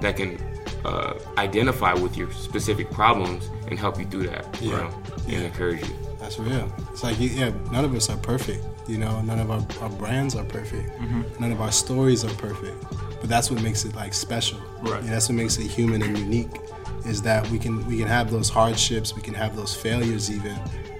that 0.00 0.16
can 0.16 0.38
uh, 0.84 1.14
identify 1.36 1.92
with 1.94 2.16
your 2.16 2.30
specific 2.32 2.90
problems 2.90 3.50
and 3.68 3.78
help 3.78 3.98
you 3.98 4.04
through 4.06 4.28
that. 4.28 4.46
You 4.62 4.70
Yeah. 4.70 4.76
know, 4.78 4.90
and 5.24 5.32
Yeah. 5.32 5.38
encourage 5.40 5.80
you. 5.88 5.94
That's 6.20 6.38
real. 6.38 6.70
It's 6.92 7.02
like, 7.02 7.16
yeah, 7.18 7.50
none 7.72 7.84
of 7.84 7.94
us 7.94 8.10
are 8.10 8.16
perfect. 8.18 8.64
You 8.86 8.98
know, 8.98 9.20
none 9.22 9.38
of 9.38 9.50
our, 9.50 9.64
our 9.82 9.88
brands 9.88 10.34
are 10.36 10.44
perfect. 10.44 10.88
None 11.40 11.52
of 11.52 11.60
our 11.60 11.72
stories 11.72 12.24
are 12.24 12.34
perfect. 12.34 12.76
But 13.20 13.28
that's 13.28 13.50
what 13.50 13.62
makes 13.62 13.84
it 13.84 13.94
like 13.96 14.14
special. 14.14 14.58
Right. 14.82 15.00
And 15.00 15.08
that's 15.08 15.28
what 15.28 15.36
makes 15.36 15.58
it 15.58 15.66
human 15.66 16.02
and 16.02 16.16
unique. 16.18 16.60
Is 17.06 17.22
that 17.22 17.48
we 17.50 17.58
can 17.58 17.86
we 17.86 17.96
can 17.98 18.06
have 18.08 18.30
those 18.30 18.48
hardships, 18.48 19.14
we 19.14 19.22
can 19.22 19.34
have 19.34 19.56
those 19.56 19.74
failures 19.74 20.30
even, 20.30 20.56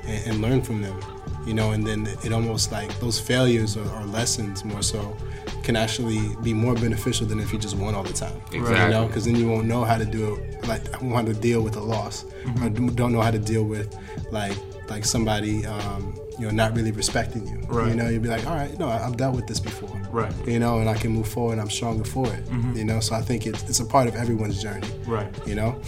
and, 0.08 0.26
and 0.26 0.42
learn 0.42 0.62
from 0.62 0.82
them. 0.82 0.98
You 1.46 1.54
know, 1.54 1.70
and 1.70 1.86
then 1.86 2.06
it 2.24 2.32
almost 2.32 2.72
like 2.72 2.90
those 3.00 3.18
failures 3.18 3.76
or, 3.76 3.88
or 3.94 4.04
lessons 4.04 4.64
more 4.64 4.82
so 4.82 5.16
can 5.62 5.76
actually 5.76 6.20
be 6.42 6.52
more 6.52 6.74
beneficial 6.74 7.26
than 7.26 7.40
if 7.40 7.52
you 7.52 7.58
just 7.58 7.76
won 7.76 7.94
all 7.94 8.02
the 8.02 8.12
time. 8.12 8.38
You 8.52 8.90
know, 8.90 9.06
because 9.06 9.24
then 9.24 9.36
you 9.36 9.48
won't 9.48 9.66
know 9.66 9.84
how 9.84 9.96
to 9.96 10.04
do 10.04 10.34
it, 10.34 10.68
like 10.68 10.82
won't 11.00 11.14
how 11.14 11.22
to 11.22 11.32
deal 11.32 11.62
with 11.62 11.76
a 11.76 11.80
loss, 11.80 12.24
or 12.62 12.68
d- 12.68 12.88
don't 12.94 13.12
know 13.12 13.22
how 13.22 13.30
to 13.30 13.38
deal 13.38 13.64
with 13.64 13.96
like 14.30 14.56
like 14.90 15.04
somebody 15.06 15.64
um, 15.66 16.18
you 16.38 16.46
know 16.46 16.50
not 16.50 16.74
really 16.74 16.92
respecting 16.92 17.46
you. 17.46 17.58
Right. 17.68 17.88
You 17.88 17.94
know, 17.94 18.08
you'd 18.08 18.22
be 18.22 18.28
like, 18.28 18.46
all 18.46 18.54
right, 18.54 18.76
no, 18.78 18.88
I've 18.88 19.16
dealt 19.16 19.34
with 19.34 19.46
this 19.46 19.60
before. 19.60 20.00
Right. 20.10 20.32
You 20.46 20.58
know, 20.58 20.78
and 20.78 20.88
I 20.88 20.94
can 20.94 21.10
move 21.12 21.28
forward. 21.28 21.52
And 21.52 21.60
I'm 21.60 21.70
stronger 21.70 22.04
for 22.04 22.32
it. 22.32 22.48
You 22.76 22.84
know, 22.84 23.00
so 23.00 23.14
I 23.14 23.22
think 23.22 23.46
it's 23.46 23.62
it's 23.64 23.80
a 23.80 23.84
part 23.84 24.08
of 24.08 24.16
everyone's 24.16 24.62
journey. 24.62 24.88
Right. 25.06 25.28
You 25.46 25.54
know, 25.54 25.80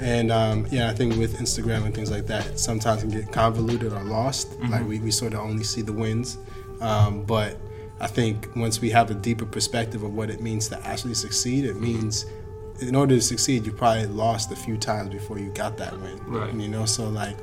and 0.00 0.32
um, 0.32 0.66
yeah, 0.70 0.90
I 0.90 0.94
think 0.94 1.16
with 1.16 1.38
Instagram 1.38 1.84
and 1.84 1.94
things 1.94 2.10
like 2.10 2.26
that, 2.26 2.58
sometimes 2.58 3.02
can 3.02 3.10
get 3.10 3.30
convoluted 3.32 3.92
or 3.92 4.02
lost. 4.04 4.58
Like 4.60 4.86
we, 4.86 4.98
we 5.00 5.10
sort 5.10 5.34
of 5.34 5.40
only 5.40 5.64
see 5.64 5.82
the 5.82 5.92
wins, 5.92 6.38
um, 6.80 7.24
but 7.24 7.58
I 8.00 8.06
think 8.06 8.48
once 8.54 8.80
we 8.80 8.90
have 8.90 9.10
a 9.10 9.14
deeper 9.14 9.44
perspective 9.44 10.02
of 10.02 10.14
what 10.14 10.30
it 10.30 10.40
means 10.40 10.68
to 10.68 10.86
actually 10.86 11.14
succeed, 11.14 11.64
it 11.64 11.80
means 11.80 12.26
in 12.80 12.94
order 12.94 13.16
to 13.16 13.20
succeed, 13.20 13.66
you 13.66 13.72
probably 13.72 14.06
lost 14.06 14.52
a 14.52 14.56
few 14.56 14.76
times 14.76 15.10
before 15.10 15.38
you 15.38 15.50
got 15.50 15.76
that 15.78 15.98
win. 16.00 16.18
Right. 16.24 16.54
You 16.54 16.68
know, 16.68 16.84
so 16.84 17.08
like 17.08 17.36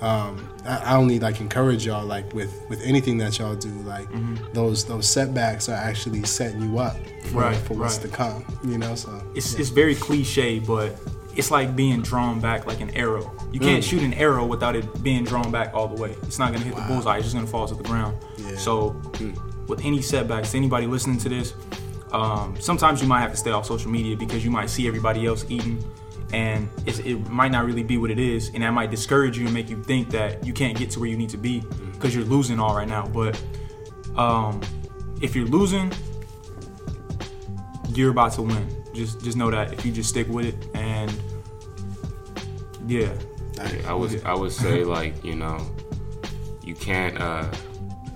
um, 0.00 0.48
I, 0.64 0.76
I 0.78 0.96
only 0.96 1.18
like 1.20 1.40
encourage 1.40 1.84
y'all 1.86 2.06
like 2.06 2.32
with 2.32 2.52
with 2.68 2.80
anything 2.82 3.18
that 3.18 3.38
y'all 3.38 3.54
do 3.54 3.70
like 3.82 4.08
those 4.52 4.84
those 4.84 5.06
setbacks 5.08 5.68
are 5.68 5.74
actually 5.76 6.22
setting 6.24 6.62
you 6.62 6.78
up 6.78 6.96
for, 7.26 7.40
Right, 7.40 7.56
for 7.56 7.74
what's 7.74 7.98
right. 7.98 8.10
to 8.10 8.16
come 8.16 8.44
you 8.64 8.78
know 8.78 8.94
so 8.94 9.22
It's 9.34 9.54
it's 9.54 9.68
very 9.70 9.94
cliche, 9.94 10.58
but 10.58 10.98
it's 11.36 11.50
like 11.50 11.76
being 11.76 12.02
drawn 12.02 12.40
back 12.40 12.66
like 12.66 12.80
an 12.80 12.90
arrow. 12.90 13.30
You 13.52 13.60
Mm. 13.60 13.64
can't 13.64 13.84
shoot 13.84 14.02
an 14.02 14.14
arrow 14.14 14.44
without 14.46 14.74
it 14.76 15.02
being 15.02 15.24
drawn 15.24 15.50
back 15.50 15.72
all 15.74 15.86
the 15.88 16.00
way. 16.00 16.14
It's 16.22 16.38
not 16.38 16.52
gonna 16.52 16.64
hit 16.64 16.74
the 16.74 16.82
bullseye. 16.82 17.16
It's 17.16 17.26
just 17.26 17.34
gonna 17.36 17.46
fall 17.46 17.66
to 17.68 17.74
the 17.74 17.84
ground. 17.84 18.16
Yeah. 18.36 18.56
So, 18.56 18.96
with 19.68 19.84
any 19.84 20.02
setbacks, 20.02 20.54
anybody 20.54 20.86
listening 20.86 21.18
to 21.18 21.28
this, 21.28 21.54
um, 22.12 22.56
sometimes 22.58 23.00
you 23.00 23.06
might 23.08 23.20
have 23.20 23.30
to 23.30 23.36
stay 23.36 23.50
off 23.52 23.66
social 23.66 23.90
media 23.90 24.16
because 24.16 24.44
you 24.44 24.50
might 24.50 24.68
see 24.70 24.88
everybody 24.88 25.24
else 25.26 25.44
eating, 25.48 25.82
and 26.32 26.68
it's, 26.86 26.98
it 27.00 27.28
might 27.28 27.50
not 27.50 27.64
really 27.64 27.82
be 27.82 27.96
what 27.96 28.10
it 28.10 28.18
is, 28.18 28.50
and 28.54 28.62
that 28.62 28.70
might 28.70 28.90
discourage 28.90 29.36
you 29.38 29.46
and 29.46 29.54
make 29.54 29.68
you 29.68 29.82
think 29.82 30.10
that 30.10 30.46
you 30.46 30.52
can't 30.52 30.78
get 30.78 30.90
to 30.90 31.00
where 31.00 31.08
you 31.08 31.16
need 31.16 31.30
to 31.30 31.36
be 31.36 31.60
because 31.92 32.14
you're 32.14 32.24
losing 32.24 32.60
all 32.60 32.74
right 32.74 32.88
now. 32.88 33.06
But 33.06 33.40
um, 34.16 34.60
if 35.20 35.34
you're 35.34 35.46
losing, 35.46 35.92
you're 37.94 38.10
about 38.10 38.32
to 38.32 38.42
win. 38.42 38.68
Just 38.92 39.20
just 39.22 39.36
know 39.36 39.50
that 39.50 39.72
if 39.72 39.84
you 39.84 39.92
just 39.92 40.08
stick 40.08 40.28
with 40.28 40.46
it 40.46 40.56
and 40.74 41.12
yeah, 42.86 43.12
I 43.86 43.94
would 43.94 44.24
I 44.24 44.34
would 44.34 44.52
say 44.52 44.84
like 44.96 45.24
you 45.24 45.34
know, 45.34 45.58
you 46.62 46.74
can't 46.74 47.20
uh, 47.20 47.48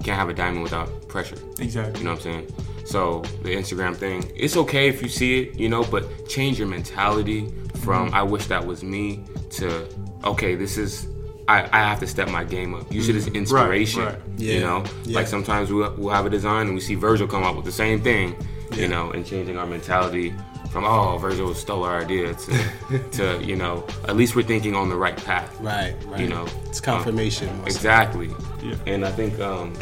can't 0.02 0.18
have 0.18 0.28
a 0.28 0.34
diamond 0.34 0.62
without 0.62 1.08
pressure. 1.08 1.38
exactly. 1.58 2.00
You 2.00 2.04
know 2.04 2.12
what 2.12 2.26
I'm 2.26 2.32
saying? 2.32 2.52
So 2.84 3.20
the 3.42 3.54
Instagram 3.54 3.96
thing, 3.96 4.30
it's 4.36 4.56
okay 4.56 4.88
if 4.88 5.00
you 5.00 5.08
see 5.08 5.40
it, 5.40 5.58
you 5.58 5.68
know, 5.68 5.84
but 5.84 6.28
change 6.28 6.58
your 6.58 6.68
mentality 6.68 7.52
from 7.84 8.12
I 8.14 8.22
wish 8.22 8.46
that 8.46 8.66
was 8.66 8.82
me 8.82 9.22
to 9.50 9.86
okay, 10.24 10.54
this 10.54 10.76
is 10.78 11.06
I, 11.46 11.64
I 11.72 11.80
have 11.88 12.00
to 12.00 12.06
step 12.06 12.30
my 12.30 12.42
game 12.42 12.74
up. 12.74 12.90
Use 12.90 13.08
it 13.10 13.16
as 13.16 13.26
inspiration. 13.28 14.04
right. 14.04 14.18
Yeah, 14.38 14.54
You 14.54 14.60
know, 14.60 14.84
yeah. 15.04 15.16
like 15.16 15.26
sometimes 15.26 15.70
we'll, 15.70 15.94
we'll 15.98 16.14
have 16.14 16.24
a 16.24 16.30
design 16.30 16.66
and 16.66 16.74
we 16.74 16.80
see 16.80 16.94
Virgil 16.94 17.28
come 17.28 17.42
up 17.42 17.54
with 17.54 17.66
the 17.66 17.72
same 17.72 18.00
thing. 18.00 18.34
Yeah. 18.70 18.76
You 18.82 18.88
know, 18.88 19.10
and 19.10 19.26
changing 19.26 19.58
our 19.58 19.66
mentality 19.66 20.32
from 20.70 20.84
oh 20.84 21.18
Virgil 21.18 21.54
stole 21.54 21.84
our 21.84 22.00
idea 22.00 22.34
to 22.34 22.98
to 23.12 23.44
you 23.44 23.54
know 23.56 23.86
at 24.08 24.16
least 24.16 24.34
we're 24.34 24.42
thinking 24.42 24.74
on 24.74 24.88
the 24.88 24.96
right 24.96 25.16
path. 25.16 25.54
right 25.60 25.94
right 26.06 26.20
You 26.20 26.28
know, 26.28 26.46
it's 26.66 26.80
confirmation 26.80 27.48
um, 27.50 27.66
exactly. 27.66 28.30
Yeah. 28.62 28.74
And 28.86 29.04
I 29.04 29.12
think 29.12 29.38
um, 29.38 29.74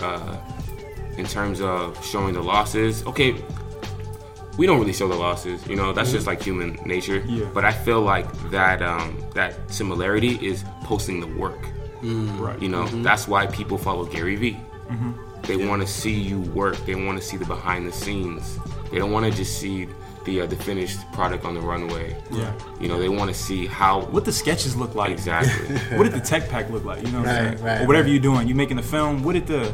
uh, 0.00 0.36
in 1.16 1.24
terms 1.26 1.60
of 1.60 2.04
showing 2.04 2.34
the 2.34 2.42
losses, 2.42 3.06
okay, 3.06 3.36
we 4.58 4.66
don't 4.66 4.78
really 4.80 4.92
show 4.92 5.08
the 5.08 5.14
losses. 5.14 5.66
You 5.66 5.76
know, 5.76 5.92
that's 5.92 6.12
just 6.12 6.26
like 6.26 6.42
human 6.42 6.74
nature. 6.84 7.22
Yeah. 7.26 7.46
But 7.52 7.64
I 7.64 7.72
feel 7.72 8.00
like 8.02 8.26
that 8.50 8.82
um, 8.82 9.18
that 9.34 9.54
similarity 9.70 10.38
is 10.46 10.64
posting 10.84 11.20
the 11.20 11.26
work. 11.38 11.60
Right. 12.02 12.60
You 12.62 12.68
know, 12.68 12.86
that's 13.02 13.26
why 13.26 13.46
people 13.46 13.78
follow 13.78 14.04
Gary 14.04 14.36
Vee. 14.36 14.58
They 15.42 15.56
want 15.56 15.82
to 15.82 15.88
see 15.88 16.12
you 16.12 16.40
work. 16.40 16.76
They 16.86 16.94
want 16.94 17.18
to 17.20 17.24
see 17.24 17.36
the 17.36 17.44
behind 17.44 17.86
the 17.86 17.92
scenes. 17.92 18.58
They 18.90 18.98
don't 18.98 19.12
want 19.12 19.26
to 19.26 19.32
just 19.36 19.58
see 19.58 19.88
the 20.24 20.40
uh, 20.40 20.46
the 20.46 20.56
finished 20.56 20.98
product 21.12 21.44
on 21.44 21.54
the 21.54 21.60
runway. 21.60 22.16
Yeah. 22.32 22.52
You 22.80 22.88
know, 22.88 22.98
they 22.98 23.08
want 23.08 23.30
to 23.30 23.34
see 23.36 23.66
how 23.66 24.02
What 24.06 24.24
the 24.24 24.32
sketches 24.32 24.74
look 24.76 24.94
like? 24.94 25.10
exactly. 25.10 25.76
What 25.96 26.04
did 26.04 26.12
the 26.14 26.20
tech 26.20 26.48
pack 26.48 26.68
look 26.70 26.84
like? 26.84 27.04
You 27.04 27.12
know 27.12 27.20
what 27.20 27.28
I'm 27.28 27.44
Right, 27.46 27.58
saying? 27.58 27.64
right, 27.64 27.80
or 27.82 27.86
whatever 27.86 28.04
right. 28.06 28.12
you're 28.12 28.22
doing. 28.22 28.48
You 28.48 28.54
making 28.56 28.78
a 28.78 28.82
film. 28.82 29.22
What 29.22 29.34
did 29.34 29.46
the 29.46 29.72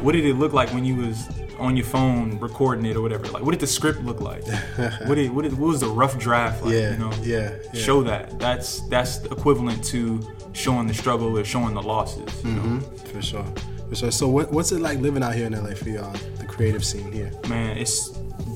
what 0.00 0.12
did 0.12 0.24
it 0.24 0.34
look 0.34 0.52
like 0.54 0.70
when 0.72 0.84
you 0.86 0.96
was 0.96 1.28
on 1.60 1.76
your 1.76 1.86
phone 1.86 2.38
recording 2.38 2.86
it 2.86 2.96
or 2.96 3.02
whatever? 3.02 3.26
Like, 3.28 3.42
what 3.42 3.52
did 3.52 3.60
the 3.60 3.66
script 3.66 4.00
look 4.00 4.20
like? 4.20 4.46
what 5.06 5.14
did 5.14 5.30
what, 5.30 5.42
did, 5.42 5.58
what 5.58 5.68
was 5.68 5.80
the 5.80 5.88
rough 5.88 6.18
draft 6.18 6.62
like? 6.62 6.74
yeah 6.74 6.92
you 6.92 6.98
know, 6.98 7.12
yeah, 7.22 7.56
yeah. 7.72 7.80
show 7.80 8.02
that. 8.02 8.38
That's 8.38 8.80
that's 8.88 9.24
equivalent 9.26 9.84
to 9.86 10.20
showing 10.52 10.86
the 10.86 10.94
struggle 10.94 11.38
or 11.38 11.44
showing 11.44 11.74
the 11.74 11.82
losses. 11.82 12.44
You 12.44 12.52
know? 12.52 12.62
Mm-hmm. 12.62 13.06
for 13.08 13.22
sure 13.22 13.46
for 13.88 13.94
sure 13.94 14.10
so 14.10 14.28
what, 14.28 14.52
what's 14.52 14.72
it 14.72 14.80
like 14.80 14.98
living 14.98 15.22
out 15.22 15.34
here 15.34 15.46
in 15.46 15.52
LA 15.52 15.74
for 15.74 15.88
y'all 15.88 16.12
the 16.38 16.46
creative 16.46 16.84
scene 16.84 17.10
here 17.12 17.32
man, 17.48 17.76
it's 17.76 18.10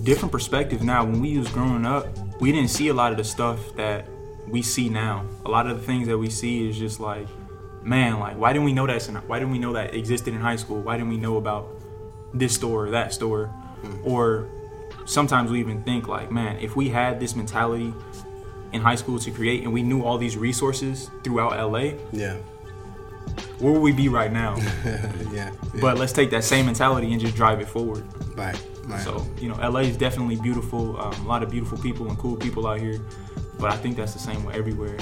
different 0.04 0.30
perspective 0.30 0.82
now. 0.82 1.04
When 1.04 1.20
we 1.20 1.38
was 1.38 1.48
growing 1.48 1.86
up, 1.86 2.06
we 2.40 2.52
didn't 2.52 2.70
see 2.70 2.88
a 2.88 2.94
lot 2.94 3.10
of 3.10 3.18
the 3.18 3.24
stuff 3.24 3.74
that 3.76 4.06
we 4.46 4.62
see 4.62 4.88
now. 4.88 5.26
A 5.46 5.50
lot 5.50 5.66
of 5.66 5.78
the 5.78 5.82
things 5.82 6.06
that 6.08 6.18
we 6.18 6.28
see 6.28 6.68
is 6.68 6.78
just 6.78 7.00
like, 7.00 7.26
man, 7.82 8.20
like 8.20 8.36
why 8.36 8.52
didn't 8.52 8.66
we 8.66 8.72
know 8.72 8.86
that? 8.86 9.02
Why 9.26 9.38
didn't 9.38 9.52
we 9.52 9.58
know 9.58 9.72
that 9.72 9.94
existed 9.94 10.34
in 10.34 10.40
high 10.40 10.56
school? 10.56 10.80
Why 10.80 10.96
didn't 10.96 11.08
we 11.08 11.16
know 11.16 11.38
about 11.38 11.73
this 12.34 12.54
store 12.54 12.86
or 12.86 12.90
that 12.90 13.12
store? 13.12 13.50
Or 14.02 14.48
sometimes 15.06 15.50
we 15.50 15.60
even 15.60 15.82
think 15.82 16.08
like, 16.08 16.30
man, 16.30 16.58
if 16.58 16.74
we 16.76 16.88
had 16.88 17.20
this 17.20 17.36
mentality 17.36 17.94
in 18.72 18.80
high 18.80 18.94
school 18.96 19.18
to 19.18 19.30
create 19.30 19.62
and 19.62 19.72
we 19.72 19.82
knew 19.82 20.02
all 20.02 20.18
these 20.18 20.36
resources 20.36 21.10
throughout 21.22 21.52
LA, 21.70 21.92
yeah 22.12 22.36
where 23.58 23.72
would 23.72 23.82
we 23.82 23.92
be 23.92 24.08
right 24.08 24.32
now? 24.32 24.56
yeah, 24.84 25.10
yeah. 25.32 25.50
but 25.80 25.96
let's 25.96 26.12
take 26.12 26.30
that 26.30 26.44
same 26.44 26.66
mentality 26.66 27.12
and 27.12 27.20
just 27.20 27.34
drive 27.34 27.60
it 27.60 27.68
forward. 27.68 28.04
right 28.36 28.60
right 28.84 29.00
So, 29.00 29.26
you 29.40 29.48
know, 29.48 29.54
LA 29.56 29.80
is 29.80 29.96
definitely 29.96 30.36
beautiful. 30.36 31.00
Um, 31.00 31.14
a 31.24 31.28
lot 31.28 31.42
of 31.42 31.50
beautiful 31.50 31.78
people 31.78 32.08
and 32.08 32.18
cool 32.18 32.36
people 32.36 32.66
out 32.66 32.80
here. 32.80 33.00
But 33.58 33.72
I 33.72 33.76
think 33.76 33.96
that's 33.96 34.12
the 34.12 34.18
same 34.18 34.44
way 34.44 34.54
everywhere. 34.54 34.98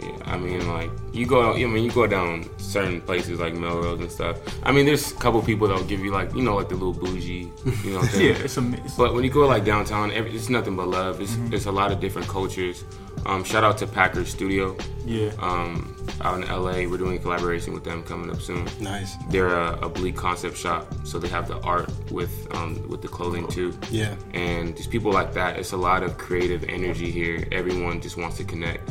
So. 0.00 0.06
Yeah, 0.06 0.16
I 0.24 0.36
mean, 0.38 0.66
like 0.68 0.90
you 1.12 1.26
go, 1.26 1.52
I 1.54 1.64
mean, 1.66 1.84
you 1.84 1.90
go 1.90 2.06
down 2.06 2.48
certain 2.58 3.00
places 3.00 3.40
like 3.40 3.54
Melrose 3.54 4.00
and 4.00 4.10
stuff. 4.10 4.38
I 4.62 4.72
mean, 4.72 4.86
there's 4.86 5.12
a 5.12 5.14
couple 5.16 5.40
people 5.42 5.68
that'll 5.68 5.84
give 5.84 6.00
you 6.00 6.12
like, 6.12 6.34
you 6.34 6.42
know, 6.42 6.56
like 6.56 6.68
the 6.68 6.74
little 6.74 6.92
bougie, 6.92 7.50
you 7.84 7.90
know. 7.92 7.98
What 7.98 8.04
I'm 8.04 8.08
saying? 8.10 8.36
Yeah, 8.36 8.42
it's 8.42 8.56
a 8.56 8.60
mix. 8.62 8.94
But 8.96 9.14
when 9.14 9.24
you 9.24 9.30
go 9.30 9.46
like 9.46 9.64
downtown, 9.64 10.10
every, 10.12 10.34
it's 10.34 10.48
nothing 10.48 10.76
but 10.76 10.88
love. 10.88 11.20
It's, 11.20 11.36
Mm-hmm. 11.36 11.54
it's 11.54 11.66
a 11.66 11.72
lot 11.72 11.92
of 11.92 12.00
different 12.00 12.28
cultures. 12.28 12.84
Um, 13.26 13.42
shout 13.42 13.64
out 13.64 13.76
to 13.78 13.86
Packers 13.88 14.30
Studio 14.30 14.76
yeah. 15.04 15.32
um, 15.40 15.96
out 16.20 16.40
in 16.40 16.48
LA. 16.48 16.88
We're 16.88 16.96
doing 16.96 17.16
a 17.16 17.18
collaboration 17.18 17.74
with 17.74 17.82
them 17.82 18.04
coming 18.04 18.30
up 18.30 18.40
soon. 18.40 18.68
Nice. 18.80 19.16
They're 19.30 19.48
a, 19.48 19.76
a 19.82 19.88
bleak 19.88 20.14
concept 20.16 20.56
shop, 20.56 20.86
so 21.04 21.18
they 21.18 21.26
have 21.28 21.48
the 21.48 21.58
art 21.62 21.90
with 22.12 22.46
um, 22.54 22.88
with 22.88 23.02
the 23.02 23.08
clothing 23.08 23.48
too. 23.48 23.76
Yeah. 23.90 24.14
And 24.32 24.76
just 24.76 24.90
people 24.90 25.12
like 25.12 25.32
that. 25.34 25.58
It's 25.58 25.72
a 25.72 25.76
lot 25.76 26.04
of 26.04 26.16
creative 26.18 26.62
energy 26.68 27.10
here. 27.10 27.48
Everyone 27.50 28.00
just 28.00 28.16
wants 28.16 28.36
to 28.36 28.44
connect. 28.44 28.88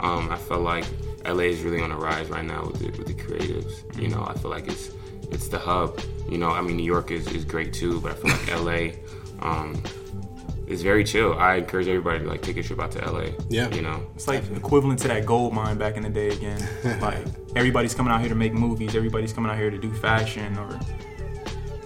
Um, 0.00 0.30
I 0.30 0.36
feel 0.36 0.60
like 0.60 0.84
LA 1.26 1.44
is 1.44 1.62
really 1.62 1.80
on 1.80 1.92
a 1.92 1.96
rise 1.96 2.28
right 2.28 2.44
now 2.44 2.66
with 2.66 2.80
the, 2.80 2.86
with 2.98 3.06
the 3.06 3.14
creatives. 3.14 4.00
You 4.00 4.08
know, 4.08 4.24
I 4.24 4.34
feel 4.34 4.50
like 4.50 4.66
it's 4.66 4.90
it's 5.30 5.48
the 5.48 5.58
hub. 5.58 6.00
You 6.28 6.38
know, 6.38 6.50
I 6.50 6.60
mean 6.62 6.76
New 6.76 6.84
York 6.84 7.10
is, 7.10 7.26
is 7.28 7.44
great 7.44 7.72
too, 7.72 8.00
but 8.00 8.12
I 8.12 8.14
feel 8.14 8.62
like 8.64 9.00
LA 9.40 9.46
um, 9.46 9.82
is 10.66 10.82
very 10.82 11.04
chill. 11.04 11.34
I 11.38 11.56
encourage 11.56 11.88
everybody 11.88 12.20
to 12.20 12.28
like 12.28 12.42
take 12.42 12.56
a 12.56 12.62
trip 12.62 12.80
out 12.80 12.92
to 12.92 13.10
LA. 13.10 13.26
Yeah. 13.48 13.68
You 13.74 13.82
know. 13.82 14.06
It's 14.14 14.28
like 14.28 14.44
equivalent 14.52 15.00
to 15.00 15.08
that 15.08 15.26
gold 15.26 15.52
mine 15.52 15.76
back 15.76 15.96
in 15.96 16.02
the 16.02 16.10
day 16.10 16.28
again. 16.28 16.66
like 17.00 17.18
everybody's 17.56 17.94
coming 17.94 18.12
out 18.12 18.20
here 18.20 18.28
to 18.28 18.34
make 18.34 18.54
movies. 18.54 18.94
Everybody's 18.94 19.32
coming 19.32 19.50
out 19.50 19.58
here 19.58 19.70
to 19.70 19.78
do 19.78 19.92
fashion 19.92 20.56
or 20.58 20.78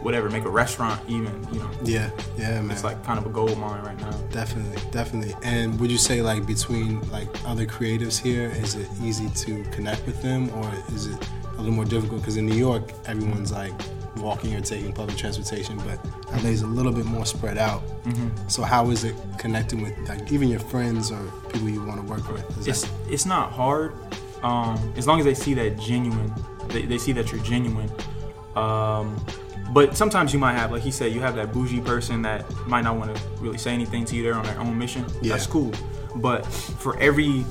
whatever, 0.05 0.31
make 0.31 0.45
a 0.45 0.49
restaurant 0.51 1.01
even. 1.09 1.33
You 1.53 1.61
know, 1.61 1.71
Yeah. 1.83 2.11
Yeah, 2.37 2.61
man. 2.61 2.71
it's 2.71 2.85
like 2.85 3.03
kind 3.05 3.19
of 3.19 3.27
a 3.27 3.31
gold 3.31 3.59
mine 3.59 3.83
right 3.85 3.99
now. 3.99 4.11
Definitely, 4.31 4.81
definitely. 4.91 5.35
And 5.43 5.79
would 5.81 5.91
you 5.91 5.99
say 5.99 6.23
like 6.23 6.47
between 6.47 7.01
like 7.11 7.29
other 7.47 7.67
creatives 7.67 8.21
here, 8.21 8.51
is 8.51 8.75
it 8.77 8.89
easy 9.03 9.29
to 9.45 9.65
connect 9.71 10.07
with 10.07 10.21
them, 10.23 10.51
or 10.59 10.71
is 10.95 11.07
it 11.07 11.19
a 11.55 11.59
little 11.59 11.73
more 11.75 11.85
difficult? 11.85 12.21
Because 12.21 12.37
in 12.37 12.47
New 12.47 12.57
York, 12.57 12.93
everyone's 13.07 13.51
like 13.53 13.73
walking 14.19 14.55
or 14.55 14.61
taking 14.61 14.93
public 14.93 15.17
transportation, 15.17 15.77
but 15.79 15.99
LA 16.45 16.51
is 16.51 16.63
a 16.63 16.67
little 16.67 16.93
bit 16.93 17.05
more 17.05 17.27
spread 17.27 17.59
out. 17.59 17.83
So 18.49 18.63
how 18.63 18.91
is 18.91 19.03
it 19.05 19.15
connecting 19.39 19.83
with 19.83 19.97
like 20.09 20.31
even 20.31 20.49
your 20.49 20.61
friends 20.61 21.11
or 21.11 21.21
people 21.53 21.69
you 21.69 21.83
want 21.85 22.01
to 22.01 22.07
work 22.07 22.31
with? 22.31 22.45
Is 22.59 22.67
It's 22.69 22.83
that, 22.83 23.13
it's 23.13 23.27
not 23.27 23.51
hard, 23.53 23.93
um, 24.45 24.79
as 24.97 25.07
long 25.09 25.19
as 25.19 25.25
they 25.25 25.35
see 25.35 25.55
that 25.55 25.79
genuine. 25.79 26.33
They, 26.69 26.83
they 26.83 26.99
see 26.99 27.13
that 27.13 27.31
you're 27.33 27.43
genuine. 27.43 27.91
Um, 28.57 29.17
but 29.73 29.97
sometimes 29.97 30.33
you 30.33 30.39
might 30.39 30.55
have, 30.55 30.71
like 30.73 30.83
he 30.83 30.91
said, 30.91 31.13
you 31.13 31.21
have 31.21 31.35
that 31.37 31.53
bougie 31.53 31.81
person 31.81 32.23
that 32.23 32.45
might 32.67 32.83
not 32.83 32.97
want 32.97 33.15
to 33.15 33.23
really 33.41 33.59
say 33.59 33.73
anything 33.73 34.05
to 34.07 34.17
you. 34.17 34.23
They're 34.23 34.35
on 34.35 34.45
their 34.45 34.61
own 34.61 34.79
mission. 34.79 35.05
Yeah. 35.21 35.33
That's 35.33 35.47
cool. 35.47 35.73
But 36.17 36.47
for 36.47 36.99
every 37.01 37.45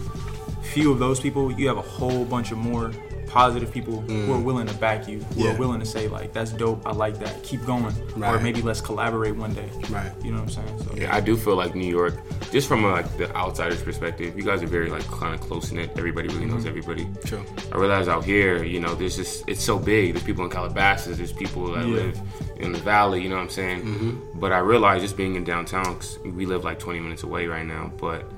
few 0.61 0.91
of 0.91 0.99
those 0.99 1.19
people, 1.19 1.51
you 1.51 1.67
have 1.67 1.77
a 1.77 1.81
whole 1.81 2.25
bunch 2.25 2.51
of 2.51 2.57
more 2.57 2.91
positive 3.33 3.71
people 3.71 4.01
who 4.01 4.31
are 4.31 4.37
mm. 4.37 4.43
willing 4.43 4.67
to 4.67 4.73
back 4.75 5.07
you, 5.07 5.17
who 5.33 5.45
Yeah. 5.45 5.55
are 5.55 5.57
willing 5.57 5.79
to 5.79 5.87
say 5.87 6.07
like, 6.07 6.33
"That's 6.33 6.51
dope. 6.51 6.85
I 6.85 6.91
like 6.91 7.17
that. 7.17 7.41
Keep 7.41 7.65
going." 7.65 7.95
Or 8.21 8.39
maybe 8.39 8.61
let's 8.61 8.79
collaborate 8.79 9.35
one 9.35 9.53
day. 9.55 9.67
Right. 9.89 10.11
You 10.23 10.31
know 10.31 10.37
what 10.37 10.55
I'm 10.55 10.67
saying? 10.67 10.83
So, 10.83 10.95
Yeah, 10.95 11.15
I 11.15 11.19
do 11.19 11.35
feel 11.35 11.55
like 11.55 11.73
New 11.73 11.87
York, 11.99 12.13
just 12.51 12.67
from 12.67 12.85
a, 12.85 12.89
like 12.89 13.17
the 13.17 13.35
outsider's 13.35 13.81
perspective, 13.81 14.37
you 14.37 14.43
guys 14.43 14.61
are 14.61 14.67
very 14.67 14.91
like 14.91 15.05
kind 15.07 15.33
of 15.33 15.41
close 15.41 15.71
knit. 15.71 15.89
Everybody 15.97 16.27
really 16.27 16.45
knows 16.45 16.65
mm-hmm. 16.65 16.67
everybody. 16.77 17.07
True. 17.25 17.43
I 17.71 17.77
realize 17.77 18.07
out 18.07 18.23
here, 18.23 18.63
you 18.63 18.79
know, 18.79 18.93
there's 18.93 19.15
just 19.15 19.43
it's 19.47 19.63
so 19.63 19.79
big. 19.79 20.13
There's 20.13 20.23
people 20.23 20.43
in 20.45 20.51
Calabasas. 20.51 21.17
There's 21.17 21.33
people 21.33 21.71
that 21.73 21.87
Yeah. 21.87 21.95
live 21.95 22.21
in 22.57 22.71
the 22.71 22.79
valley. 22.79 23.23
You 23.23 23.29
know 23.29 23.37
what 23.37 23.41
I'm 23.41 23.49
saying? 23.49 23.81
Mm-hmm. 23.81 24.39
But 24.39 24.51
I 24.53 24.59
realize 24.59 25.01
just 25.01 25.17
being 25.17 25.35
in 25.35 25.43
downtown, 25.43 25.95
'cause 25.95 26.19
we 26.23 26.45
live 26.45 26.63
like 26.63 26.77
20 26.77 26.99
minutes 26.99 27.23
away 27.23 27.47
right 27.47 27.65
now. 27.65 27.91
But 27.99 28.31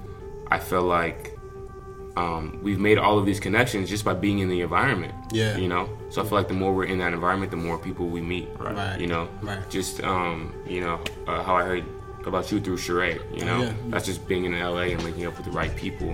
I 0.49 0.57
feel 0.59 0.83
like 0.83 1.34
um, 2.17 2.59
we've 2.61 2.79
made 2.79 2.97
all 2.97 3.19
of 3.19 3.25
these 3.25 3.39
connections 3.39 3.89
just 3.89 4.05
by 4.05 4.13
being 4.13 4.39
in 4.39 4.49
the 4.49 4.61
environment. 4.61 5.13
Yeah. 5.31 5.57
You 5.57 5.67
know, 5.67 5.89
so 6.09 6.21
I 6.21 6.25
feel 6.25 6.37
like 6.37 6.47
the 6.47 6.53
more 6.53 6.73
we're 6.73 6.85
in 6.85 6.97
that 6.99 7.13
environment, 7.13 7.51
the 7.51 7.57
more 7.57 7.77
people 7.77 8.07
we 8.07 8.21
meet. 8.21 8.49
Right. 8.57 8.75
right. 8.75 8.99
You 8.99 9.07
know. 9.07 9.27
Right. 9.41 9.69
Just 9.69 10.01
um, 10.03 10.53
you 10.65 10.81
know 10.81 10.99
uh, 11.27 11.43
how 11.43 11.55
I 11.55 11.63
heard 11.63 11.94
about 12.27 12.51
you 12.51 12.59
through 12.59 12.77
Charade. 12.77 13.21
You 13.33 13.45
know, 13.45 13.61
Yeah. 13.63 13.73
that's 13.89 14.05
just 14.05 14.27
being 14.27 14.45
in 14.45 14.53
LA 14.53 14.91
and 14.93 15.03
linking 15.03 15.25
up 15.25 15.35
with 15.37 15.45
the 15.45 15.51
right 15.51 15.75
people, 15.75 16.13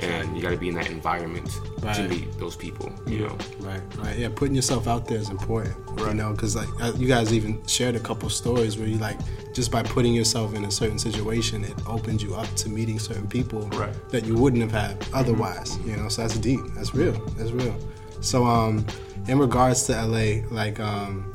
and 0.00 0.36
you 0.36 0.42
got 0.42 0.50
to 0.50 0.56
be 0.56 0.68
in 0.68 0.74
that 0.74 0.90
environment 0.90 1.46
to 1.46 1.60
Mm-hmm. 1.86 2.08
Meet 2.10 2.38
those 2.38 2.56
people. 2.56 2.92
You 3.06 3.16
Yeah. 3.18 3.26
know. 3.28 3.38
Right, 3.60 3.80
right. 3.98 4.18
Yeah, 4.18 4.28
putting 4.34 4.54
yourself 4.54 4.86
out 4.86 5.06
there 5.06 5.18
is 5.18 5.28
important. 5.30 5.74
You 5.98 6.06
Right. 6.06 6.14
know, 6.16 6.32
because 6.32 6.56
like 6.56 6.68
you 6.98 7.06
guys 7.08 7.32
even 7.32 7.58
shared 7.66 7.96
a 7.96 8.00
couple 8.00 8.28
stories 8.30 8.76
where 8.78 8.86
you 8.88 8.98
like 8.98 9.18
just 9.54 9.70
by 9.72 9.82
putting 9.82 10.14
yourself 10.14 10.54
in 10.54 10.64
a 10.64 10.70
certain 10.70 10.98
situation, 10.98 11.64
it 11.64 11.74
opened 11.86 12.22
you 12.22 12.34
up 12.34 12.52
to 12.56 12.68
meeting 12.68 12.98
certain 12.98 13.26
people 13.26 13.68
Right. 13.72 13.92
that 14.10 14.24
you 14.24 14.34
wouldn't 14.36 14.62
have 14.62 14.72
had 14.72 15.04
otherwise. 15.12 15.78
You 15.84 15.96
know, 15.96 16.08
so 16.08 16.22
that's 16.22 16.36
deep. 16.38 16.60
That's 16.76 16.94
real. 16.94 17.12
That's 17.36 17.50
real. 17.50 17.74
So, 18.20 18.44
um, 18.46 18.84
in 19.28 19.38
regards 19.38 19.84
to 19.84 19.92
LA, 19.94 20.42
like 20.50 20.78
um, 20.80 21.29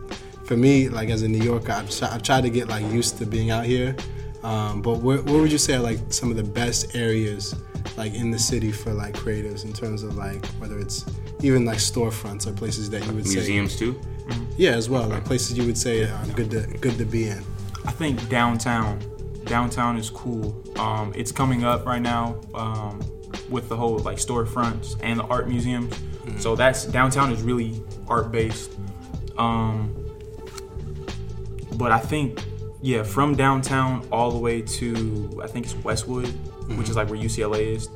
for 0.46 0.56
me, 0.56 0.90
like 0.90 1.10
as 1.10 1.22
a 1.24 1.28
New 1.28 1.44
Yorker, 1.44 1.72
I've, 1.72 1.90
try- 1.90 2.10
I've 2.10 2.24
tried 2.24 2.42
to 2.42 2.50
get 2.50 2.68
like 2.68 2.84
used 2.92 3.18
to 3.18 3.26
being 3.26 3.52
out 3.52 3.66
here. 3.66 3.96
Um, 4.44 4.82
but 4.82 5.00
where, 5.00 5.22
where 5.24 5.42
would 5.42 5.52
you 5.52 5.58
say 5.58 5.74
are 5.76 5.80
like 5.80 6.00
some 6.10 6.30
of 6.30 6.38
the 6.38 6.44
best 6.44 6.96
areas 6.96 7.56
like 7.98 8.14
in 8.14 8.30
the 8.30 8.38
city 8.40 8.72
for 8.72 8.94
like 8.94 9.16
creatives 9.16 9.66
in 9.66 9.74
terms 9.74 10.04
of 10.04 10.18
like 10.18 10.46
whether 10.60 10.78
it's 10.80 11.06
even 11.42 11.66
like 11.66 11.78
storefronts 11.78 12.46
or 12.46 12.54
places 12.54 12.90
that 12.92 13.06
you 13.08 13.14
would 13.14 13.26
say 13.28 13.36
Museums 13.36 13.76
too. 13.78 14.00
yeah 14.58 14.72
as 14.72 14.90
well 14.90 15.08
like 15.08 15.24
places 15.24 15.58
you 15.58 15.66
would 15.66 15.78
say 15.78 16.04
are 16.04 16.26
good 16.36 16.52
to 16.52 16.62
good 16.80 16.98
to 16.98 17.06
be 17.06 17.28
in 17.28 17.44
I 17.86 17.92
think 17.92 18.28
downtown, 18.30 19.00
downtown 19.46 19.98
is 19.98 20.10
cool. 20.10 20.62
Um, 20.80 21.14
it's 21.16 21.32
coming 21.32 21.64
up 21.64 21.86
right 21.86 22.02
now 22.02 22.40
um, 22.56 23.00
with 23.50 23.70
the 23.70 23.76
whole 23.76 24.00
like 24.00 24.18
storefronts 24.18 24.98
and 25.04 25.20
the 25.20 25.24
art 25.26 25.48
museums. 25.48 25.96
So 26.40 26.56
that's 26.56 26.86
downtown 26.86 27.32
is 27.32 27.44
really 27.44 27.82
art 28.08 28.32
based. 28.32 28.72
Um, 29.38 29.95
but 31.78 31.92
I 31.92 32.00
think 32.00 32.44
yeah, 32.82 33.04
from 33.04 33.36
downtown 33.36 34.08
all 34.12 34.32
the 34.32 34.38
way 34.40 34.62
to 34.62 35.40
I 35.44 35.48
think 35.48 35.66
it's 35.66 35.76
Westwood, 35.76 36.28
which 36.78 36.90
is 36.90 36.96
like 36.96 37.10
where 37.10 37.20
UCLA 37.20 37.76
is. 37.76 37.90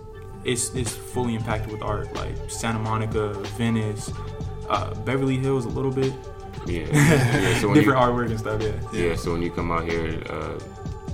It's 0.46 0.74
it's 0.74 0.96
fully 0.96 1.36
impacted 1.36 1.72
with 1.72 1.82
art, 1.82 2.14
like 2.16 2.36
Santa 2.50 2.80
Monica, 2.80 3.34
Venice, 3.58 4.12
uh, 4.70 4.94
Beverly 5.04 5.38
Hills 5.38 5.66
a 5.66 5.70
little 5.70 5.92
bit, 5.92 6.14
Yeah. 6.66 6.88
yeah. 6.92 7.60
So 7.62 7.74
different 7.74 8.00
you, 8.00 8.06
artwork 8.06 8.30
and 8.30 8.40
stuff. 8.40 8.62
Yeah. 8.62 8.80
yeah. 9.10 9.16
So 9.16 9.34
when 9.34 9.42
you 9.42 9.52
come 9.52 9.70
out 9.72 9.84
here, 9.84 10.24
uh, 10.30 10.58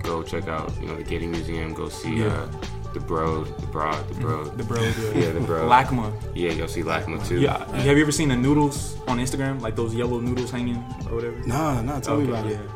go 0.04 0.21
check 0.21 0.47
out 0.47 0.71
you 0.80 0.88
know 0.88 0.95
the 0.95 1.04
Getty 1.04 1.25
Museum. 1.28 1.73
Go 1.73 1.89
see 1.89 2.17
Yeah. 2.19 2.28
uh, 2.28 2.47
the 2.95 3.01
bro, 3.01 3.43
the 3.43 3.67
Broad, 3.67 4.08
the 4.08 4.15
bro, 4.15 4.45
The 4.45 4.63
bro, 4.63 4.81
yeah, 4.81 5.12
Yeah, 5.25 5.31
the 5.34 5.41
bro. 5.41 5.67
LACMA. 5.67 6.13
Yeah, 6.34 6.51
you'll 6.51 6.69
see 6.69 6.81
LACMA 6.81 7.27
too. 7.27 7.39
Yeah, 7.41 7.58
have 7.84 7.95
you 7.97 8.01
ever 8.01 8.12
seen 8.12 8.29
the 8.29 8.38
noodles 8.38 8.95
on 9.08 9.19
Instagram, 9.19 9.60
like 9.62 9.75
those 9.75 9.93
yellow 9.93 10.19
noodles 10.21 10.49
hanging 10.49 10.77
or 11.10 11.15
whatever? 11.15 11.38
no 11.45 11.81
no 11.81 11.99
tell 11.99 12.17
me 12.17 12.27
about 12.29 12.45
yeah. 12.45 12.58
it 12.58 12.69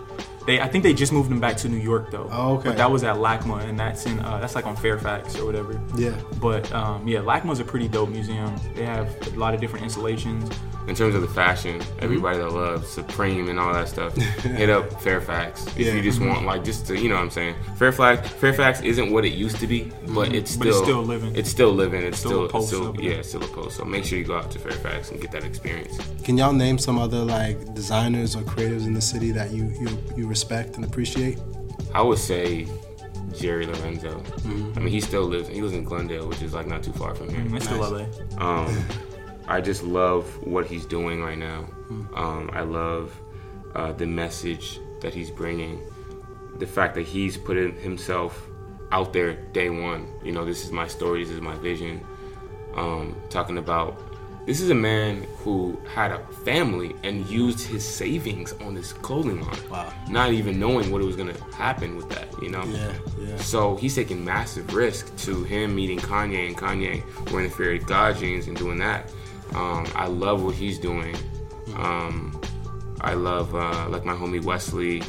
They, 0.46 0.60
I 0.60 0.68
think 0.68 0.84
they 0.84 0.94
just 0.94 1.14
moved 1.14 1.30
them 1.30 1.40
back 1.40 1.56
to 1.64 1.70
New 1.70 1.84
York 1.92 2.12
though. 2.12 2.28
Oh, 2.32 2.56
okay. 2.58 2.70
But 2.70 2.78
that 2.82 2.90
was 2.92 3.04
at 3.04 3.16
LACMA, 3.16 3.58
and 3.70 3.80
that's 3.80 4.06
in 4.06 4.20
uh, 4.20 4.40
that's 4.42 4.56
like 4.56 4.66
on 4.72 4.76
Fairfax 4.76 5.38
or 5.40 5.46
whatever. 5.46 5.80
yeah 5.96 6.16
But 6.48 6.64
um, 6.74 7.08
yeah, 7.08 7.20
LACMA's 7.32 7.60
a 7.62 7.66
pretty 7.72 7.88
dope 7.88 8.10
museum. 8.10 8.52
They 8.76 8.86
have 8.86 9.08
a 9.28 9.40
lot 9.40 9.54
of 9.54 9.62
different 9.62 9.84
installations. 9.88 10.44
In 10.90 10.96
terms 10.96 11.14
of 11.16 11.22
the 11.22 11.28
fashion, 11.28 11.80
Mm-hmm. 11.80 12.04
everybody 12.04 12.38
that 12.40 12.50
loves 12.52 12.88
Supreme 12.90 13.48
and 13.50 13.60
all 13.60 13.72
that 13.74 13.88
stuff, 13.88 14.16
hit 14.16 14.70
up 14.70 15.02
Fairfax. 15.04 15.66
If 15.68 15.78
Yeah. 15.78 15.94
you 15.94 16.02
just 16.02 16.20
want 16.20 16.46
like 16.46 16.64
just 16.64 16.88
to, 16.88 16.98
you 16.98 17.08
know 17.10 17.16
what 17.16 17.22
I'm 17.22 17.30
saying. 17.30 17.56
Fairfax 17.78 18.28
Fairfax 18.30 18.82
isn't 18.82 19.12
what 19.12 19.24
it 19.24 19.34
used 19.34 19.58
to 19.58 19.68
be, 19.68 19.92
but 20.10 20.34
it's 20.34 20.58
Mm-hmm. 20.58 20.64
But 20.64 20.74
still 20.74 20.80
it's 20.80 20.80
still 20.84 21.04
living. 21.04 21.36
It's 21.36 21.50
still 21.50 21.72
living. 21.74 22.02
It's 22.04 22.18
Still 22.20 22.50
still, 22.50 22.62
still 22.64 22.96
yeah, 23.00 23.12
it's 23.22 23.30
still 23.30 23.44
a 23.44 23.48
post. 23.48 23.78
So 23.78 23.86
make 23.86 24.04
sure 24.04 24.18
you 24.18 24.26
go 24.26 24.38
out 24.38 24.50
to 24.52 24.60
Fairfax 24.60 25.12
and 25.12 25.22
get 25.22 25.32
that 25.32 25.44
experience. 25.44 25.98
can 26.24 26.38
y'all 26.38 26.54
name 26.54 26.78
some 26.78 26.98
other 26.98 27.20
like 27.20 27.74
designers 27.76 28.36
or 28.36 28.42
creatives 28.42 28.86
in 28.88 28.94
the 28.94 29.02
city 29.02 29.32
that 29.32 29.52
you 29.52 29.66
you, 29.80 29.90
you 30.18 30.28
respect 30.28 30.76
and 30.76 30.84
appreciate 30.86 31.38
I 31.94 32.02
would 32.02 32.18
say 32.20 32.68
Jerry 33.38 33.66
Lorenzo. 33.68 34.20
Mm-hmm. 34.20 34.74
I 34.76 34.80
mean, 34.82 34.90
he 34.90 35.00
still 35.02 35.24
lives. 35.24 35.48
He 35.50 35.62
lives 35.62 35.74
in 35.74 35.84
Glendale, 35.84 36.28
which 36.28 36.42
is 36.42 36.54
like 36.54 36.68
not 36.68 36.82
too 36.84 36.92
far 36.94 37.14
from 37.16 37.30
here. 37.30 37.44
It's 37.56 37.66
still 37.66 37.80
Nice. 37.92 38.08
LA. 38.38 38.46
Um, 38.46 38.86
I 39.50 39.62
just 39.62 39.84
love 39.84 40.26
what 40.46 40.68
he's 40.68 40.86
doing 40.86 41.22
right 41.22 41.38
now. 41.38 41.66
Um, 42.14 42.50
I 42.54 42.62
love 42.62 43.20
uh, 43.76 43.92
the 43.94 44.06
message 44.06 44.80
that 45.02 45.14
he's 45.14 45.32
bringing. 45.32 45.82
The 46.58 46.68
fact 46.68 46.94
that 46.96 47.06
he's 47.06 47.36
putting 47.36 47.76
himself 47.80 48.48
out 48.92 49.12
there 49.12 49.34
day 49.34 49.70
one. 49.70 50.08
You 50.24 50.32
know, 50.32 50.46
this 50.46 50.64
is 50.64 50.72
my 50.72 50.88
story. 50.88 51.24
This 51.24 51.34
is 51.34 51.42
my 51.42 51.56
vision. 51.56 52.06
Um, 52.76 53.16
talking 53.30 53.58
about 53.58 54.00
this 54.46 54.62
is 54.62 54.70
a 54.70 54.76
man 54.76 55.28
who 55.38 55.80
had 55.94 56.12
a 56.12 56.20
family 56.44 56.96
and 57.04 57.28
used 57.30 57.68
his 57.68 57.88
savings 57.88 58.54
on 58.54 58.76
his 58.76 58.94
clothing 58.94 59.42
line. 59.42 59.70
Wow. 59.70 59.94
Not 60.10 60.32
even 60.32 60.60
knowing 60.60 60.92
what 60.92 61.02
it 61.02 61.06
was 61.06 61.16
gonna 61.16 61.40
happen 61.54 61.96
with 61.96 62.10
that. 62.10 62.28
You 62.42 62.50
know. 62.50 62.64
yeah 62.66 62.94
yeah 63.20 63.38
So 63.38 63.76
he's 63.76 63.96
taking 63.96 64.24
massive 64.24 64.74
risk 64.74 65.16
to 65.26 65.44
him 65.44 65.76
meeting 65.76 66.00
Kanye 66.00 66.48
and 66.48 66.58
Kanye 66.58 67.04
wearing 67.32 67.50
the 67.50 67.56
Fear 67.56 67.76
of 67.76 67.86
God 67.86 68.18
jeans 68.18 68.48
and 68.48 68.58
doing 68.58 68.78
that. 68.80 69.12
Um, 69.54 69.86
I 69.96 70.08
love 70.08 70.44
what 70.44 70.56
he's 70.56 70.80
doing. 70.80 71.16
Um, 71.76 72.40
I 73.02 73.14
love 73.14 73.56
uh, 73.56 73.88
like 73.90 74.06
my 74.06 74.14
homie 74.14 74.44
Wesley. 74.44 75.02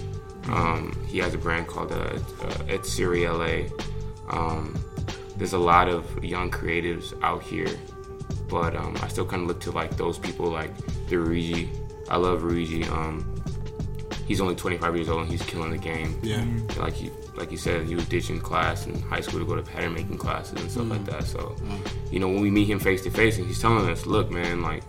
Um, 0.48 0.98
he 1.06 1.18
has 1.18 1.34
a 1.34 1.38
brand 1.38 1.66
called 1.66 1.92
uh, 1.92 2.18
uh, 2.42 2.64
Ed 2.68 2.86
Siri 2.86 3.26
LA. 3.26 3.68
Um, 4.28 4.78
there's 5.36 5.52
a 5.52 5.58
lot 5.58 5.88
of 5.88 6.24
young 6.24 6.50
creatives 6.50 7.12
out 7.22 7.42
here, 7.42 7.68
but 8.48 8.76
um, 8.76 8.96
I 9.02 9.08
still 9.08 9.26
kind 9.26 9.42
of 9.42 9.48
look 9.48 9.60
to 9.60 9.70
like 9.70 9.96
those 9.96 10.18
people 10.18 10.46
like 10.46 10.76
the 11.08 11.16
Rhuigi. 11.16 11.68
I 12.08 12.16
love 12.16 12.42
Rhuigi. 12.42 12.88
He's 14.30 14.40
only 14.40 14.54
25 14.54 14.94
years 14.94 15.08
old 15.08 15.22
and 15.22 15.28
he's 15.28 15.42
killing 15.42 15.72
the 15.72 15.76
game. 15.76 16.16
Yeah. 16.22 16.36
Mm-hmm. 16.36 16.80
Like 16.80 16.92
he, 16.92 17.10
like 17.34 17.50
you 17.50 17.56
said, 17.56 17.84
he 17.88 17.96
was 17.96 18.06
ditching 18.06 18.38
class 18.38 18.86
in 18.86 19.02
high 19.02 19.22
school 19.22 19.40
to 19.40 19.44
go 19.44 19.56
to 19.56 19.62
pattern 19.62 19.92
making 19.92 20.18
classes 20.18 20.60
and 20.60 20.70
stuff 20.70 20.88
like 20.88 21.00
mm. 21.00 21.06
that. 21.06 21.24
So, 21.24 21.56
mm. 21.58 22.12
you 22.12 22.20
know, 22.20 22.28
when 22.28 22.40
we 22.40 22.48
meet 22.48 22.68
him 22.68 22.78
face 22.78 23.02
to 23.02 23.10
face 23.10 23.38
and 23.38 23.46
he's 23.48 23.60
telling 23.60 23.90
us, 23.90 24.06
look, 24.06 24.30
man, 24.30 24.62
like 24.62 24.84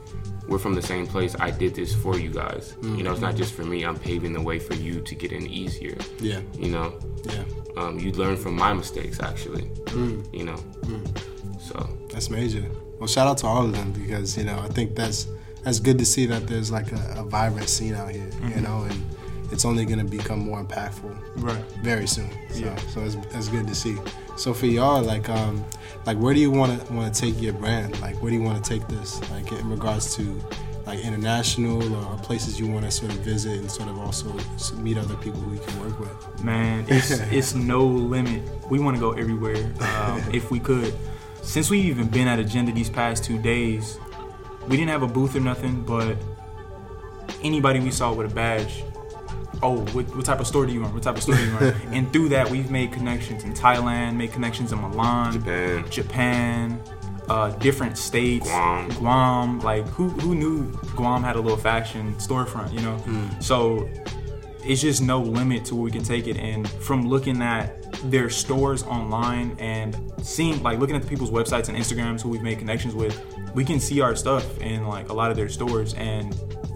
we're 0.48 0.60
from 0.60 0.76
the 0.76 0.82
same 0.84 1.08
place. 1.08 1.36
I 1.39 1.50
did 1.50 1.74
this 1.74 1.92
for 1.96 2.20
you 2.20 2.30
guys. 2.30 2.74
Mm. 2.82 3.00
You 3.00 3.04
know, 3.04 3.14
it's 3.14 3.22
not 3.22 3.36
just 3.36 3.56
for 3.56 3.64
me. 3.64 3.84
I'm 3.84 3.98
paving 3.98 4.32
the 4.32 4.42
way 4.42 4.60
for 4.60 4.76
you 4.76 5.02
to 5.02 5.16
get 5.16 5.32
in 5.32 5.48
easier. 5.48 5.98
Yeah. 6.20 6.42
You 6.60 6.70
know, 6.70 7.00
Yeah. 7.24 7.44
um, 7.78 7.98
you 7.98 8.12
learn 8.12 8.38
from 8.38 8.56
my 8.58 8.74
mistakes 8.74 9.20
actually. 9.20 9.64
Mm. 9.86 10.32
You 10.32 10.44
know, 10.44 10.58
so 11.60 11.89
That's 12.14 12.30
major. 12.30 12.64
Well, 13.00 13.08
shout 13.08 13.28
out 13.28 13.39
to 13.39 13.48
all 13.48 13.66
of 13.66 13.74
them 13.74 13.92
because 13.92 14.38
you 14.38 14.44
know 14.44 14.60
I 14.60 14.68
think 14.68 14.96
that's 14.96 15.26
that's 15.64 15.80
good 15.80 15.98
to 15.98 16.06
see 16.06 16.28
that 16.28 16.46
there's 16.46 16.72
like 16.72 16.92
a, 16.92 17.16
a 17.18 17.24
vibrant 17.24 17.70
scene 17.70 17.96
out 17.96 18.12
here. 18.12 18.22
You 18.22 18.30
mm-hmm. 18.30 18.64
know, 18.64 18.84
and 18.84 19.04
it's 19.52 19.66
only 19.66 19.86
going 19.86 19.99
to 19.99 20.06
become 20.06 20.39
more 20.39 20.64
impactful 20.64 21.16
Right. 21.38 21.64
very 21.84 22.08
soon. 22.08 22.30
So, 22.52 22.60
Yeah. 22.60 22.76
so 22.93 23.02
it's, 23.02 23.16
it's 23.36 23.47
good 23.49 23.68
to 23.68 23.76
see. 23.76 23.97
So 24.38 24.54
for 24.54 24.66
y'all, 24.66 25.02
like, 25.04 25.30
um, 25.30 25.64
like 26.06 26.18
where 26.18 26.34
do 26.34 26.39
you 26.39 26.49
want 26.52 26.86
to 26.88 26.93
want 26.93 27.14
to 27.14 27.22
take 27.22 27.39
your 27.41 27.54
brand? 27.54 27.99
Like, 28.02 28.22
where 28.22 28.32
do 28.32 28.38
you 28.38 28.43
want 28.43 28.64
to 28.64 28.68
take 28.70 28.88
this? 28.88 29.20
Like 29.32 29.52
in 29.52 29.70
regards 29.70 30.16
to 30.16 30.41
like 30.88 30.99
international 31.06 31.93
or 31.95 32.18
places 32.20 32.60
you 32.60 32.66
want 32.68 32.86
to 32.86 32.91
sort 32.91 33.12
of 33.14 33.20
visit 33.20 33.60
and 33.60 33.70
sort 33.70 33.88
of 33.88 33.99
also 33.99 34.34
meet 34.78 34.97
other 34.97 35.16
people 35.18 35.39
who 35.41 35.54
you 35.54 35.60
can 35.60 35.80
work 35.80 35.99
with. 35.99 36.43
Man, 36.43 36.86
it's 36.88 37.12
it's 37.32 37.54
no 37.54 37.86
limit. 37.86 38.41
We 38.70 38.80
want 38.80 38.95
to 38.97 38.99
go 39.02 39.12
everywhere 39.12 39.64
um, 39.82 40.24
if 40.34 40.49
we 40.49 40.60
could. 40.60 40.93
Since 41.43 41.70
we've 41.70 41.86
even 41.86 42.08
been 42.08 42.28
at 42.28 42.39
Agenda 42.39 42.72
these 42.72 42.89
past 42.89 43.24
two 43.24 43.38
days, 43.38 43.99
we 44.68 44.76
didn't 44.78 44.89
have 44.89 45.04
a 45.04 45.08
booth 45.08 45.36
or 45.36 45.39
nothing, 45.39 45.82
but 45.84 46.18
anybody 47.43 47.80
we 47.80 47.91
saw 47.91 48.14
with 48.14 48.32
a 48.32 48.34
badge, 48.34 48.84
oh, 49.64 49.80
what, 49.93 50.16
what 50.16 50.26
type 50.26 50.39
of 50.39 50.47
store 50.47 50.66
do 50.66 50.74
you 50.74 50.82
run? 50.82 50.93
What 50.93 51.03
type 51.03 51.18
of 51.18 51.24
store 51.24 51.36
do 51.36 51.45
you 51.45 51.51
run? 51.51 51.74
and 51.91 52.12
through 52.14 52.30
that, 52.30 52.49
we've 52.49 52.72
made 52.72 52.91
connections 52.91 53.43
in 53.43 53.53
Thailand, 53.53 54.16
made 54.16 54.32
connections 54.32 54.72
in 54.72 54.82
Milan, 54.82 55.34
Japan. 55.34 55.89
Japan, 55.89 56.84
uh, 57.30 57.49
different 57.57 57.97
states, 57.97 58.47
Guam. 58.47 58.89
Guam. 58.89 59.59
Like 59.59 59.88
who 59.88 60.09
who 60.09 60.36
knew 60.36 60.72
Guam 60.95 61.24
had 61.24 61.36
a 61.36 61.39
little 61.39 61.57
fashion 61.57 62.14
storefront? 62.16 62.74
You 62.74 62.82
know, 62.82 63.30
so 63.39 63.89
it's 64.64 64.82
just 64.82 65.01
no 65.01 65.22
limit 65.22 65.66
to 65.66 65.76
where 65.76 65.84
we 65.84 65.91
can 65.91 66.03
take 66.03 66.28
it. 66.28 66.38
And 66.38 66.70
from 66.70 67.07
looking 67.07 67.41
at 67.41 67.91
their 68.09 68.30
stores 68.30 68.84
online 68.84 69.55
and 69.59 69.97
seeing 70.22 70.62
like 70.64 70.80
looking 70.80 70.95
at 70.95 71.01
the 71.01 71.07
people's 71.07 71.32
websites 71.32 71.70
and 71.70 71.78
Instagrams 71.78 72.22
who 72.22 72.30
we've 72.30 72.41
made 72.41 72.59
connections 72.59 72.95
with, 72.95 73.24
we 73.53 73.64
can 73.64 73.80
see 73.80 74.01
our 74.01 74.16
stuff 74.16 74.59
in 74.59 74.86
like 74.88 75.09
a 75.09 75.14
lot 75.14 75.32
of 75.32 75.38
their 75.38 75.49
stores 75.49 75.93
and. 75.95 76.36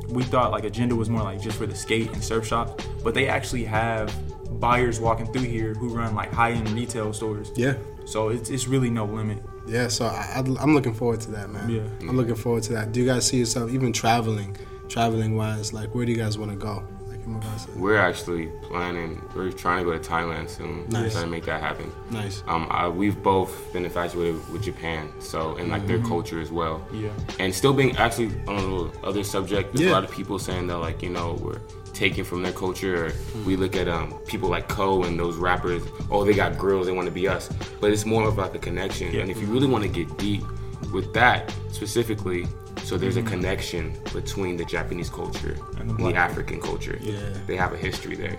We 0.09 0.23
thought 0.23 0.51
like 0.51 0.63
Agenda 0.63 0.95
was 0.95 1.09
more 1.09 1.23
like 1.23 1.41
just 1.41 1.57
for 1.57 1.65
the 1.65 1.75
skate 1.75 2.11
and 2.11 2.23
surf 2.23 2.45
shops, 2.45 2.85
but 3.03 3.13
they 3.13 3.27
actually 3.27 3.65
have 3.65 4.13
buyers 4.59 4.99
walking 4.99 5.31
through 5.31 5.43
here 5.43 5.73
who 5.73 5.89
run 5.89 6.15
like 6.15 6.31
high-end 6.31 6.69
retail 6.69 7.13
stores. 7.13 7.51
Yeah. 7.55 7.75
So 8.05 8.29
it's, 8.29 8.49
it's 8.49 8.67
really 8.67 8.89
no 8.89 9.05
limit. 9.05 9.43
Yeah, 9.67 9.87
so 9.87 10.05
I, 10.05 10.43
I'm 10.59 10.75
looking 10.75 10.93
forward 10.93 11.21
to 11.21 11.31
that, 11.31 11.49
man. 11.49 11.69
Yeah. 11.69 11.81
I'm 12.01 12.15
looking 12.15 12.35
forward 12.35 12.63
to 12.63 12.73
that. 12.73 12.91
Do 12.91 12.99
you 12.99 13.05
guys 13.05 13.25
see 13.25 13.37
yourself 13.37 13.71
even 13.71 13.91
traveling, 13.91 14.55
traveling 14.87 15.35
wise? 15.35 15.73
Like, 15.73 15.95
where 15.95 16.05
do 16.05 16.11
you 16.11 16.17
guys 16.17 16.37
want 16.37 16.51
to 16.51 16.57
go? 16.57 16.87
Like, 17.25 17.27
in 17.27 17.33
regards 17.39 17.65
to 17.65 17.71
We're 17.79 17.97
actually 17.97 18.47
planning. 18.63 19.21
We're 19.35 19.51
trying 19.51 19.79
to 19.79 19.91
go 19.91 19.97
to 19.97 20.09
Thailand 20.09 20.49
soon. 20.49 20.87
Nice. 20.89 21.13
Trying 21.13 21.25
to 21.25 21.29
make 21.31 21.45
that 21.45 21.61
happen. 21.61 21.91
nice. 22.11 22.43
Um, 22.47 22.67
I, 22.69 22.87
we've 22.87 23.21
both 23.23 23.71
been 23.73 23.83
infatuated 23.85 24.35
with 24.51 24.63
Japan, 24.63 25.11
so 25.19 25.55
and 25.57 25.69
like 25.69 25.87
their 25.87 25.99
culture 25.99 26.39
as 26.39 26.51
well. 26.51 26.85
Yeah. 26.93 27.09
And 27.39 27.53
still 27.53 27.73
being 27.73 27.95
actually 27.97 28.27
on 28.47 28.55
a 28.55 28.61
little 28.61 28.91
other 29.03 29.23
subject, 29.23 29.73
there's 29.73 29.85
Yeah. 29.87 29.93
a 29.93 29.95
lot 29.95 30.03
of 30.03 30.11
people 30.11 30.37
saying 30.39 30.67
that 30.67 30.77
like 30.77 31.01
you 31.01 31.09
know 31.09 31.33
we're 31.41 31.59
taking 31.93 32.23
from 32.25 32.43
their 32.43 32.51
culture. 32.51 33.05
Or 33.07 33.11
We 33.45 33.55
look 33.55 33.75
at 33.75 33.87
um, 33.87 34.13
people 34.27 34.49
like 34.49 34.67
Ko 34.67 35.03
and 35.03 35.17
those 35.19 35.37
rappers. 35.37 35.81
Oh, 36.11 36.23
they 36.25 36.33
got 36.33 36.57
grills. 36.57 36.85
They 36.87 36.91
want 36.91 37.07
to 37.07 37.11
be 37.13 37.27
us. 37.27 37.49
But 37.79 37.91
it's 37.91 38.05
more 38.05 38.27
about 38.27 38.51
the 38.53 38.59
connection. 38.59 39.11
Yeah. 39.13 39.21
And 39.21 39.31
if 39.31 39.39
you 39.39 39.47
really 39.47 39.67
want 39.67 39.83
to 39.83 39.89
get 39.89 40.17
deep 40.17 40.43
with 40.91 41.13
that 41.13 41.53
specifically, 41.71 42.47
so 42.85 42.97
there's 42.97 43.17
a 43.17 43.23
connection 43.23 43.93
between 44.13 44.57
the 44.57 44.65
Japanese 44.65 45.09
culture 45.09 45.57
And 45.79 45.89
and 45.89 45.99
the 45.99 46.11
the, 46.11 46.15
African 46.15 46.61
culture. 46.61 46.97
Yeah. 47.01 47.17
They 47.47 47.55
have 47.55 47.73
a 47.73 47.77
history 47.77 48.15
there. 48.15 48.37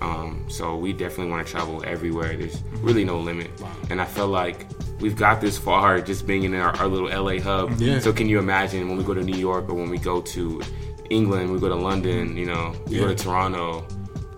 Um, 0.00 0.44
so 0.48 0.76
we 0.76 0.92
definitely 0.92 1.30
want 1.30 1.46
to 1.46 1.52
travel 1.52 1.84
everywhere. 1.86 2.34
There's 2.36 2.62
really 2.80 3.04
no 3.04 3.18
limit. 3.18 3.50
And 3.90 4.00
I 4.00 4.06
feel 4.06 4.28
like 4.28 4.66
we've 5.00 5.14
got 5.16 5.40
this 5.42 5.58
far 5.58 6.00
just 6.00 6.26
being 6.26 6.44
in 6.44 6.54
our, 6.54 6.74
our 6.76 6.88
little 6.88 7.08
LA 7.08 7.40
hub. 7.40 7.78
Yeah. 7.78 7.98
So 8.00 8.12
can 8.12 8.28
you 8.28 8.38
imagine 8.38 8.88
when 8.88 8.96
we 8.96 9.04
go 9.04 9.14
to 9.14 9.22
New 9.22 9.38
York 9.38 9.68
or 9.68 9.74
when 9.74 9.90
we 9.90 9.98
go 9.98 10.22
to 10.22 10.62
England, 11.10 11.52
we 11.52 11.60
go 11.60 11.68
to 11.68 11.74
London, 11.74 12.36
you 12.36 12.46
know, 12.46 12.74
we 12.86 12.98
go 12.98 13.08
to 13.08 13.14
Toronto, 13.14 13.86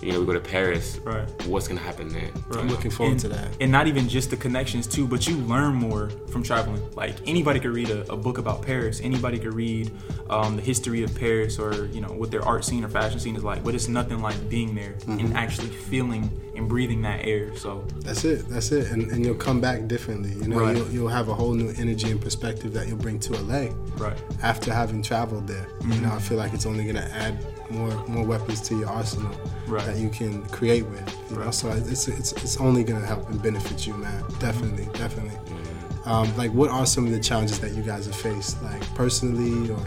you 0.04 0.12
know, 0.12 0.20
we 0.20 0.26
go 0.26 0.32
to 0.34 0.40
Paris. 0.40 0.98
Right. 1.02 1.26
What's 1.46 1.66
gonna 1.68 1.80
happen 1.80 2.08
then? 2.08 2.30
I'm 2.52 2.68
looking 2.68 2.90
forward 2.90 3.12
and, 3.12 3.20
to 3.20 3.28
that. 3.28 3.48
And 3.60 3.72
not 3.72 3.86
even 3.86 4.08
just 4.08 4.30
the 4.30 4.36
connections 4.36 4.86
too, 4.86 5.06
but 5.06 5.26
you 5.26 5.36
learn 5.36 5.74
more 5.74 6.10
from 6.30 6.42
traveling. 6.42 6.82
Like 6.94 7.16
anybody 7.26 7.58
could 7.60 7.72
read 7.74 7.90
a, 7.90 8.12
a 8.12 8.16
book 8.16 8.38
about 8.38 8.62
Paris. 8.62 9.00
Anybody 9.02 9.38
could 9.38 9.54
read 9.54 9.90
um, 10.30 10.56
the 10.56 10.62
history 10.62 11.02
of 11.02 11.14
Paris 11.14 11.58
or 11.58 11.86
you 11.86 12.00
know 12.00 12.08
what 12.08 12.30
their 12.30 12.44
art 12.44 12.64
scene 12.64 12.84
or 12.84 12.88
fashion 12.88 13.18
scene 13.18 13.36
is 13.36 13.44
like. 13.44 13.64
But 13.64 13.74
it's 13.74 13.88
nothing 13.88 14.20
like 14.20 14.48
being 14.48 14.74
there 14.74 14.84
Mm-hmm. 15.04 15.18
and 15.18 15.34
actually 15.36 15.68
feeling 15.68 16.30
and 16.56 16.68
breathing 16.68 17.02
that 17.02 17.24
air. 17.26 17.54
So 17.56 17.84
That's 18.00 18.24
it. 18.24 18.48
That's 18.48 18.70
it. 18.72 18.90
And, 18.92 19.10
and 19.10 19.24
you'll 19.24 19.34
come 19.34 19.60
back 19.60 19.86
differently. 19.88 20.30
You 20.34 20.48
know, 20.48 20.60
Right. 20.60 20.76
you'll, 20.76 20.90
you'll 20.90 21.08
have 21.08 21.28
a 21.28 21.34
whole 21.34 21.52
new 21.52 21.72
energy 21.76 22.10
and 22.10 22.20
perspective 22.20 22.72
that 22.74 22.86
you'll 22.86 22.96
bring 22.98 23.18
to 23.20 23.32
LA 23.42 23.68
right, 23.96 24.16
after 24.42 24.72
having 24.72 25.02
traveled 25.02 25.46
there. 25.48 25.66
You 25.88 26.00
know, 26.00 26.12
I 26.12 26.18
feel 26.20 26.38
like 26.38 26.54
it's 26.54 26.64
only 26.66 26.84
going 26.84 26.96
to 26.96 27.10
add 27.12 27.44
more 27.70 27.92
more 28.06 28.24
weapons 28.24 28.60
to 28.62 28.76
your 28.76 28.88
arsenal 28.88 29.34
Right. 29.66 29.84
that 29.86 29.96
you 29.96 30.10
can 30.10 30.44
create 30.46 30.86
with. 30.86 31.30
You 31.30 31.38
know, 31.38 31.50
so 31.50 31.70
it's 31.70 32.08
it's 32.08 32.32
it's 32.32 32.56
only 32.58 32.84
going 32.84 33.00
to 33.00 33.06
help 33.06 33.28
and 33.30 33.42
benefit 33.42 33.86
you, 33.86 33.94
man. 33.94 34.24
Definitely, 34.38 34.84
mm-hmm. 34.84 35.02
definitely. 35.02 35.36
Mm-hmm. 35.36 36.08
Um, 36.08 36.36
like, 36.36 36.52
what 36.52 36.70
are 36.70 36.84
some 36.84 37.06
of 37.06 37.12
the 37.12 37.20
challenges 37.20 37.58
that 37.60 37.72
you 37.72 37.82
guys 37.82 38.04
have 38.06 38.14
faced, 38.14 38.62
like 38.62 38.82
personally, 38.94 39.70
or 39.70 39.80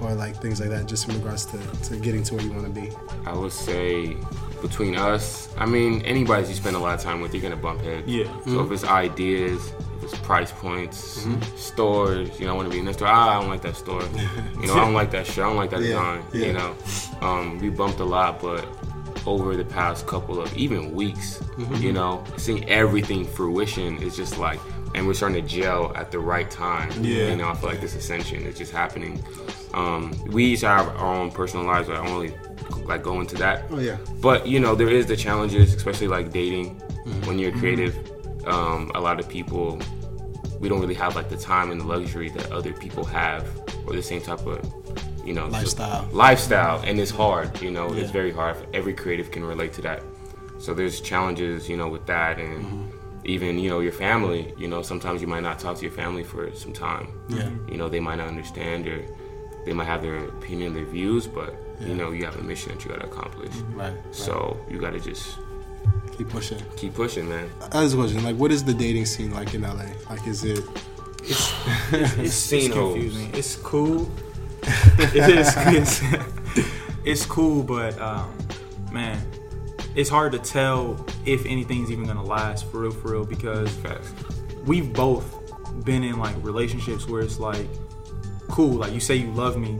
or 0.00 0.14
like 0.14 0.36
things 0.40 0.60
like 0.60 0.70
that, 0.70 0.86
just 0.86 1.08
in 1.08 1.14
regards 1.16 1.46
to, 1.46 1.58
to 1.88 1.96
getting 1.96 2.22
to 2.24 2.34
where 2.34 2.44
you 2.44 2.52
want 2.52 2.72
to 2.72 2.80
be? 2.80 2.90
I 3.26 3.36
would 3.36 3.52
say 3.52 4.16
between 4.62 4.96
us, 4.96 5.48
I 5.58 5.66
mean, 5.66 6.02
anybody 6.02 6.46
you 6.46 6.54
spend 6.54 6.76
a 6.76 6.78
lot 6.78 6.94
of 6.94 7.00
time 7.00 7.20
with, 7.20 7.34
you're 7.34 7.42
gonna 7.42 7.56
bump 7.56 7.80
heads. 7.82 8.06
Yeah. 8.06 8.24
So 8.44 8.60
if 8.60 8.70
it's 8.70 8.82
mm-hmm. 8.82 8.94
ideas, 8.94 9.72
if 9.93 9.93
it's 10.04 10.16
price 10.18 10.52
points, 10.52 11.26
stores, 11.56 12.38
you 12.38 12.46
know, 12.46 12.52
I 12.52 12.56
want 12.56 12.68
to 12.68 12.72
be 12.72 12.78
in 12.78 12.84
this 12.84 12.96
store. 12.96 13.08
Ah, 13.08 13.36
I 13.36 13.40
don't 13.40 13.48
like 13.50 13.62
that 13.62 13.76
store. 13.76 14.02
you 14.60 14.66
know, 14.66 14.74
I 14.74 14.80
don't 14.84 14.94
like 14.94 15.10
that 15.12 15.26
shirt. 15.26 15.38
I 15.44 15.48
don't 15.48 15.56
like 15.56 15.70
that 15.70 15.80
Yeah, 15.80 15.86
design. 15.88 16.24
yeah. 16.32 16.46
You 16.46 16.52
know, 16.52 16.76
um, 17.20 17.58
we 17.58 17.70
bumped 17.70 18.00
a 18.00 18.04
lot, 18.04 18.40
but 18.40 18.66
over 19.26 19.56
the 19.56 19.64
past 19.64 20.06
couple 20.06 20.40
of 20.40 20.54
even 20.56 20.92
weeks, 20.92 21.38
Mm-hmm. 21.54 21.74
you 21.76 21.92
know, 21.92 22.24
seeing 22.36 22.68
everything 22.68 23.24
fruition 23.24 23.96
is 24.02 24.16
just 24.16 24.38
like, 24.38 24.58
and 24.96 25.06
we're 25.06 25.14
starting 25.14 25.40
to 25.40 25.48
gel 25.48 25.92
at 25.96 26.10
the 26.10 26.18
right 26.18 26.50
time. 26.50 26.90
Yeah. 27.02 27.30
You 27.30 27.36
know, 27.36 27.48
I 27.48 27.54
feel 27.54 27.68
like 27.68 27.80
this 27.80 27.94
ascension 27.94 28.42
is 28.42 28.58
just 28.58 28.72
happening. 28.72 29.22
Um, 29.72 30.12
we 30.26 30.46
each 30.46 30.62
have 30.62 30.88
our 30.88 31.14
own 31.14 31.30
personal 31.30 31.64
lives. 31.64 31.88
I 31.88 31.96
only 31.96 32.34
like 32.84 33.02
go 33.04 33.20
into 33.20 33.36
that. 33.36 33.64
Oh 33.70 33.78
yeah, 33.78 33.96
But 34.20 34.46
you 34.48 34.58
know, 34.60 34.74
there 34.74 34.88
is 34.88 35.06
the 35.06 35.16
challenges, 35.16 35.74
especially 35.74 36.08
like 36.08 36.32
dating 36.32 36.80
Mm-hmm. 37.04 37.26
when 37.26 37.38
you're 37.38 37.52
creative. 37.52 37.94
Um, 38.46 38.90
a 38.94 39.00
lot 39.00 39.20
of 39.20 39.28
people, 39.28 39.78
we 40.60 40.68
don't 40.68 40.80
really 40.80 40.94
have 40.94 41.16
like 41.16 41.28
the 41.28 41.36
time 41.36 41.70
and 41.70 41.80
the 41.80 41.84
luxury 41.86 42.28
that 42.30 42.50
other 42.52 42.72
people 42.72 43.04
have, 43.04 43.46
or 43.86 43.94
the 43.94 44.02
same 44.02 44.20
type 44.22 44.46
of, 44.46 44.60
you 45.24 45.32
know, 45.34 45.46
Lifestyle. 45.48 46.08
lifestyle, 46.12 46.80
and 46.84 46.98
it's 47.00 47.10
hard. 47.10 47.60
You 47.62 47.70
know, 47.70 47.92
Yeah. 47.92 48.02
it's 48.02 48.10
very 48.10 48.32
hard. 48.32 48.56
Every 48.74 48.94
creative 48.94 49.30
can 49.30 49.44
relate 49.44 49.72
to 49.74 49.82
that. 49.82 50.02
So 50.58 50.72
there's 50.74 51.00
challenges, 51.00 51.68
you 51.68 51.76
know, 51.76 51.88
with 51.88 52.06
that, 52.06 52.38
and 52.38 52.64
Mm-hmm. 52.64 53.26
even 53.26 53.58
you 53.58 53.70
know 53.70 53.80
your 53.80 53.92
family. 53.92 54.52
You 54.58 54.68
know, 54.68 54.82
sometimes 54.82 55.20
you 55.22 55.26
might 55.28 55.42
not 55.42 55.58
talk 55.58 55.76
to 55.78 55.82
your 55.82 55.92
family 55.92 56.22
for 56.24 56.52
some 56.54 56.72
time. 56.72 57.08
Yeah. 57.28 57.48
You 57.70 57.76
know, 57.78 57.88
they 57.88 58.00
might 58.00 58.16
not 58.16 58.28
understand 58.28 58.86
or 58.86 59.02
they 59.64 59.72
might 59.72 59.86
have 59.86 60.02
their 60.02 60.18
opinion, 60.36 60.74
their 60.74 60.84
views, 60.84 61.26
but 61.26 61.54
Yeah. 61.80 61.86
you 61.88 61.94
know, 61.94 62.10
you 62.12 62.24
have 62.26 62.36
a 62.38 62.42
mission 62.42 62.72
that 62.72 62.84
you 62.84 62.90
gotta 62.90 63.06
accomplish. 63.06 63.54
right. 63.74 63.94
So 64.10 64.58
you 64.70 64.78
gotta 64.78 65.00
just 65.00 65.38
Keep 66.16 66.28
pushing. 66.28 66.58
keep 66.76 66.94
pushing, 66.94 67.28
man. 67.28 67.50
Other 67.72 67.94
question, 67.96 68.22
like, 68.22 68.36
what 68.36 68.52
is 68.52 68.62
the 68.64 68.74
dating 68.74 69.06
scene 69.06 69.32
like 69.32 69.54
in 69.54 69.62
LA? 69.62 69.86
Like, 70.08 70.26
is 70.26 70.44
it? 70.44 70.64
it's, 71.22 71.38
Scene 72.34 72.66
it's 72.66 72.74
hoes. 72.74 72.92
confusing. 72.94 73.30
It's 73.34 73.56
cool. 73.56 74.10
it 74.62 75.28
is. 75.28 75.54
It's, 75.66 76.70
it's 77.04 77.26
cool, 77.26 77.62
but 77.62 78.00
um, 78.00 78.32
man, 78.92 79.20
it's 79.94 80.08
hard 80.08 80.32
to 80.32 80.38
tell 80.38 81.04
if 81.26 81.44
anything's 81.44 81.90
even 81.90 82.06
gonna 82.06 82.22
last 82.22 82.70
for 82.70 82.80
real, 82.80 82.90
for 82.92 83.12
real, 83.12 83.24
because 83.24 83.68
Facts. 83.76 84.12
we've 84.64 84.92
both 84.92 85.40
been 85.84 86.04
in 86.04 86.18
like 86.18 86.34
relationships 86.42 87.08
where 87.08 87.20
it's 87.20 87.38
like 87.40 87.68
cool 88.48 88.74
like 88.74 88.92
you 88.92 89.00
say 89.00 89.16
you 89.16 89.30
love 89.32 89.56
me 89.56 89.76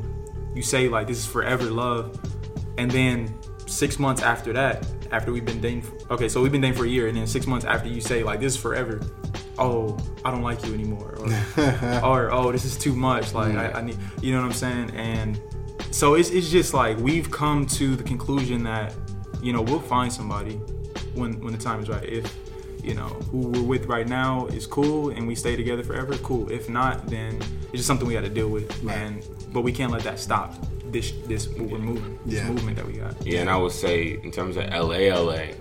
you 0.54 0.60
say 0.60 0.88
like 0.88 1.06
this 1.06 1.18
is 1.18 1.26
forever 1.26 1.70
love 1.70 2.18
and 2.76 2.90
then 2.90 3.32
six 3.66 3.98
months 3.98 4.22
after 4.22 4.52
that, 4.52 4.86
after 5.14 5.32
we've 5.32 5.44
been 5.44 5.60
dating, 5.60 5.82
for, 5.82 6.14
okay, 6.14 6.28
so 6.28 6.42
we've 6.42 6.52
been 6.52 6.60
dating 6.60 6.76
for 6.76 6.84
a 6.84 6.88
year, 6.88 7.08
and 7.08 7.16
then 7.16 7.26
six 7.26 7.46
months 7.46 7.64
after 7.64 7.88
you 7.88 8.00
say 8.00 8.22
like 8.22 8.40
this 8.40 8.54
is 8.54 8.60
forever, 8.60 9.00
oh, 9.58 9.96
I 10.24 10.30
don't 10.30 10.42
like 10.42 10.64
you 10.66 10.74
anymore, 10.74 11.16
or, 11.18 12.00
or 12.04 12.32
oh, 12.32 12.52
this 12.52 12.64
is 12.64 12.76
too 12.76 12.94
much, 12.94 13.32
like 13.32 13.54
I, 13.56 13.78
I 13.78 13.80
need, 13.82 13.96
you 14.20 14.32
know 14.32 14.40
what 14.40 14.46
I'm 14.46 14.52
saying, 14.52 14.90
and 14.90 15.40
so 15.90 16.14
it's 16.14 16.30
it's 16.30 16.50
just 16.50 16.74
like 16.74 16.98
we've 16.98 17.30
come 17.30 17.66
to 17.66 17.94
the 17.94 18.02
conclusion 18.02 18.64
that 18.64 18.92
you 19.40 19.52
know 19.52 19.62
we'll 19.62 19.80
find 19.80 20.12
somebody 20.12 20.54
when 21.14 21.40
when 21.40 21.52
the 21.52 21.58
time 21.58 21.80
is 21.80 21.88
right. 21.88 22.02
If 22.02 22.36
you 22.84 22.94
know 22.94 23.08
who 23.30 23.38
we're 23.48 23.62
with 23.62 23.86
right 23.86 24.06
now 24.06 24.46
is 24.48 24.66
cool 24.66 25.10
and 25.10 25.26
we 25.26 25.34
stay 25.34 25.56
together 25.56 25.82
forever, 25.82 26.16
cool. 26.18 26.50
If 26.50 26.68
not, 26.68 27.06
then 27.06 27.36
it's 27.72 27.72
just 27.78 27.86
something 27.86 28.06
we 28.06 28.14
got 28.14 28.22
to 28.22 28.28
deal 28.28 28.48
with, 28.48 28.68
Right. 28.82 28.96
and 28.98 29.26
but 29.52 29.62
we 29.62 29.72
can't 29.72 29.90
let 29.92 30.02
that 30.02 30.18
stop 30.18 30.54
this 30.90 31.12
this 31.26 31.48
what 31.48 31.70
we're 31.70 31.78
moving, 31.78 32.18
this 32.26 32.36
Yeah. 32.40 32.48
movement 32.48 32.76
that 32.76 32.86
we 32.86 32.94
got. 32.94 33.14
Yeah, 33.26 33.40
and 33.40 33.50
I 33.50 33.56
would 33.56 33.72
say 33.72 34.18
in 34.22 34.30
terms 34.30 34.56
of 34.56 34.64
LA, 34.72 35.08
LA, 35.10 35.54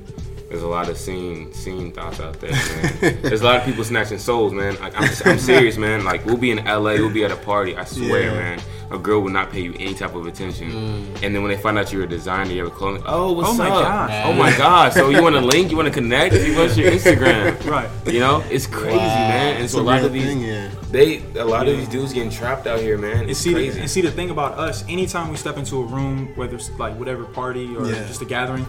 there's 0.54 0.62
a 0.62 0.68
lot 0.68 0.88
of 0.88 0.96
scene 0.98 1.52
scene 1.52 1.92
thoughts 1.92 2.20
out 2.20 2.40
there, 2.40 2.52
man. 2.52 3.22
there's 3.24 3.42
a 3.42 3.44
lot 3.46 3.56
of 3.56 3.64
people 3.66 3.84
snatching 3.84 4.20
souls, 4.20 4.54
man. 4.54 4.80
Like 4.80 4.94
I'm, 4.96 5.10
I'm 5.26 5.40
serious, 5.40 5.78
man. 5.78 6.06
Like 6.06 6.24
we'll 6.28 6.38
be 6.38 6.52
in 6.52 6.64
LA, 6.64 6.94
we'll 7.02 7.10
be 7.10 7.26
at 7.26 7.32
a 7.32 7.36
party. 7.36 7.76
I 7.76 7.86
swear, 7.86 8.26
Yeah. 8.26 8.34
man. 8.36 8.60
A 8.92 8.98
girl 9.00 9.22
will 9.22 9.32
not 9.32 9.50
pay 9.52 9.62
you 9.62 9.74
any 9.80 9.96
type 9.96 10.14
of 10.14 10.28
attention, 10.28 10.70
mm. 10.72 11.24
and 11.24 11.34
then 11.34 11.42
when 11.42 11.50
they 11.50 11.58
find 11.58 11.80
out 11.80 11.92
you're 11.92 12.04
a 12.04 12.08
designer, 12.08 12.52
you 12.52 12.64
have 12.64 12.72
a 12.72 12.76
clothing. 12.76 13.02
Oh, 13.08 13.30
oh, 13.30 13.32
what's 13.32 13.50
Oh 13.50 13.54
my 13.56 13.68
up? 13.68 13.82
gosh. 13.84 14.26
Oh 14.28 14.34
my 14.34 14.56
gosh! 14.56 14.94
So 14.94 15.10
you 15.10 15.24
want 15.24 15.34
to 15.34 15.42
link? 15.42 15.72
You 15.72 15.78
want 15.78 15.88
to 15.88 15.94
connect? 15.94 16.36
You 16.36 16.62
us 16.62 16.78
your 16.78 16.92
Instagram. 16.92 17.66
Right. 17.66 17.90
You 18.06 18.20
know, 18.20 18.44
it's 18.52 18.68
crazy, 18.68 18.98
man. 18.98 19.56
And 19.56 19.64
It's 19.64 19.74
so 19.74 19.80
a 19.80 19.82
lot 19.82 20.04
of 20.04 20.14
these, 20.14 20.26
thing, 20.26 20.42
yeah. 20.42 20.70
they, 20.92 21.24
a 21.40 21.44
lot 21.46 21.68
of 21.68 21.76
these 21.76 21.88
dudes 21.88 22.14
getting 22.14 22.30
trapped 22.30 22.68
out 22.68 22.80
here, 22.82 23.00
man. 23.00 23.22
And 23.22 23.30
It's 23.32 23.40
see, 23.40 23.54
crazy. 23.54 23.80
and 23.80 23.90
see 23.90 24.02
the 24.02 24.12
thing 24.12 24.30
about 24.30 24.60
us, 24.60 24.84
anytime 24.88 25.32
we 25.32 25.38
step 25.38 25.58
into 25.58 25.78
a 25.82 25.86
room, 25.86 26.32
whether 26.36 26.56
it's 26.56 26.70
like 26.78 26.96
whatever 27.00 27.24
party 27.24 27.76
or 27.76 27.88
Yeah. 27.88 28.06
just 28.06 28.22
a 28.22 28.26
gathering, 28.26 28.68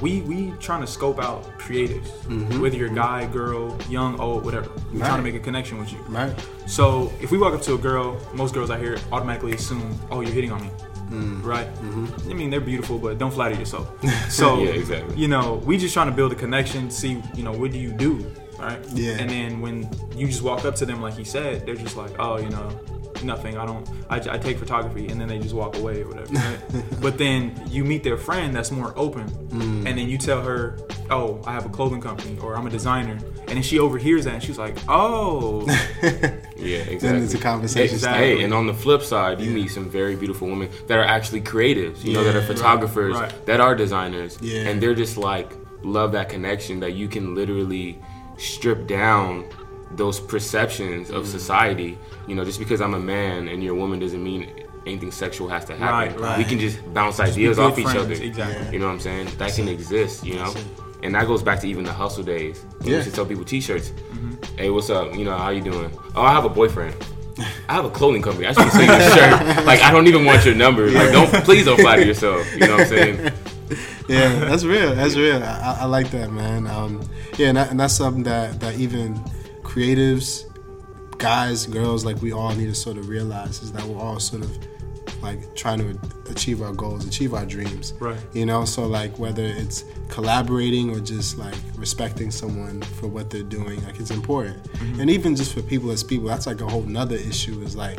we 0.00 0.20
we 0.22 0.52
trying 0.60 0.80
to 0.80 0.86
scope 0.86 1.18
out 1.20 1.42
creatives. 1.58 2.08
Whether 2.60 2.76
you're 2.76 2.90
a 2.90 2.94
guy, 2.94 3.26
girl, 3.26 3.76
young, 3.88 4.18
old, 4.20 4.44
whatever. 4.44 4.70
We're 4.92 4.98
trying 5.00 5.14
Mm-hmm. 5.14 5.16
To 5.16 5.22
make 5.22 5.34
a 5.34 5.40
connection 5.40 5.78
with 5.78 5.92
you. 5.92 5.98
Right. 6.08 6.34
So 6.66 7.12
if 7.20 7.30
we 7.30 7.38
walk 7.38 7.54
up 7.54 7.62
to 7.62 7.74
a 7.74 7.78
girl, 7.78 8.18
most 8.34 8.54
girls 8.54 8.70
I 8.70 8.78
hear 8.78 8.96
automatically 9.12 9.52
assume, 9.52 9.98
"Oh, 10.10 10.20
you're 10.20 10.32
hitting 10.32 10.52
on 10.52 10.62
me." 10.62 10.70
Mm. 11.10 11.44
Right? 11.44 11.66
Mm-hmm. 11.76 12.30
I 12.30 12.34
mean, 12.34 12.50
they're 12.50 12.60
beautiful, 12.62 12.98
but 12.98 13.18
don't 13.18 13.30
flatter 13.32 13.54
yourself. 13.54 13.86
So, 14.30 14.62
Yeah, 14.62 14.70
exactly. 14.70 15.16
you 15.16 15.28
know, 15.28 15.62
we 15.66 15.76
just 15.76 15.92
trying 15.94 16.08
to 16.08 16.16
build 16.16 16.32
a 16.32 16.34
connection, 16.34 16.90
see, 16.90 17.22
you 17.34 17.42
know, 17.44 17.52
what 17.52 17.70
do 17.72 17.78
you 17.78 17.92
do? 17.92 18.24
Right? 18.58 18.80
Yeah. 18.94 19.18
And 19.20 19.28
then 19.28 19.60
when 19.60 19.86
you 20.16 20.26
just 20.26 20.40
walk 20.42 20.64
up 20.64 20.74
to 20.76 20.86
them, 20.86 21.02
like 21.02 21.14
he 21.14 21.22
said, 21.24 21.66
they're 21.66 21.74
just 21.76 21.96
like, 21.96 22.12
oh, 22.18 22.38
you 22.38 22.48
know, 22.48 22.68
nothing. 23.24 23.56
I 23.58 23.66
don't, 23.66 23.88
I, 24.08 24.16
I 24.16 24.38
take 24.38 24.58
photography. 24.58 25.08
And 25.08 25.20
then 25.20 25.28
they 25.28 25.38
just 25.38 25.54
walk 25.54 25.76
away 25.76 26.02
or 26.02 26.08
whatever. 26.08 26.32
Right? 26.32 26.58
but 27.00 27.18
then 27.18 27.60
you 27.68 27.84
meet 27.84 28.02
their 28.04 28.16
friend 28.16 28.54
that's 28.54 28.70
more 28.70 28.92
open. 28.96 29.28
Mm. 29.48 29.86
And 29.86 29.98
then 29.98 30.08
you 30.08 30.18
tell 30.18 30.42
her, 30.42 30.78
oh, 31.10 31.40
I 31.46 31.52
have 31.52 31.66
a 31.66 31.68
clothing 31.68 32.00
company 32.00 32.38
or 32.40 32.56
I'm 32.56 32.66
a 32.66 32.70
designer. 32.70 33.18
And 33.46 33.56
then 33.56 33.62
she 33.62 33.78
overhears 33.78 34.24
that 34.24 34.34
and 34.34 34.42
she's 34.42 34.58
like, 34.58 34.76
oh. 34.88 35.62
Yeah, 36.56 36.78
exactly. 36.78 36.98
Then 36.98 37.22
it's 37.22 37.34
a 37.34 37.38
conversation 37.38 37.94
Exactly. 37.96 38.36
Hey, 38.38 38.44
and 38.44 38.54
on 38.54 38.66
the 38.66 38.72
flip 38.74 39.02
side, 39.02 39.40
you 39.40 39.50
meet 39.50 39.68
some 39.68 39.90
very 39.90 40.16
beautiful 40.16 40.48
women 40.48 40.70
that 40.86 40.98
are 40.98 41.04
actually 41.04 41.42
creatives. 41.42 42.02
You 42.04 42.14
know, 42.14 42.24
that 42.24 42.34
are 42.34 42.40
Yeah. 42.40 42.46
photographers, 42.46 43.16
Right. 43.16 43.46
that 43.46 43.60
are 43.60 43.74
designers, 43.74 44.38
Yeah. 44.40 44.68
and 44.68 44.80
they're 44.82 44.94
just 44.94 45.16
like 45.18 45.52
love 45.82 46.12
that 46.12 46.30
connection 46.30 46.80
that 46.80 46.92
you 46.94 47.06
can 47.08 47.34
literally 47.34 47.98
strip 48.38 48.86
down 48.86 49.44
those 49.96 50.20
perceptions 50.20 51.10
Mm. 51.10 51.16
of 51.16 51.26
society. 51.26 51.98
You 52.26 52.34
know, 52.34 52.44
just 52.44 52.58
because 52.58 52.80
I'm 52.80 52.94
a 52.94 53.00
man 53.00 53.48
and 53.48 53.62
you're 53.62 53.74
a 53.74 53.78
woman 53.78 53.98
doesn't 54.00 54.22
mean 54.22 54.48
anything 54.86 55.10
sexual 55.12 55.48
has 55.48 55.64
to 55.66 55.76
happen. 55.76 56.14
Right, 56.16 56.20
right. 56.20 56.38
We 56.38 56.44
can 56.44 56.58
just 56.58 56.78
bounce 56.92 57.16
be 57.18 57.24
ideas 57.24 57.58
off 57.58 57.78
each 57.78 57.86
other. 57.86 58.12
exactly. 58.14 58.72
You 58.72 58.78
know 58.80 58.86
what 58.86 58.92
I'm 58.92 59.00
saying? 59.00 59.28
That 59.38 59.52
can 59.54 59.68
exist. 59.68 60.24
You 60.24 60.34
know. 60.36 60.50
It. 60.50 60.64
And 61.02 61.14
that 61.14 61.26
goes 61.26 61.42
back 61.42 61.60
to 61.60 61.68
even 61.68 61.84
the 61.84 61.92
hustle 61.92 62.22
days. 62.24 62.64
We 62.80 62.90
Yeah. 62.90 62.96
used 62.98 63.10
to 63.10 63.14
tell 63.14 63.26
people 63.26 63.44
t-shirts. 63.44 63.90
Mm-hmm. 63.90 64.56
Hey, 64.56 64.70
what's 64.70 64.88
up? 64.88 65.14
You 65.14 65.24
know, 65.26 65.36
how 65.36 65.50
you 65.50 65.60
doing? 65.60 65.90
Oh, 66.16 66.22
I 66.22 66.32
have 66.32 66.44
a 66.46 66.48
boyfriend. 66.48 66.94
I 67.68 67.74
have 67.74 67.84
a 67.84 67.90
clothing 67.90 68.22
company. 68.22 68.46
I 68.46 68.52
just 68.54 68.64
to 68.64 68.70
sell 68.72 68.84
you 68.84 68.92
a 68.92 69.10
shirt. 69.10 69.64
Like, 69.70 69.82
I 69.82 69.90
don't 69.90 70.06
even 70.06 70.24
want 70.24 70.44
your 70.46 70.54
number. 70.54 70.90
Like, 70.90 71.12
don't 71.12 71.30
please 71.44 71.64
don't 71.66 71.78
flatter 71.80 72.04
yourself. 72.04 72.50
You 72.54 72.60
know 72.60 72.72
what 72.72 72.80
I'm 72.82 72.86
saying? 72.86 73.16
yeah, 74.08 74.28
that's 74.48 74.64
real. 74.64 74.94
That's 74.94 75.16
real. 75.16 75.42
I, 75.42 75.46
I- 75.46 75.78
I 75.80 75.84
like 75.86 76.10
that, 76.12 76.30
man. 76.30 76.66
Um, 76.66 77.00
yeah, 77.36 77.48
and, 77.48 77.56
that, 77.58 77.70
and 77.70 77.80
that's 77.80 77.94
something 77.94 78.22
that 78.24 78.60
that 78.60 78.78
even 78.78 79.22
creatives, 79.74 80.44
guys, 81.18 81.66
girls, 81.66 82.04
like 82.04 82.20
we 82.22 82.32
all 82.32 82.54
need 82.54 82.66
to 82.66 82.74
sort 82.74 82.96
of 82.96 83.08
realize 83.08 83.60
is 83.60 83.72
that 83.72 83.82
we're 83.84 84.00
all 84.00 84.20
sort 84.20 84.42
of 84.42 84.56
like 85.20 85.54
trying 85.56 85.78
to 85.78 85.98
achieve 86.30 86.62
our 86.62 86.72
goals, 86.72 87.04
achieve 87.06 87.34
our 87.34 87.44
dreams. 87.44 87.92
Right. 87.98 88.18
You 88.34 88.46
know, 88.46 88.64
so 88.66 88.86
like 88.86 89.18
whether 89.18 89.42
it's 89.42 89.84
collaborating 90.08 90.94
or 90.94 91.00
just 91.00 91.38
like 91.38 91.56
respecting 91.76 92.30
someone 92.30 92.82
for 92.82 93.08
what 93.08 93.30
they're 93.30 93.42
doing, 93.42 93.82
like 93.84 93.98
it's 93.98 94.12
important. 94.12 94.62
Mm-hmm. 94.74 95.00
And 95.00 95.10
even 95.10 95.34
just 95.34 95.52
for 95.52 95.62
people 95.62 95.90
as 95.90 96.04
people, 96.04 96.28
that's 96.28 96.46
like 96.46 96.60
a 96.60 96.66
whole 96.66 96.82
nother 96.82 97.16
issue. 97.16 97.60
Is 97.62 97.74
like 97.74 97.98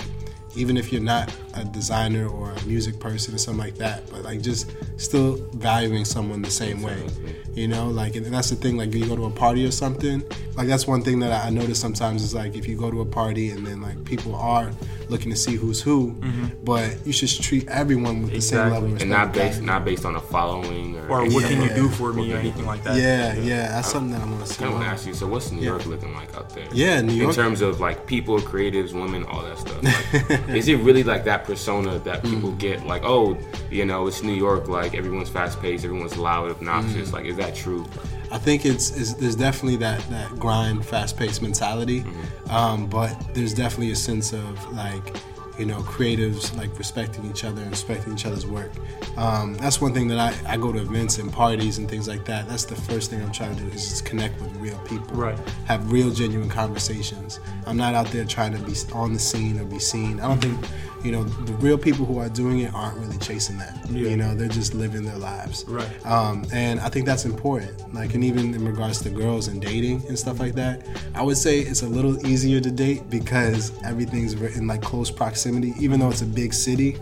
even 0.57 0.77
if 0.77 0.91
you're 0.91 1.01
not 1.01 1.33
a 1.53 1.63
designer 1.63 2.27
or 2.27 2.51
a 2.51 2.65
music 2.65 2.99
person 2.99 3.33
or 3.33 3.37
something 3.37 3.63
like 3.63 3.75
that, 3.75 4.09
but 4.11 4.23
like 4.23 4.41
just 4.41 4.71
still 4.97 5.37
valuing 5.53 6.05
someone 6.05 6.41
the 6.41 6.51
same 6.51 6.81
way. 6.81 7.07
You 7.53 7.69
know, 7.69 7.87
like 7.87 8.15
and 8.15 8.25
that's 8.25 8.49
the 8.49 8.57
thing. 8.57 8.77
Like 8.77 8.93
you 8.93 9.05
go 9.07 9.15
to 9.15 9.25
a 9.25 9.29
party 9.29 9.65
or 9.65 9.71
something. 9.71 10.21
Like 10.57 10.67
that's 10.67 10.85
one 10.87 11.01
thing 11.01 11.19
that 11.19 11.31
I 11.31 11.45
I 11.45 11.49
notice 11.51 11.79
sometimes 11.79 12.23
is 12.23 12.33
like 12.33 12.55
if 12.55 12.67
you 12.67 12.75
go 12.75 12.89
to 12.89 13.01
a 13.01 13.05
party 13.05 13.51
and 13.51 13.65
then 13.67 13.81
like 13.81 14.03
people 14.03 14.35
are 14.35 14.71
looking 15.09 15.29
to 15.29 15.37
see 15.37 15.55
who's 15.55 15.79
who, 15.79 16.13
mm-hmm. 16.13 16.45
but 16.63 17.05
you 17.05 17.13
should 17.13 17.29
treat 17.29 17.67
everyone 17.67 18.23
with 18.23 18.31
the 18.31 18.41
same 18.41 18.59
Exactly. 18.59 18.71
level 18.71 18.87
of 18.87 18.93
respect. 18.93 19.01
And 19.03 19.11
not 19.11 19.33
based 19.33 19.61
not 19.61 19.85
based 19.85 20.05
on 20.05 20.15
a 20.15 20.19
following 20.19 20.97
or, 20.97 21.21
Or 21.21 21.29
what 21.29 21.45
can 21.45 21.61
you 21.61 21.69
do 21.69 21.87
for 21.89 22.13
me 22.13 22.33
or 22.33 22.37
anything 22.37 22.65
like 22.65 22.83
that. 22.83 22.97
Yeah, 22.97 23.35
yeah, 23.35 23.67
that's 23.69 23.91
something 23.91 24.11
that 24.13 24.21
I 24.21 24.25
want 24.25 24.45
to 24.45 24.53
see. 24.53 24.65
I 24.65 24.69
want 24.69 24.83
to 24.83 24.89
ask 24.89 25.05
you. 25.05 25.13
So, 25.13 25.27
what's 25.27 25.51
New 25.51 25.61
York 25.61 25.85
looking 25.85 26.13
like 26.15 26.35
out 26.35 26.49
there? 26.49 26.67
Yeah, 26.73 27.01
New 27.01 27.27
In 27.27 27.33
terms 27.33 27.61
of 27.61 27.79
like 27.79 28.07
people, 28.07 28.39
creatives, 28.39 28.93
women, 28.93 29.23
all 29.25 29.43
that 29.43 29.59
stuff. 29.59 29.83
Like, 29.83 30.29
is 30.55 30.67
it 30.67 30.75
really 30.77 31.03
like 31.03 31.23
that 31.25 31.43
persona 31.45 31.99
that 31.99 32.23
people 32.23 32.51
Mm. 32.51 32.57
get? 32.59 32.85
Like, 32.85 33.03
oh, 33.05 33.37
you 33.71 33.85
know, 33.85 34.07
it's 34.07 34.21
New 34.23 34.33
York. 34.33 34.67
Like 34.67 34.95
everyone's 34.95 35.29
fast 35.29 35.61
paced, 35.61 35.85
everyone's 35.85 36.17
loud, 36.17 36.49
obnoxious. 36.51 37.09
Mm. 37.09 37.13
Like, 37.13 37.25
is 37.25 37.37
that 37.37 37.55
true? 37.55 37.85
I 38.31 38.37
think 38.37 38.65
it's, 38.65 38.95
it's 38.97 39.13
there's 39.13 39.35
definitely 39.35 39.77
that 39.77 40.01
that 40.09 40.37
grind, 40.39 40.85
fast 40.85 41.15
paced 41.17 41.41
mentality, 41.41 42.03
um, 42.49 42.87
but 42.87 43.13
there's 43.33 43.53
definitely 43.53 43.91
a 43.91 43.95
sense 43.95 44.33
of 44.33 44.71
like 44.73 45.15
you 45.57 45.65
know 45.65 45.79
creatives 45.79 46.55
like 46.57 46.77
respecting 46.77 47.29
each 47.29 47.43
other 47.43 47.61
and 47.61 47.71
respecting 47.71 48.13
each 48.13 48.25
other's 48.25 48.45
work. 48.45 48.71
Um, 49.17 49.55
that's 49.55 49.79
one 49.79 49.93
thing 49.93 50.07
that 50.09 50.19
I, 50.19 50.53
I 50.53 50.57
go 50.57 50.71
to 50.71 50.79
events 50.79 51.17
and 51.17 51.31
parties 51.31 51.77
and 51.77 51.89
things 51.89 52.07
like 52.07 52.25
that. 52.25 52.47
That's 52.47 52.65
the 52.65 52.75
first 52.75 53.09
thing 53.09 53.21
I'm 53.21 53.31
trying 53.31 53.55
to 53.55 53.63
do 53.63 53.69
is 53.69 53.89
just 53.89 54.05
connect 54.05 54.41
with 54.41 54.55
real 54.57 54.77
people, 54.79 55.15
Right. 55.15 55.37
Have 55.65 55.91
real 55.91 56.11
genuine 56.11 56.49
conversations. 56.49 57.39
I'm 57.65 57.77
not 57.77 57.95
out 57.95 58.07
there 58.07 58.25
trying 58.25 58.53
to 58.53 58.59
be 58.59 58.73
on 58.93 59.13
the 59.13 59.19
scene 59.19 59.59
or 59.59 59.65
be 59.65 59.79
seen. 59.79 60.19
I 60.19 60.27
don't 60.27 60.41
think 60.41 60.59
you 61.05 61.11
know 61.11 61.23
the 61.23 61.53
real 61.53 61.77
people 61.77 62.05
who 62.05 62.17
are 62.19 62.29
doing 62.29 62.59
it 62.59 62.73
aren't 62.73 62.97
really 62.97 63.17
chasing 63.19 63.57
that. 63.59 63.77
Yeah. 63.89 64.09
You 64.09 64.17
know 64.17 64.33
they're 64.35 64.47
just 64.49 64.73
living 64.73 65.03
their 65.05 65.17
lives, 65.17 65.63
Right. 65.67 66.05
um, 66.05 66.45
and 66.51 66.79
I 66.79 66.89
think 66.89 67.05
that's 67.05 67.25
important. 67.25 67.93
Like, 67.93 68.13
and 68.15 68.23
even 68.23 68.53
in 68.53 68.65
regards 68.65 69.01
to 69.03 69.09
girls 69.09 69.47
and 69.47 69.61
dating 69.61 70.03
and 70.07 70.17
stuff 70.17 70.39
like 70.39 70.55
that, 70.55 70.85
I 71.13 71.21
would 71.23 71.37
say 71.37 71.59
it's 71.59 71.83
a 71.83 71.87
little 71.87 72.25
easier 72.25 72.59
to 72.59 72.71
date 72.71 73.09
because 73.09 73.71
everything's 73.83 74.33
in 74.57 74.67
like 74.67 74.81
close 74.81 75.11
proximity. 75.11 75.73
Even 75.79 75.99
though 75.99 76.09
it's 76.09 76.21
a 76.23 76.25
big 76.25 76.53
city, 76.53 76.97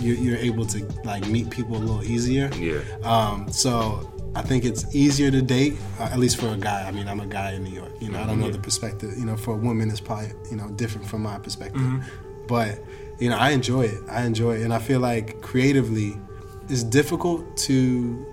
you're, 0.00 0.16
you're 0.16 0.36
able 0.38 0.64
to 0.66 0.84
like 1.04 1.26
meet 1.28 1.50
people 1.50 1.76
a 1.76 1.82
little 1.86 2.04
easier. 2.04 2.50
Yeah. 2.54 2.80
Um, 3.02 3.50
so 3.50 4.12
I 4.36 4.42
think 4.42 4.64
it's 4.64 4.94
easier 4.94 5.30
to 5.30 5.42
date, 5.42 5.74
uh, 5.98 6.04
at 6.12 6.18
least 6.18 6.36
for 6.36 6.48
a 6.48 6.56
guy. 6.56 6.86
I 6.86 6.92
mean, 6.92 7.08
I'm 7.08 7.20
a 7.20 7.26
guy 7.26 7.52
in 7.52 7.64
New 7.64 7.74
York. 7.74 7.90
You 8.00 8.10
know, 8.10 8.20
I 8.22 8.26
don't 8.26 8.38
know 8.38 8.50
the 8.50 8.58
perspective. 8.58 9.10
You 9.18 9.24
know, 9.24 9.36
for 9.36 9.52
a 9.54 9.56
woman, 9.56 9.90
it's 9.90 10.00
probably 10.00 10.30
you 10.50 10.56
know 10.56 10.68
different 10.70 11.06
from 11.08 11.22
my 11.22 11.38
perspective. 11.38 11.82
But 12.46 12.78
you 13.18 13.28
know, 13.30 13.36
I 13.36 13.50
enjoy 13.50 13.82
it. 13.82 14.02
I 14.08 14.24
enjoy 14.24 14.56
it, 14.56 14.62
and 14.62 14.72
I 14.72 14.78
feel 14.78 15.00
like 15.00 15.40
creatively, 15.42 16.16
it's 16.68 16.82
difficult 16.82 17.56
to 17.68 18.26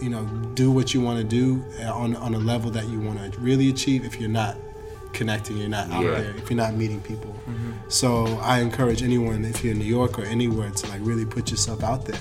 you 0.00 0.08
know 0.10 0.24
do 0.54 0.70
what 0.70 0.92
you 0.94 1.00
want 1.00 1.18
to 1.18 1.24
do 1.24 1.64
uh, 1.80 1.92
on 1.94 2.16
on 2.16 2.34
a 2.34 2.38
level 2.38 2.70
that 2.72 2.88
you 2.88 2.98
want 3.00 3.32
to 3.32 3.40
really 3.40 3.68
achieve 3.68 4.04
if 4.04 4.18
you're 4.20 4.28
not 4.28 4.56
connecting, 5.12 5.58
you're 5.58 5.68
not 5.68 5.90
out 5.90 6.02
Yeah. 6.04 6.10
there, 6.12 6.34
if 6.36 6.50
you're 6.50 6.56
not 6.56 6.74
meeting 6.74 7.00
people. 7.00 7.30
Mm-hmm. 7.48 7.72
So 7.88 8.26
I 8.42 8.60
encourage 8.60 9.02
anyone, 9.02 9.44
if 9.44 9.62
you're 9.62 9.74
in 9.74 9.78
New 9.78 9.84
York 9.84 10.18
or 10.18 10.24
anywhere, 10.24 10.70
to 10.70 10.88
like 10.88 11.00
really 11.02 11.26
put 11.26 11.50
yourself 11.50 11.84
out 11.84 12.06
there. 12.06 12.18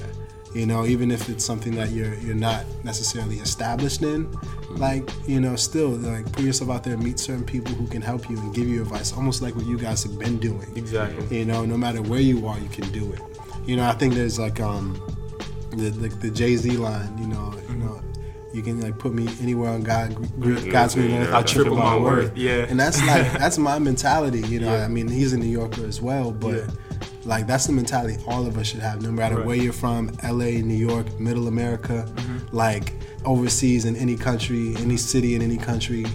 You 0.53 0.65
know, 0.65 0.85
even 0.85 1.11
if 1.11 1.29
it's 1.29 1.45
something 1.45 1.75
that 1.75 1.91
you're 1.91 2.13
you're 2.15 2.35
not 2.35 2.65
necessarily 2.83 3.37
established 3.37 4.01
in, 4.01 4.29
like 4.71 5.09
you 5.27 5.39
know, 5.39 5.55
still 5.55 5.89
like 5.89 6.29
put 6.33 6.43
yourself 6.43 6.69
out 6.69 6.83
there 6.83 6.93
and 6.95 7.03
meet 7.03 7.19
certain 7.19 7.45
people 7.45 7.73
who 7.73 7.87
can 7.87 8.01
help 8.01 8.29
you 8.29 8.37
and 8.37 8.53
give 8.53 8.67
you 8.67 8.81
advice, 8.81 9.13
almost 9.13 9.41
like 9.41 9.55
what 9.55 9.65
you 9.65 9.77
guys 9.77 10.03
have 10.03 10.19
been 10.19 10.39
doing. 10.39 10.67
Exactly. 10.75 11.39
You 11.39 11.45
know, 11.45 11.63
no 11.65 11.77
matter 11.77 12.01
where 12.01 12.19
you 12.19 12.45
are, 12.47 12.59
you 12.59 12.67
can 12.69 12.89
do 12.91 13.11
it. 13.13 13.21
You 13.65 13.77
know, 13.77 13.85
I 13.87 13.93
think 13.93 14.13
there's 14.13 14.37
like 14.39 14.59
um 14.59 14.99
the 15.71 15.89
the, 15.89 16.09
the 16.09 16.29
Jay 16.29 16.57
Z 16.57 16.69
line. 16.71 17.17
You 17.17 17.27
know, 17.27 17.53
you 17.69 17.75
know, 17.75 18.01
you 18.53 18.61
can 18.61 18.81
like 18.81 18.97
put 18.99 19.13
me 19.13 19.29
anywhere 19.41 19.69
on 19.69 19.83
God 19.83 20.09
God's 20.69 20.95
green 20.95 21.11
earth. 21.13 21.33
I'll 21.33 21.43
triple 21.45 21.77
my 21.77 21.95
worth. 21.95 22.35
Yeah. 22.35 22.65
and 22.69 22.77
that's 22.77 22.99
like 23.07 23.31
that's 23.39 23.57
my 23.57 23.79
mentality. 23.79 24.41
You 24.41 24.59
know, 24.59 24.75
Yeah. 24.75 24.83
I 24.83 24.89
mean, 24.89 25.07
he's 25.07 25.31
a 25.31 25.37
New 25.37 25.47
Yorker 25.47 25.85
as 25.85 26.01
well, 26.01 26.31
but 26.33 26.55
Yeah. 26.55 26.67
Like 27.25 27.47
that's 27.47 27.67
the 27.67 27.73
mentality 27.73 28.17
all 28.27 28.45
of 28.47 28.57
us 28.57 28.67
should 28.67 28.79
have, 28.81 29.01
no 29.01 29.11
matter 29.11 29.37
Right. 29.37 29.45
where 29.45 29.55
you're 29.55 29.73
from, 29.73 30.11
LA, 30.23 30.61
New 30.61 30.75
York, 30.75 31.19
Middle 31.19 31.47
America, 31.47 32.05
mm-hmm. 32.07 32.55
like 32.55 32.93
overseas 33.25 33.85
in 33.85 33.95
any 33.95 34.15
country, 34.15 34.75
any 34.77 34.97
city 34.97 35.35
in 35.35 35.41
any 35.41 35.57
country. 35.57 36.05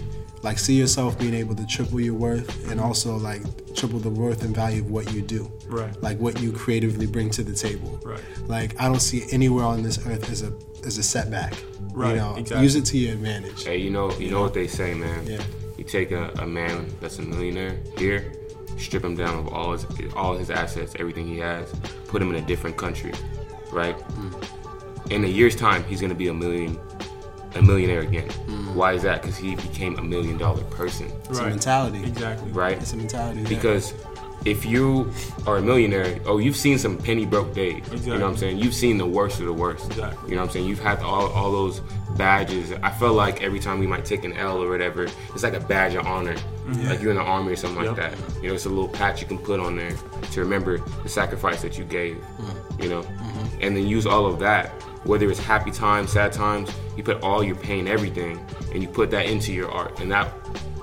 Like 0.43 0.59
see 0.59 0.75
yourself 0.75 1.17
being 1.17 1.33
able 1.33 1.55
to 1.55 1.65
triple 1.65 1.99
your 1.99 2.13
worth 2.13 2.69
and 2.71 2.79
also 2.79 3.17
like 3.17 3.41
triple 3.75 3.99
the 3.99 4.09
worth 4.09 4.43
and 4.43 4.55
value 4.55 4.81
of 4.81 4.89
what 4.91 5.11
you 5.13 5.21
do. 5.21 5.51
Right. 5.67 5.91
Like 6.01 6.19
what 6.19 6.39
you 6.41 6.51
creatively 6.51 7.07
bring 7.07 7.29
to 7.31 7.43
the 7.43 7.53
table. 7.53 7.99
Right. 8.03 8.21
Like 8.47 8.79
I 8.79 8.85
don't 8.85 8.99
see 9.01 9.23
anywhere 9.31 9.65
on 9.65 9.81
this 9.81 9.97
earth 10.05 10.29
as 10.31 10.43
a 10.43 10.53
as 10.85 10.97
a 10.99 11.03
setback. 11.03 11.53
Right, 11.91 12.11
You 12.11 12.15
know, 12.17 12.35
exactly. 12.35 12.63
use 12.63 12.75
it 12.75 12.85
to 12.85 12.97
your 12.97 13.13
advantage. 13.13 13.63
Hey, 13.63 13.77
you 13.77 13.89
know, 13.89 14.11
you 14.19 14.29
know 14.29 14.41
what 14.41 14.53
they 14.53 14.67
say, 14.67 14.93
man. 14.93 15.25
Yeah. 15.25 15.41
You 15.77 15.83
take 15.83 16.11
a, 16.11 16.29
a 16.39 16.45
man 16.45 16.87
that's 17.01 17.17
a 17.17 17.23
millionaire 17.23 17.79
here, 17.97 18.31
strip 18.77 19.03
him 19.03 19.15
down 19.15 19.37
of 19.39 19.47
all 19.53 19.71
his 19.73 19.85
all 20.15 20.35
his 20.37 20.49
assets, 20.49 20.95
everything 20.99 21.27
he 21.27 21.37
has, 21.39 21.71
put 22.07 22.21
him 22.21 22.29
in 22.29 22.35
a 22.35 22.45
different 22.45 22.77
country, 22.77 23.11
right? 23.71 23.97
Mm. 23.97 25.11
In 25.11 25.23
a 25.23 25.27
year's 25.27 25.55
time, 25.55 25.83
he's 25.85 26.01
gonna 26.01 26.13
be 26.15 26.27
a 26.27 26.33
million, 26.33 26.77
a 27.55 27.61
millionaire 27.61 28.01
again. 28.01 28.27
Mm. 28.47 28.73
Why 28.75 28.93
is 28.93 29.03
that? 29.03 29.21
Because 29.21 29.37
he 29.37 29.55
became 29.55 29.97
a 29.97 30.03
million 30.03 30.37
dollar 30.37 30.63
person, 30.65 31.07
It's 31.29 31.39
a 31.39 31.43
Right. 31.43 31.49
mentality. 31.49 32.03
Exactly. 32.03 32.51
right? 32.51 32.77
It's 32.77 32.93
a 32.93 32.97
mentality. 32.97 33.41
yeah. 33.41 33.47
If 34.47 34.65
you 34.65 35.11
are 35.45 35.57
a 35.57 35.61
millionaire, 35.61 36.19
oh, 36.25 36.37
you've 36.37 36.55
seen 36.55 36.77
some 36.77 36.97
penny 36.97 37.25
broke 37.25 37.53
days. 37.53 37.83
You 38.05 38.13
know 38.13 38.21
what 38.21 38.29
I'm 38.29 38.37
saying? 38.37 38.59
You've 38.59 38.73
seen 38.73 38.97
the 38.97 39.05
worst 39.05 39.41
of 39.41 39.45
the 39.45 39.51
worst. 39.51 39.87
Exactly. 39.87 40.29
You 40.29 40.35
know 40.35 40.43
what 40.43 40.47
I'm 40.47 40.53
saying? 40.53 40.67
You've 40.67 40.79
had 40.79 40.99
all, 40.99 41.27
all 41.31 41.51
those 41.51 41.81
badges. 42.15 42.71
I 42.81 42.89
feel 42.91 43.11
like 43.11 43.43
every 43.43 43.59
time 43.59 43.77
we 43.77 43.87
might 43.87 44.05
take 44.05 44.23
an 44.23 44.31
L 44.37 44.63
or 44.63 44.69
whatever, 44.69 45.07
it's 45.33 45.43
like 45.43 45.53
a 45.53 45.59
badge 45.59 45.95
of 45.95 46.07
honor. 46.07 46.33
Mm-hmm. 46.35 46.87
Like 46.87 47.01
you're 47.01 47.11
in 47.11 47.17
the 47.17 47.23
army 47.23 47.51
or 47.51 47.55
something 47.57 47.83
like 47.83 47.97
that. 47.97 48.13
You 48.41 48.47
know, 48.47 48.55
it's 48.55 48.65
a 48.65 48.69
little 48.69 48.87
patch 48.87 49.21
you 49.21 49.27
can 49.27 49.37
put 49.37 49.59
on 49.59 49.75
there 49.75 49.95
to 50.31 50.39
remember 50.39 50.77
the 51.03 51.09
sacrifice 51.09 51.61
that 51.61 51.77
you 51.77 51.83
gave. 51.83 52.15
Mm-hmm. 52.15 52.83
You 52.83 52.89
know? 52.89 53.01
Mm-hmm. 53.01 53.57
And 53.61 53.75
then 53.75 53.85
use 53.85 54.05
all 54.05 54.25
of 54.25 54.39
that, 54.39 54.69
whether 55.03 55.29
it's 55.29 55.41
happy 55.41 55.71
times, 55.71 56.13
sad 56.13 56.31
times, 56.31 56.71
you 56.95 57.03
put 57.03 57.21
all 57.21 57.43
your 57.43 57.55
pain, 57.57 57.85
everything, 57.85 58.39
and 58.73 58.81
you 58.81 58.87
put 58.87 59.11
that 59.11 59.25
into 59.25 59.51
your 59.51 59.69
art. 59.69 59.99
And 59.99 60.09
that 60.11 60.33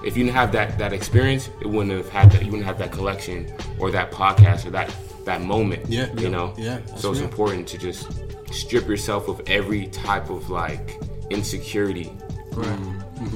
if 0.06 0.16
you 0.16 0.24
didn't 0.24 0.36
have 0.36 0.52
that 0.52 0.78
that 0.78 0.92
experience, 0.92 1.48
it 1.60 1.66
wouldn't 1.66 1.96
have 1.96 2.08
had 2.08 2.30
that. 2.32 2.42
You 2.44 2.50
wouldn't 2.50 2.66
have 2.66 2.78
that 2.78 2.92
collection 2.92 3.52
or 3.78 3.90
that 3.90 4.10
podcast 4.10 4.66
or 4.66 4.70
that 4.70 4.94
that 5.24 5.40
moment. 5.42 5.88
Yeah, 5.88 6.12
you 6.16 6.28
know. 6.28 6.52
yeah, 6.58 6.78
So 6.96 7.10
it's 7.10 7.20
real. 7.20 7.28
important 7.30 7.66
to 7.68 7.78
just 7.78 8.08
strip 8.52 8.86
yourself 8.86 9.28
of 9.28 9.40
every 9.46 9.86
type 9.88 10.30
of 10.30 10.50
like 10.50 11.00
insecurity. 11.30 12.12
Right. 12.52 12.78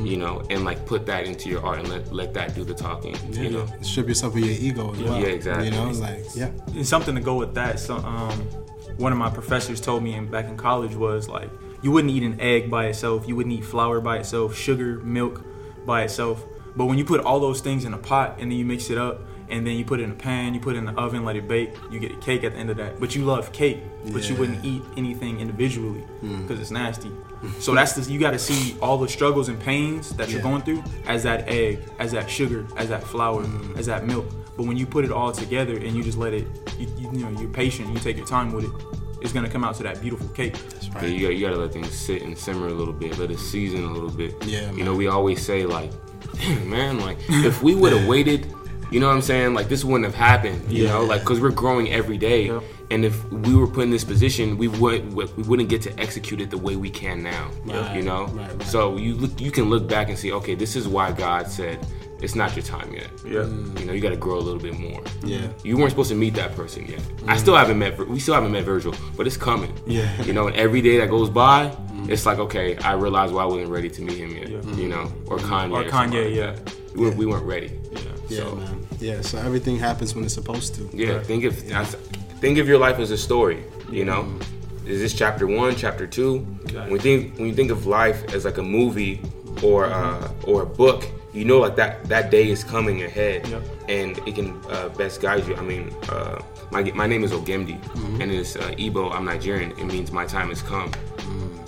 You 0.04 0.16
know, 0.18 0.42
and 0.50 0.64
like 0.64 0.84
put 0.86 1.06
that 1.06 1.24
into 1.26 1.48
your 1.48 1.64
art 1.64 1.78
and 1.80 1.88
let 1.88 2.12
let 2.12 2.34
that 2.34 2.54
do 2.54 2.62
the 2.64 2.74
talking. 2.74 3.16
Yeah, 3.30 3.42
You 3.42 3.50
know. 3.50 3.66
strip 3.82 4.06
yourself 4.06 4.34
of 4.34 4.40
your 4.40 4.50
ego 4.50 4.92
as 4.92 5.00
Yeah. 5.00 5.10
well. 5.10 5.20
Yeah, 5.20 5.26
exactly. 5.28 5.64
You 5.66 5.70
know, 5.72 5.90
like 5.90 6.24
yeah, 6.34 6.50
and 6.74 6.86
something 6.86 7.14
to 7.14 7.20
go 7.20 7.34
with 7.36 7.54
that. 7.54 7.80
So, 7.80 7.96
um, 7.96 8.38
one 8.98 9.12
of 9.12 9.18
my 9.18 9.30
professors 9.30 9.80
told 9.80 10.02
me 10.02 10.14
in, 10.14 10.26
back 10.26 10.46
in 10.46 10.56
college 10.56 10.94
was 10.94 11.28
like, 11.28 11.50
you 11.82 11.90
wouldn't 11.92 12.12
eat 12.12 12.22
an 12.24 12.38
egg 12.40 12.68
by 12.70 12.86
itself, 12.86 13.26
you 13.28 13.34
wouldn't 13.36 13.54
eat 13.54 13.64
flour 13.64 14.00
by 14.00 14.18
itself, 14.18 14.56
sugar, 14.56 15.00
milk 15.04 15.42
by 15.86 16.02
itself. 16.02 16.44
But 16.78 16.86
when 16.86 16.96
you 16.96 17.04
put 17.04 17.20
all 17.22 17.40
those 17.40 17.60
things 17.60 17.84
in 17.84 17.92
a 17.92 17.98
pot 17.98 18.36
and 18.38 18.52
then 18.52 18.56
you 18.56 18.64
mix 18.64 18.88
it 18.88 18.96
up, 18.96 19.20
and 19.50 19.66
then 19.66 19.76
you 19.76 19.84
put 19.84 19.98
it 19.98 20.04
in 20.04 20.12
a 20.12 20.14
pan, 20.14 20.54
you 20.54 20.60
put 20.60 20.76
it 20.76 20.78
in 20.78 20.84
the 20.84 20.92
oven, 20.92 21.24
let 21.24 21.34
it 21.34 21.48
bake, 21.48 21.74
you 21.90 21.98
get 21.98 22.12
a 22.12 22.16
cake 22.16 22.44
at 22.44 22.52
the 22.52 22.58
end 22.58 22.70
of 22.70 22.76
that. 22.76 23.00
But 23.00 23.16
you 23.16 23.24
love 23.24 23.50
cake, 23.50 23.82
but 24.12 24.28
you 24.28 24.36
wouldn't 24.36 24.64
eat 24.64 24.82
anything 24.96 25.40
individually 25.40 26.02
hmm. 26.20 26.42
because 26.42 26.60
it's 26.60 26.70
nasty. 26.70 27.10
So 27.60 27.72
that's 27.72 27.92
the 27.92 28.12
you 28.12 28.18
got 28.18 28.32
to 28.32 28.38
see 28.38 28.76
all 28.82 28.98
the 28.98 29.08
struggles 29.08 29.48
and 29.48 29.60
pains 29.60 30.10
that 30.16 30.28
you're 30.28 30.42
going 30.42 30.62
through 30.62 30.82
as 31.06 31.22
that 31.22 31.48
egg, 31.48 31.78
as 32.00 32.10
that 32.10 32.28
sugar, 32.28 32.66
as 32.76 32.88
that 32.88 33.04
flour, 33.04 33.44
hmm. 33.44 33.78
as 33.78 33.86
that 33.86 34.06
milk. 34.06 34.26
But 34.56 34.66
when 34.66 34.76
you 34.76 34.86
put 34.86 35.04
it 35.04 35.12
all 35.12 35.30
together 35.30 35.76
and 35.76 35.94
you 35.94 36.02
just 36.02 36.18
let 36.18 36.34
it, 36.34 36.48
you, 36.80 36.88
you, 36.98 37.12
you 37.12 37.18
know, 37.24 37.40
you're 37.40 37.48
patient, 37.48 37.92
you 37.94 38.00
take 38.00 38.16
your 38.16 38.26
time 38.26 38.50
with 38.50 38.64
it, 38.64 38.70
it's 39.20 39.32
gonna 39.32 39.48
come 39.48 39.62
out 39.62 39.76
to 39.76 39.84
that 39.84 40.00
beautiful 40.00 40.26
cake. 40.30 40.54
that's 40.54 40.88
Yeah, 40.88 41.02
you, 41.02 41.26
got, 41.28 41.36
you 41.36 41.46
gotta 41.46 41.60
let 41.60 41.72
things 41.72 41.92
sit 41.92 42.22
and 42.22 42.36
simmer 42.36 42.66
a 42.66 42.74
little 42.74 42.92
bit, 42.92 43.16
let 43.18 43.30
it 43.30 43.38
season 43.38 43.84
a 43.84 43.92
little 43.92 44.10
bit. 44.10 44.34
Yeah, 44.44 44.66
Man. 44.66 44.78
You 44.78 44.84
know, 44.84 44.96
we 44.96 45.06
always 45.06 45.40
say 45.40 45.64
like, 45.64 45.92
"Damn, 46.38 46.70
man, 46.70 47.00
like 47.00 47.18
if 47.28 47.62
we 47.62 47.74
would 47.74 47.92
have 47.92 48.06
waited, 48.06 48.52
you 48.90 49.00
know 49.00 49.08
what 49.08 49.14
I'm 49.14 49.22
saying? 49.22 49.54
Like 49.54 49.68
this 49.68 49.84
wouldn't 49.84 50.04
have 50.04 50.14
happened. 50.14 50.70
You 50.70 50.84
Yeah. 50.84 50.92
know, 50.92 51.04
like 51.04 51.20
because 51.20 51.40
we're 51.40 51.50
growing 51.50 51.90
every 51.92 52.16
day, 52.18 52.46
Yep. 52.46 52.62
and 52.90 53.04
if 53.04 53.30
we 53.30 53.54
were 53.54 53.66
put 53.66 53.84
in 53.84 53.90
this 53.90 54.04
position, 54.04 54.56
we 54.56 54.68
would 54.68 55.12
we 55.14 55.42
wouldn't 55.44 55.68
get 55.68 55.82
to 55.82 56.00
execute 56.00 56.40
it 56.40 56.50
the 56.50 56.58
way 56.58 56.76
we 56.76 56.90
can 56.90 57.22
now. 57.22 57.50
Right, 57.64 57.96
You 57.96 58.02
know, 58.02 58.26
right, 58.26 58.48
right. 58.48 58.62
so 58.62 58.96
you 58.96 59.14
look, 59.14 59.40
you 59.40 59.50
can 59.50 59.68
look 59.68 59.88
back 59.88 60.08
and 60.08 60.18
see, 60.18 60.32
okay, 60.32 60.54
this 60.54 60.76
is 60.76 60.88
why 60.88 61.12
God 61.12 61.48
said 61.48 61.78
it's 62.20 62.34
not 62.34 62.56
your 62.56 62.64
time 62.64 62.92
yet. 62.92 63.08
Yeah. 63.24 63.46
You 63.78 63.84
know, 63.84 63.92
you 63.92 64.00
got 64.00 64.10
to 64.10 64.16
grow 64.16 64.38
a 64.38 64.40
little 64.40 64.60
bit 64.60 64.78
more. 64.78 65.02
Yeah. 65.24 65.46
You 65.62 65.76
weren't 65.76 65.90
supposed 65.90 66.08
to 66.10 66.16
meet 66.16 66.34
that 66.34 66.54
person 66.56 66.84
yet. 66.86 67.00
I 67.28 67.36
still 67.36 67.54
mm. 67.54 67.58
haven't 67.60 67.78
met. 67.78 67.96
We 68.08 68.18
still 68.18 68.34
haven't 68.34 68.50
met 68.50 68.64
Virgil, 68.64 68.94
but 69.16 69.26
it's 69.26 69.36
coming. 69.36 69.72
Yeah. 69.86 70.10
You 70.22 70.32
know, 70.32 70.48
and 70.48 70.56
every 70.56 70.80
day 70.80 70.98
that 70.98 71.10
goes 71.10 71.30
by, 71.30 71.72
it's 72.08 72.26
like 72.26 72.38
okay, 72.38 72.76
I 72.78 72.92
realized 72.92 73.32
why 73.34 73.42
I 73.42 73.46
wasn't 73.46 73.68
ready 73.70 73.90
to 73.90 74.02
meet 74.02 74.18
him 74.18 74.30
yet. 74.36 74.48
Yeah. 74.48 74.74
You 74.74 74.88
know, 74.88 75.12
or 75.26 75.38
Kanye. 75.38 75.72
Or 75.72 75.90
something 75.90 76.18
Kanye, 76.18 76.24
like 76.26 76.34
yeah. 76.66 76.72
We, 76.94 77.04
were, 77.06 77.12
we 77.12 77.26
weren't 77.26 77.44
ready. 77.46 77.70
Yeah. 77.92 78.00
Yeah, 78.28 78.38
So- 78.38 78.56
man. 78.56 78.86
Yeah, 79.00 79.20
so 79.20 79.38
everything 79.38 79.78
happens 79.78 80.14
when 80.14 80.24
it's 80.24 80.34
supposed 80.34 80.74
to. 80.74 80.88
Yeah. 80.92 81.12
Right. 81.16 81.26
Think 81.26 81.44
of 81.44 81.54
that's- 81.68 81.94
think 82.40 82.58
of 82.58 82.66
your 82.66 82.78
life 82.78 82.98
as 82.98 83.10
a 83.12 83.16
story. 83.18 83.62
You 83.90 84.04
know, 84.04 84.26
is 84.86 85.00
this 85.00 85.14
chapter 85.14 85.46
one, 85.46 85.76
chapter 85.76 86.06
two? 86.06 86.44
Exactly. 86.64 86.80
When 86.80 86.90
you 86.92 86.98
think 86.98 87.38
when 87.38 87.46
you 87.48 87.54
think 87.54 87.70
of 87.70 87.86
life 87.86 88.24
as 88.34 88.44
like 88.44 88.58
a 88.58 88.62
movie 88.62 89.20
or 89.62 89.86
uh, 89.86 90.28
or 90.44 90.62
a 90.62 90.66
book, 90.66 91.04
you 91.32 91.44
know 91.44 91.58
like 91.60 91.76
that 91.76 92.04
that 92.08 92.30
day 92.30 92.50
is 92.50 92.64
coming 92.64 93.02
ahead, 93.04 93.46
Yep. 93.48 93.62
and 93.88 94.18
it 94.26 94.34
can 94.34 94.48
uh, 94.68 94.88
best 94.90 95.20
guide 95.20 95.46
you. 95.46 95.54
I 95.56 95.62
mean, 95.62 95.94
uh, 96.10 96.40
my 96.72 96.82
my 96.94 97.06
name 97.06 97.22
is 97.24 97.30
Ogemdi, 97.32 97.78
and 98.20 98.30
it's 98.32 98.56
uh, 98.56 98.74
Igbo. 98.76 99.12
I'm 99.14 99.24
Nigerian. 99.24 99.70
It 99.78 99.84
means 99.84 100.10
my 100.10 100.26
time 100.26 100.48
has 100.48 100.60
come. 100.62 100.90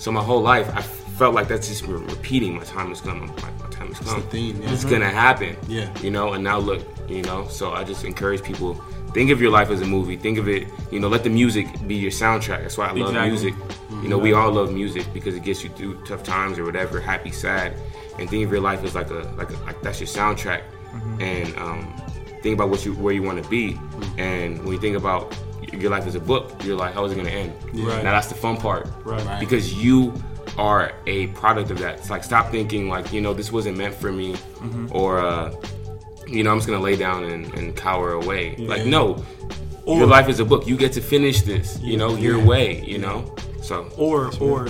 So 0.01 0.11
my 0.11 0.23
whole 0.23 0.41
life, 0.41 0.75
I 0.75 0.81
felt 0.81 1.35
like 1.35 1.47
that's 1.47 1.69
just 1.69 1.85
repeating. 1.85 2.57
My 2.57 2.65
time 2.65 2.91
is 2.91 3.03
come. 3.03 3.21
My, 3.21 3.27
my 3.27 3.69
time 3.69 3.89
has 3.89 3.99
come. 3.99 4.23
the 4.23 4.27
theme, 4.29 4.63
yeah. 4.63 4.73
It's 4.73 4.81
mm-hmm. 4.81 4.93
gonna 4.93 5.11
happen. 5.11 5.59
Yeah. 5.69 5.93
You 6.01 6.11
know, 6.11 6.33
and 6.33 6.43
now 6.43 6.59
look, 6.59 6.83
you 7.07 7.21
know. 7.21 7.47
So 7.49 7.73
I 7.73 7.85
just 7.85 8.03
encourage 8.05 8.43
people. 8.43 8.83
Think 9.13 9.31
of 9.31 9.43
your 9.43 9.51
life 9.51 9.69
as 9.69 9.83
a 9.83 9.85
movie. 9.85 10.17
Think 10.17 10.39
of 10.39 10.49
it, 10.49 10.69
you 10.91 11.01
know, 11.01 11.09
let 11.09 11.23
the 11.23 11.29
music 11.29 11.67
be 11.87 11.97
your 11.97 12.13
soundtrack. 12.13 12.63
That's 12.63 12.79
why 12.79 12.87
I 12.87 12.93
love 12.93 13.11
Exactly. 13.11 13.29
music. 13.29 13.55
You 13.91 14.09
know, 14.09 14.17
mm-hmm. 14.17 14.23
we 14.23 14.33
all 14.33 14.51
love 14.53 14.73
music 14.73 15.05
because 15.13 15.35
it 15.35 15.43
gets 15.43 15.63
you 15.63 15.69
through 15.69 16.03
tough 16.07 16.23
times 16.23 16.59
or 16.59 16.65
whatever, 16.65 16.99
happy, 16.99 17.31
sad. 17.31 17.75
And 18.19 18.31
think 18.31 18.47
of 18.47 18.51
your 18.51 18.63
life 18.63 18.83
as 18.85 18.95
like 18.95 19.11
a 19.11 19.31
like 19.37 19.51
a, 19.51 19.57
like 19.65 19.83
that's 19.83 20.01
your 20.01 20.07
soundtrack. 20.09 20.63
Mm-hmm. 20.93 21.21
And 21.21 21.57
um, 21.59 22.03
think 22.43 22.55
about 22.55 22.71
what 22.71 22.87
you 22.87 22.95
where 22.95 23.13
you 23.13 23.23
want 23.23 23.43
to 23.43 23.51
be. 23.51 23.79
And 24.17 24.65
when 24.65 24.73
you 24.73 24.81
think 24.81 24.97
about 24.97 25.37
your 25.73 25.91
life 25.91 26.07
is 26.07 26.15
a 26.15 26.21
book, 26.21 26.53
you're 26.65 26.77
like, 26.77 26.95
how 26.95 27.05
is 27.05 27.13
it 27.13 27.17
gonna 27.17 27.31
end? 27.31 27.53
Right. 27.75 28.03
Now 28.05 28.13
that's 28.13 28.29
the 28.29 28.35
fun 28.35 28.57
part. 28.57 28.89
Right. 29.05 29.25
Right. 29.25 29.41
Because 29.41 29.73
you 29.75 30.13
are 30.59 30.93
a 31.07 31.29
product 31.29 31.71
of 31.71 31.79
that. 31.79 31.99
It's 31.99 32.11
like 32.11 32.25
stop 32.25 32.51
thinking 32.51 32.89
like, 32.89 33.13
you 33.13 33.21
know, 33.21 33.33
this 33.35 33.53
wasn't 33.53 33.77
meant 33.79 33.95
for 33.95 34.11
me 34.13 34.35
or 34.91 35.19
uh 35.19 35.55
you 36.27 36.45
know, 36.45 36.51
I'm 36.53 36.59
just 36.59 36.69
gonna 36.69 36.83
lay 36.83 36.97
down 36.97 37.25
and, 37.25 37.53
and 37.55 37.77
cower 37.77 38.13
away. 38.13 38.55
Like, 38.57 38.87
no, 38.87 39.25
Or- 39.85 39.99
your 39.99 40.07
life 40.07 40.29
is 40.29 40.39
a 40.41 40.45
book. 40.45 40.67
You 40.67 40.77
get 40.77 40.93
to 40.93 41.01
finish 41.01 41.43
this, 41.43 41.79
you 41.81 41.97
know, 41.97 42.15
your 42.17 42.39
Yeah. 42.39 42.47
way, 42.47 42.85
you 42.85 42.99
know. 42.99 43.35
So 43.63 43.89
Or 43.97 44.31
or 44.41 44.69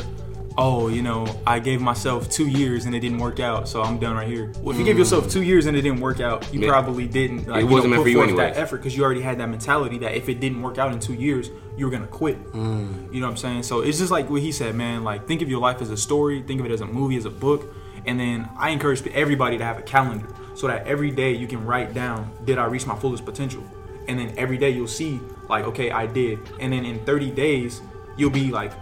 oh, 0.58 0.88
you 0.88 1.00
know, 1.02 1.26
I 1.46 1.58
gave 1.58 1.80
myself 1.80 2.28
two 2.28 2.46
years 2.48 2.84
and 2.84 2.94
it 2.94 3.00
didn't 3.00 3.18
work 3.18 3.40
out, 3.40 3.68
so 3.68 3.82
I'm 3.82 3.98
done 3.98 4.14
right 4.16 4.26
here. 4.28 4.52
Well, 4.60 4.72
if 4.74 4.78
you 4.78 4.84
give 4.84 4.98
yourself 4.98 5.30
two 5.30 5.42
years 5.42 5.66
and 5.66 5.76
it 5.76 5.82
didn't 5.82 6.00
work 6.00 6.20
out, 6.20 6.52
you 6.52 6.60
Yeah. 6.60 6.68
probably 6.68 7.06
didn't. 7.06 7.48
Like, 7.48 7.62
It 7.62 7.66
you 7.68 7.72
wasn't 7.72 7.84
know, 7.84 7.90
meant 7.90 8.00
put 8.00 8.02
for 8.04 8.08
you 8.08 8.16
forth 8.16 8.28
anyways. 8.30 8.54
that 8.54 8.60
effort 8.60 8.76
because 8.78 8.96
you 8.96 9.04
already 9.04 9.22
had 9.22 9.38
that 9.38 9.48
mentality 9.48 9.98
that 9.98 10.14
if 10.16 10.28
it 10.28 10.40
didn't 10.40 10.60
work 10.60 10.76
out 10.76 10.92
in 10.92 10.98
two 10.98 11.14
years, 11.14 11.50
you 11.76 11.86
were 11.86 11.90
gonna 11.92 12.06
quit. 12.06 12.52
Mm. 12.52 13.12
You 13.14 13.20
know 13.20 13.26
what 13.26 13.32
I'm 13.32 13.36
saying? 13.38 13.62
So 13.62 13.80
it's 13.80 13.98
just 13.98 14.10
like 14.10 14.28
what 14.28 14.42
he 14.42 14.52
said, 14.52 14.74
man. 14.74 15.04
Like 15.04 15.26
think 15.26 15.40
of 15.40 15.48
your 15.48 15.60
life 15.60 15.80
as 15.80 15.90
a 15.90 15.96
story, 15.96 16.42
think 16.42 16.60
of 16.60 16.66
it 16.66 16.72
as 16.72 16.80
a 16.80 16.86
movie, 16.86 17.16
as 17.16 17.24
a 17.24 17.30
book, 17.30 17.72
and 18.04 18.18
then 18.20 18.48
I 18.58 18.70
encourage 18.70 19.06
everybody 19.08 19.56
to 19.56 19.64
have 19.64 19.78
a 19.78 19.82
calendar 19.82 20.26
so 20.54 20.66
that 20.66 20.86
every 20.86 21.10
day 21.10 21.32
you 21.32 21.46
can 21.46 21.64
write 21.64 21.94
down, 21.94 22.30
did 22.44 22.58
I 22.58 22.66
reach 22.66 22.86
my 22.86 22.96
fullest 22.96 23.24
potential? 23.24 23.62
And 24.08 24.18
then 24.18 24.34
every 24.36 24.58
day 24.58 24.70
you'll 24.70 24.88
see, 24.88 25.20
like, 25.48 25.64
okay, 25.66 25.90
I 25.90 26.06
did. 26.06 26.38
And 26.58 26.72
then 26.72 26.84
in 26.84 26.98
30 27.04 27.30
days, 27.30 27.80
you'll 28.16 28.30
be 28.30 28.50
like 28.50 28.72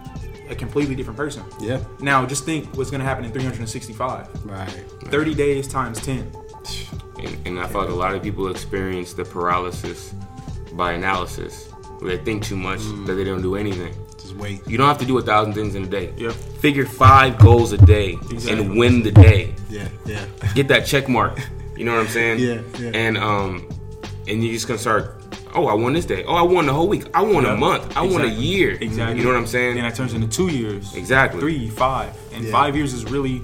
a 0.50 0.54
completely 0.54 0.94
different 0.94 1.16
person. 1.16 1.44
Yeah. 1.60 1.80
Now 2.00 2.24
just 2.26 2.44
think 2.44 2.66
what's 2.76 2.90
gonna 2.90 3.04
happen 3.04 3.24
in 3.24 3.32
365. 3.32 4.44
Right. 4.44 4.68
30 5.06 5.34
days 5.34 5.68
times 5.68 6.00
10. 6.00 6.30
and, 7.22 7.46
and 7.46 7.58
I 7.60 7.66
feel 7.66 7.80
like 7.82 7.90
a 7.90 7.94
lot 7.94 8.14
of 8.14 8.22
people 8.22 8.48
experience 8.50 9.12
the 9.12 9.24
paralysis 9.24 10.14
by 10.72 10.92
analysis. 10.92 11.66
Where 11.98 12.16
they 12.16 12.24
think 12.24 12.44
too 12.44 12.56
much 12.56 12.78
that 13.06 13.14
they 13.14 13.24
don't 13.24 13.42
do 13.42 13.56
anything. 13.56 13.92
Just 14.18 14.36
wait. 14.36 14.64
You 14.68 14.78
don't 14.78 14.86
have 14.86 14.98
to 14.98 15.04
do 15.06 15.18
a 15.18 15.22
thousand 15.22 15.54
things 15.54 15.74
in 15.74 15.82
a 15.82 15.86
day. 15.86 16.12
Yep. 16.16 16.32
Figure 16.32 16.86
five 16.86 17.38
goals 17.38 17.72
a 17.72 17.78
day 17.78 18.12
Exactly. 18.30 18.52
and 18.52 18.78
win 18.78 19.02
the 19.02 19.10
day. 19.10 19.52
Yeah, 19.68 19.88
yeah. 20.06 20.24
Get 20.54 20.68
that 20.68 20.86
check 20.86 21.08
mark. 21.08 21.38
You 21.78 21.84
know 21.84 21.92
what 21.94 22.00
I'm 22.00 22.08
saying? 22.08 22.40
Yeah, 22.40 22.60
yeah. 22.80 22.90
And 22.92 23.16
um, 23.16 23.68
and 24.26 24.42
you're 24.42 24.52
just 24.52 24.66
gonna 24.66 24.80
start. 24.80 25.17
Oh, 25.54 25.66
I 25.66 25.74
won 25.74 25.92
this 25.92 26.04
day. 26.04 26.24
Oh, 26.24 26.34
I 26.34 26.42
won 26.42 26.66
the 26.66 26.72
whole 26.72 26.88
week. 26.88 27.06
I 27.14 27.22
won 27.22 27.44
a 27.46 27.56
month. 27.56 27.96
I 27.96 28.02
won 28.02 28.22
a 28.22 28.26
year. 28.26 28.72
Exactly. 28.80 29.18
You 29.18 29.24
know 29.24 29.30
what 29.30 29.38
I'm 29.38 29.46
saying? 29.46 29.74
Then 29.76 29.84
that 29.84 29.94
turns 29.94 30.12
into 30.14 30.28
two 30.28 30.48
years. 30.48 30.94
Exactly. 30.94 31.40
Three, 31.40 31.68
five. 31.68 32.16
And 32.34 32.44
Yeah. 32.44 32.52
five 32.52 32.76
years 32.76 32.92
is 32.92 33.04
really, 33.06 33.40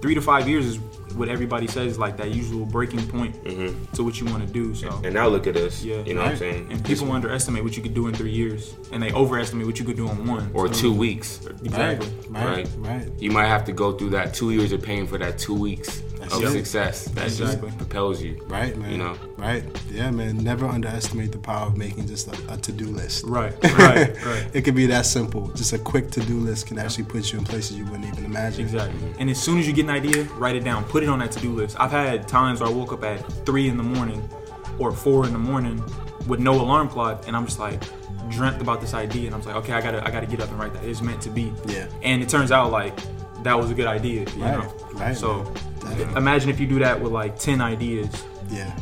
three 0.00 0.14
to 0.14 0.20
five 0.22 0.48
years 0.48 0.66
is 0.66 0.78
what 1.14 1.28
everybody 1.28 1.66
says 1.66 1.92
is 1.92 1.98
like 1.98 2.16
that 2.16 2.30
usual 2.34 2.64
breaking 2.64 3.06
point 3.08 3.34
mm-hmm. 3.44 3.84
to 3.94 4.02
what 4.02 4.18
you 4.18 4.24
want 4.26 4.46
to 4.46 4.50
do. 4.50 4.74
So 4.74 4.88
And 5.04 5.12
now 5.12 5.28
look 5.28 5.46
at 5.46 5.56
us. 5.58 5.84
Yeah. 5.84 6.02
You 6.04 6.14
know 6.14 6.22
what 6.22 6.30
I'm 6.30 6.36
saying? 6.38 6.68
and 6.70 6.82
people 6.84 7.12
underestimate 7.12 7.62
what 7.62 7.76
you 7.76 7.82
could 7.82 7.92
do 7.92 8.06
in 8.08 8.14
three 8.14 8.30
years, 8.30 8.74
and 8.92 9.02
they 9.02 9.12
overestimate 9.12 9.66
what 9.66 9.78
you 9.78 9.84
could 9.84 9.96
do 9.96 10.08
in 10.08 10.26
one 10.26 10.50
or 10.54 10.68
So- 10.68 10.80
two 10.80 10.92
weeks. 10.94 11.40
Exactly. 11.62 12.08
Right, 12.30 12.42
Right. 12.56 12.68
right. 12.78 13.08
You 13.18 13.30
might 13.30 13.46
have 13.48 13.64
to 13.66 13.72
go 13.72 13.92
through 13.92 14.10
that 14.10 14.32
two 14.32 14.52
years 14.52 14.72
of 14.72 14.80
pain 14.80 15.06
for 15.06 15.18
that 15.18 15.38
two 15.38 15.54
weeks 15.54 16.02
of 16.32 16.42
it. 16.42 16.50
success. 16.50 17.04
That 17.14 17.26
Exactly. 17.26 17.68
just 17.68 17.78
propels 17.78 18.22
you. 18.22 18.36
Right, 18.48 18.74
man. 18.76 18.90
You 18.92 18.96
know? 18.98 19.14
Right. 19.42 19.64
Yeah, 19.90 20.12
man. 20.12 20.36
Never 20.38 20.66
underestimate 20.66 21.32
the 21.32 21.38
power 21.38 21.66
of 21.66 21.76
making 21.76 22.06
just 22.06 22.28
a, 22.28 22.52
a 22.54 22.56
to 22.58 22.70
do 22.70 22.86
list. 22.86 23.24
Right, 23.24 23.52
right, 23.76 24.24
right. 24.24 24.46
it 24.54 24.62
could 24.62 24.76
be 24.76 24.86
that 24.86 25.04
simple. 25.04 25.48
Just 25.48 25.72
a 25.72 25.78
quick 25.80 26.12
to 26.12 26.20
do 26.20 26.38
list 26.38 26.68
can 26.68 26.78
actually 26.78 27.04
put 27.04 27.32
you 27.32 27.40
in 27.40 27.44
places 27.44 27.76
you 27.76 27.84
wouldn't 27.86 28.04
even 28.06 28.24
imagine. 28.24 28.60
Exactly. 28.60 29.00
And 29.18 29.28
as 29.28 29.42
soon 29.42 29.58
as 29.58 29.66
you 29.66 29.72
get 29.72 29.86
an 29.86 29.90
idea, 29.90 30.22
write 30.38 30.54
it 30.54 30.62
down. 30.62 30.84
Put 30.84 31.02
it 31.02 31.08
on 31.08 31.18
that 31.18 31.32
to-do 31.32 31.52
list. 31.52 31.76
I've 31.80 31.90
had 31.90 32.28
times 32.28 32.60
where 32.60 32.68
I 32.70 32.72
woke 32.72 32.92
up 32.92 33.02
at 33.02 33.18
three 33.44 33.68
in 33.68 33.76
the 33.76 33.82
morning 33.82 34.22
or 34.78 34.92
four 34.92 35.26
in 35.26 35.32
the 35.32 35.40
morning 35.40 35.82
with 36.28 36.38
no 36.38 36.52
alarm 36.60 36.88
clock, 36.88 37.26
and 37.26 37.34
I'm 37.36 37.44
just 37.44 37.58
like 37.58 37.82
dreamt 38.30 38.62
about 38.62 38.80
this 38.80 38.94
idea, 38.94 39.26
and 39.26 39.34
I'm 39.34 39.40
just 39.40 39.48
like, 39.48 39.56
okay, 39.64 39.72
I 39.72 39.80
gotta, 39.80 40.06
I 40.06 40.12
gotta 40.12 40.26
get 40.26 40.40
up 40.40 40.50
and 40.50 40.58
write 40.60 40.72
that. 40.74 40.84
It's 40.84 41.02
meant 41.02 41.20
to 41.22 41.30
be. 41.30 41.52
Yeah. 41.66 41.88
And 42.04 42.22
it 42.22 42.28
turns 42.28 42.52
out 42.52 42.70
like 42.70 42.96
that 43.42 43.54
was 43.58 43.72
a 43.72 43.74
good 43.74 43.88
idea. 43.88 44.20
You 44.36 44.42
Right, 44.44 44.58
know. 44.62 44.72
right, 44.94 45.16
So. 45.16 45.52
Imagine 46.16 46.48
if 46.48 46.60
you 46.60 46.68
do 46.68 46.78
that 46.78 47.00
with 47.00 47.10
like 47.10 47.40
ten 47.40 47.60
ideas. 47.60 48.24
Yeah. 48.48 48.72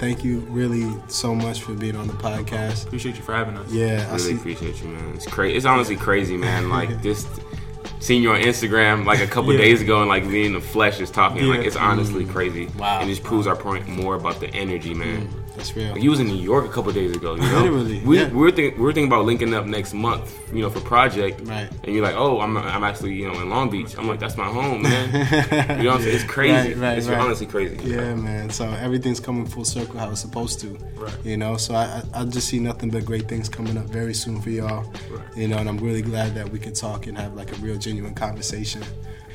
Thank 0.00 0.24
you 0.24 0.40
really 0.48 0.90
so 1.08 1.34
much 1.34 1.60
for 1.62 1.74
being 1.74 1.94
on 1.94 2.06
the 2.06 2.14
podcast. 2.14 2.86
Appreciate 2.86 3.16
you 3.16 3.22
for 3.22 3.34
having 3.34 3.58
us. 3.58 3.70
Yeah, 3.70 4.06
I 4.08 4.12
Really 4.12 4.18
see. 4.18 4.34
appreciate 4.34 4.82
you, 4.82 4.88
man. 4.88 5.12
It's 5.14 5.26
crazy. 5.26 5.56
It's 5.58 5.66
honestly 5.66 5.94
crazy, 5.96 6.38
man. 6.38 6.68
Like 6.80 7.02
this, 7.02 7.26
seeing 7.98 8.22
you 8.22 8.30
on 8.32 8.40
Instagram 8.40 9.04
like 9.04 9.20
a 9.20 9.26
couple 9.26 9.52
Yeah. 9.52 9.58
days 9.58 9.82
ago, 9.82 10.00
and 10.00 10.08
like 10.08 10.24
me 10.24 10.46
in 10.46 10.54
the 10.54 10.60
flesh 10.60 11.00
is 11.00 11.10
talking. 11.10 11.46
Like 11.48 11.66
it's 11.66 11.76
honestly 11.76 12.24
mm. 12.24 12.30
crazy. 12.32 12.66
Wow. 12.78 13.02
It 13.02 13.06
just 13.06 13.22
proves 13.22 13.46
our 13.46 13.56
point 13.56 13.88
more 13.88 14.14
about 14.14 14.40
the 14.40 14.48
energy, 14.54 14.94
man. 14.94 15.28
Mm. 15.28 15.49
That's 15.56 15.74
real. 15.76 15.92
Like, 15.92 16.02
you 16.02 16.10
was 16.10 16.20
in 16.20 16.28
New 16.28 16.36
York 16.36 16.64
a 16.64 16.68
couple 16.68 16.92
days 16.92 17.16
ago. 17.16 17.34
You 17.34 17.42
know, 17.52 17.62
Literally, 17.62 18.00
we, 18.00 18.18
yeah. 18.18 18.28
we 18.28 18.36
were 18.36 18.50
think, 18.50 18.76
we 18.76 18.82
were 18.82 18.92
thinking 18.92 19.12
about 19.12 19.24
linking 19.24 19.54
up 19.54 19.66
next 19.66 19.94
month. 19.94 20.36
You 20.52 20.62
know, 20.62 20.70
for 20.70 20.80
project. 20.80 21.40
Right. 21.46 21.68
And 21.84 21.94
you're 21.94 22.04
like, 22.04 22.16
oh, 22.16 22.40
I'm 22.40 22.56
I'm 22.56 22.84
actually 22.84 23.14
you 23.14 23.30
know 23.30 23.40
in 23.40 23.50
Long 23.50 23.70
Beach. 23.70 23.96
I'm 23.96 24.08
like, 24.08 24.20
that's 24.20 24.36
my 24.36 24.46
home, 24.46 24.82
man. 24.82 25.12
you 25.78 25.84
know 25.84 25.90
what 25.90 25.96
I'm 25.96 26.02
saying? 26.02 26.16
It's 26.16 26.24
crazy. 26.24 26.74
Right, 26.74 26.76
right, 26.76 26.98
it's 26.98 27.08
right. 27.08 27.18
honestly 27.18 27.46
crazy. 27.46 27.76
Yeah, 27.88 28.14
man. 28.14 28.50
So 28.50 28.68
everything's 28.68 29.20
coming 29.20 29.46
full 29.46 29.64
circle 29.64 29.98
how 29.98 30.10
it's 30.10 30.20
supposed 30.20 30.60
to. 30.60 30.78
Right. 30.96 31.14
You 31.24 31.36
know, 31.36 31.56
so 31.56 31.74
I, 31.74 32.02
I 32.14 32.20
I 32.20 32.24
just 32.24 32.48
see 32.48 32.58
nothing 32.58 32.90
but 32.90 33.04
great 33.04 33.28
things 33.28 33.48
coming 33.48 33.76
up 33.76 33.86
very 33.86 34.14
soon 34.14 34.40
for 34.40 34.50
y'all. 34.50 34.84
Right. 35.10 35.36
You 35.36 35.48
know, 35.48 35.58
and 35.58 35.68
I'm 35.68 35.78
really 35.78 36.02
glad 36.02 36.34
that 36.34 36.48
we 36.48 36.58
could 36.58 36.74
talk 36.74 37.06
and 37.06 37.16
have 37.16 37.34
like 37.34 37.52
a 37.52 37.56
real 37.56 37.76
genuine 37.76 38.14
conversation. 38.14 38.82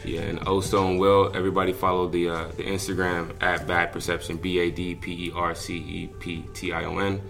Yeah, 0.07 0.21
and 0.21 0.39
Oso 0.41 0.89
and 0.89 0.99
Will, 0.99 1.31
everybody 1.35 1.73
follow 1.73 2.07
the 2.07 2.29
uh, 2.29 2.47
the 2.57 2.63
Instagram 2.63 3.31
at 3.41 3.67
Bad 3.67 3.91
Perception, 3.91 4.37
B 4.37 4.59
A 4.59 4.71
D 4.71 4.95
P 4.95 5.27
E 5.27 5.31
R 5.33 5.55
C 5.55 5.77
E 5.77 6.07
P 6.19 6.43
T 6.53 6.71
I 6.73 6.85
O 6.85 6.97
N. 6.99 7.21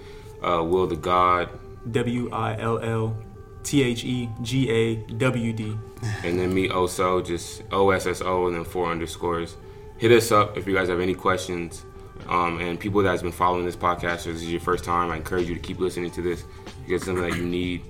Uh, 0.43 0.63
Will 0.63 0.87
the 0.87 0.95
God, 0.95 1.49
W 1.91 2.29
I 2.31 2.57
L 2.59 2.79
L 2.79 3.17
T 3.63 3.81
H 3.83 4.03
E 4.03 4.29
G 4.41 4.69
A 4.69 4.95
W 4.95 5.53
D. 5.53 5.77
and 6.23 6.37
then 6.39 6.53
me 6.53 6.69
Oso, 6.69 7.25
just 7.25 7.63
O 7.71 7.89
S 7.91 8.05
S 8.05 8.21
O 8.21 8.47
and 8.47 8.55
then 8.55 8.63
four 8.63 8.91
underscores. 8.91 9.55
Hit 9.97 10.11
us 10.11 10.31
up 10.31 10.57
if 10.57 10.67
you 10.67 10.73
guys 10.75 10.89
have 10.89 10.99
any 10.99 11.15
questions. 11.15 11.85
Um, 12.27 12.59
and 12.59 12.79
people 12.79 13.03
that's 13.03 13.21
been 13.21 13.31
following 13.31 13.65
this 13.65 13.75
podcast, 13.75 14.25
or 14.25 14.33
this 14.33 14.41
is 14.41 14.51
your 14.51 14.61
first 14.61 14.83
time, 14.83 15.11
I 15.11 15.17
encourage 15.17 15.47
you 15.47 15.53
to 15.53 15.61
keep 15.61 15.79
listening 15.79 16.09
to 16.11 16.21
this 16.21 16.43
because 16.79 17.01
it's 17.01 17.05
something 17.05 17.23
that 17.29 17.37
you 17.37 17.45
need, 17.45 17.83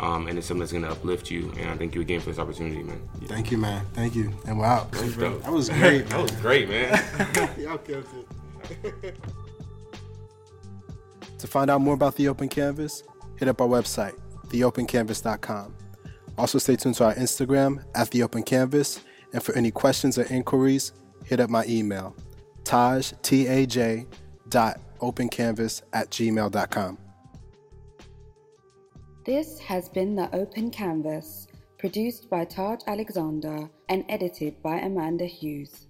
um, 0.00 0.26
and 0.28 0.38
it's 0.38 0.46
something 0.46 0.60
that's 0.60 0.72
going 0.72 0.84
to 0.84 0.90
uplift 0.90 1.30
you. 1.30 1.52
And 1.58 1.68
I 1.70 1.76
thank 1.76 1.94
you 1.94 2.00
again 2.00 2.20
for 2.20 2.30
this 2.30 2.38
opportunity, 2.38 2.82
man. 2.82 3.00
Thank 3.26 3.50
you, 3.50 3.58
man. 3.58 3.84
Thank 3.92 4.16
you. 4.16 4.32
And 4.46 4.58
wow, 4.58 4.88
that 4.90 5.02
was, 5.04 5.16
dope. 5.16 5.42
that 5.42 5.52
was 5.52 5.68
great. 5.68 6.06
That 6.08 6.22
was 6.22 6.30
great, 6.32 6.68
man. 6.68 7.50
Y'all 7.58 7.78
killed 7.78 8.06
it. 8.70 9.14
to 11.38 11.46
find 11.46 11.70
out 11.70 11.82
more 11.82 11.94
about 11.94 12.16
the 12.16 12.28
Open 12.28 12.48
Canvas, 12.48 13.02
hit 13.36 13.46
up 13.48 13.60
our 13.60 13.68
website, 13.68 14.18
theopencanvas.com. 14.48 15.74
Also, 16.38 16.58
stay 16.58 16.76
tuned 16.76 16.94
to 16.94 17.04
our 17.04 17.14
Instagram 17.14 17.84
at 17.94 18.10
the 18.10 18.22
Open 18.22 18.42
Canvas, 18.42 19.00
and 19.34 19.42
for 19.42 19.54
any 19.54 19.70
questions 19.70 20.16
or 20.16 20.24
inquiries, 20.32 20.92
hit 21.26 21.40
up 21.40 21.50
my 21.50 21.64
email, 21.66 22.16
taj 22.64 23.12
t 23.22 23.46
a 23.46 23.66
j 23.66 24.06
dot 24.48 24.80
opencanvas 25.00 25.82
at 25.92 26.10
gmail.com. 26.10 26.98
This 29.22 29.58
has 29.58 29.86
been 29.86 30.16
The 30.16 30.34
Open 30.34 30.70
Canvas, 30.70 31.46
produced 31.76 32.30
by 32.30 32.46
Taj 32.46 32.80
Alexander 32.86 33.68
and 33.90 34.02
edited 34.08 34.62
by 34.62 34.78
Amanda 34.78 35.26
Hughes. 35.26 35.88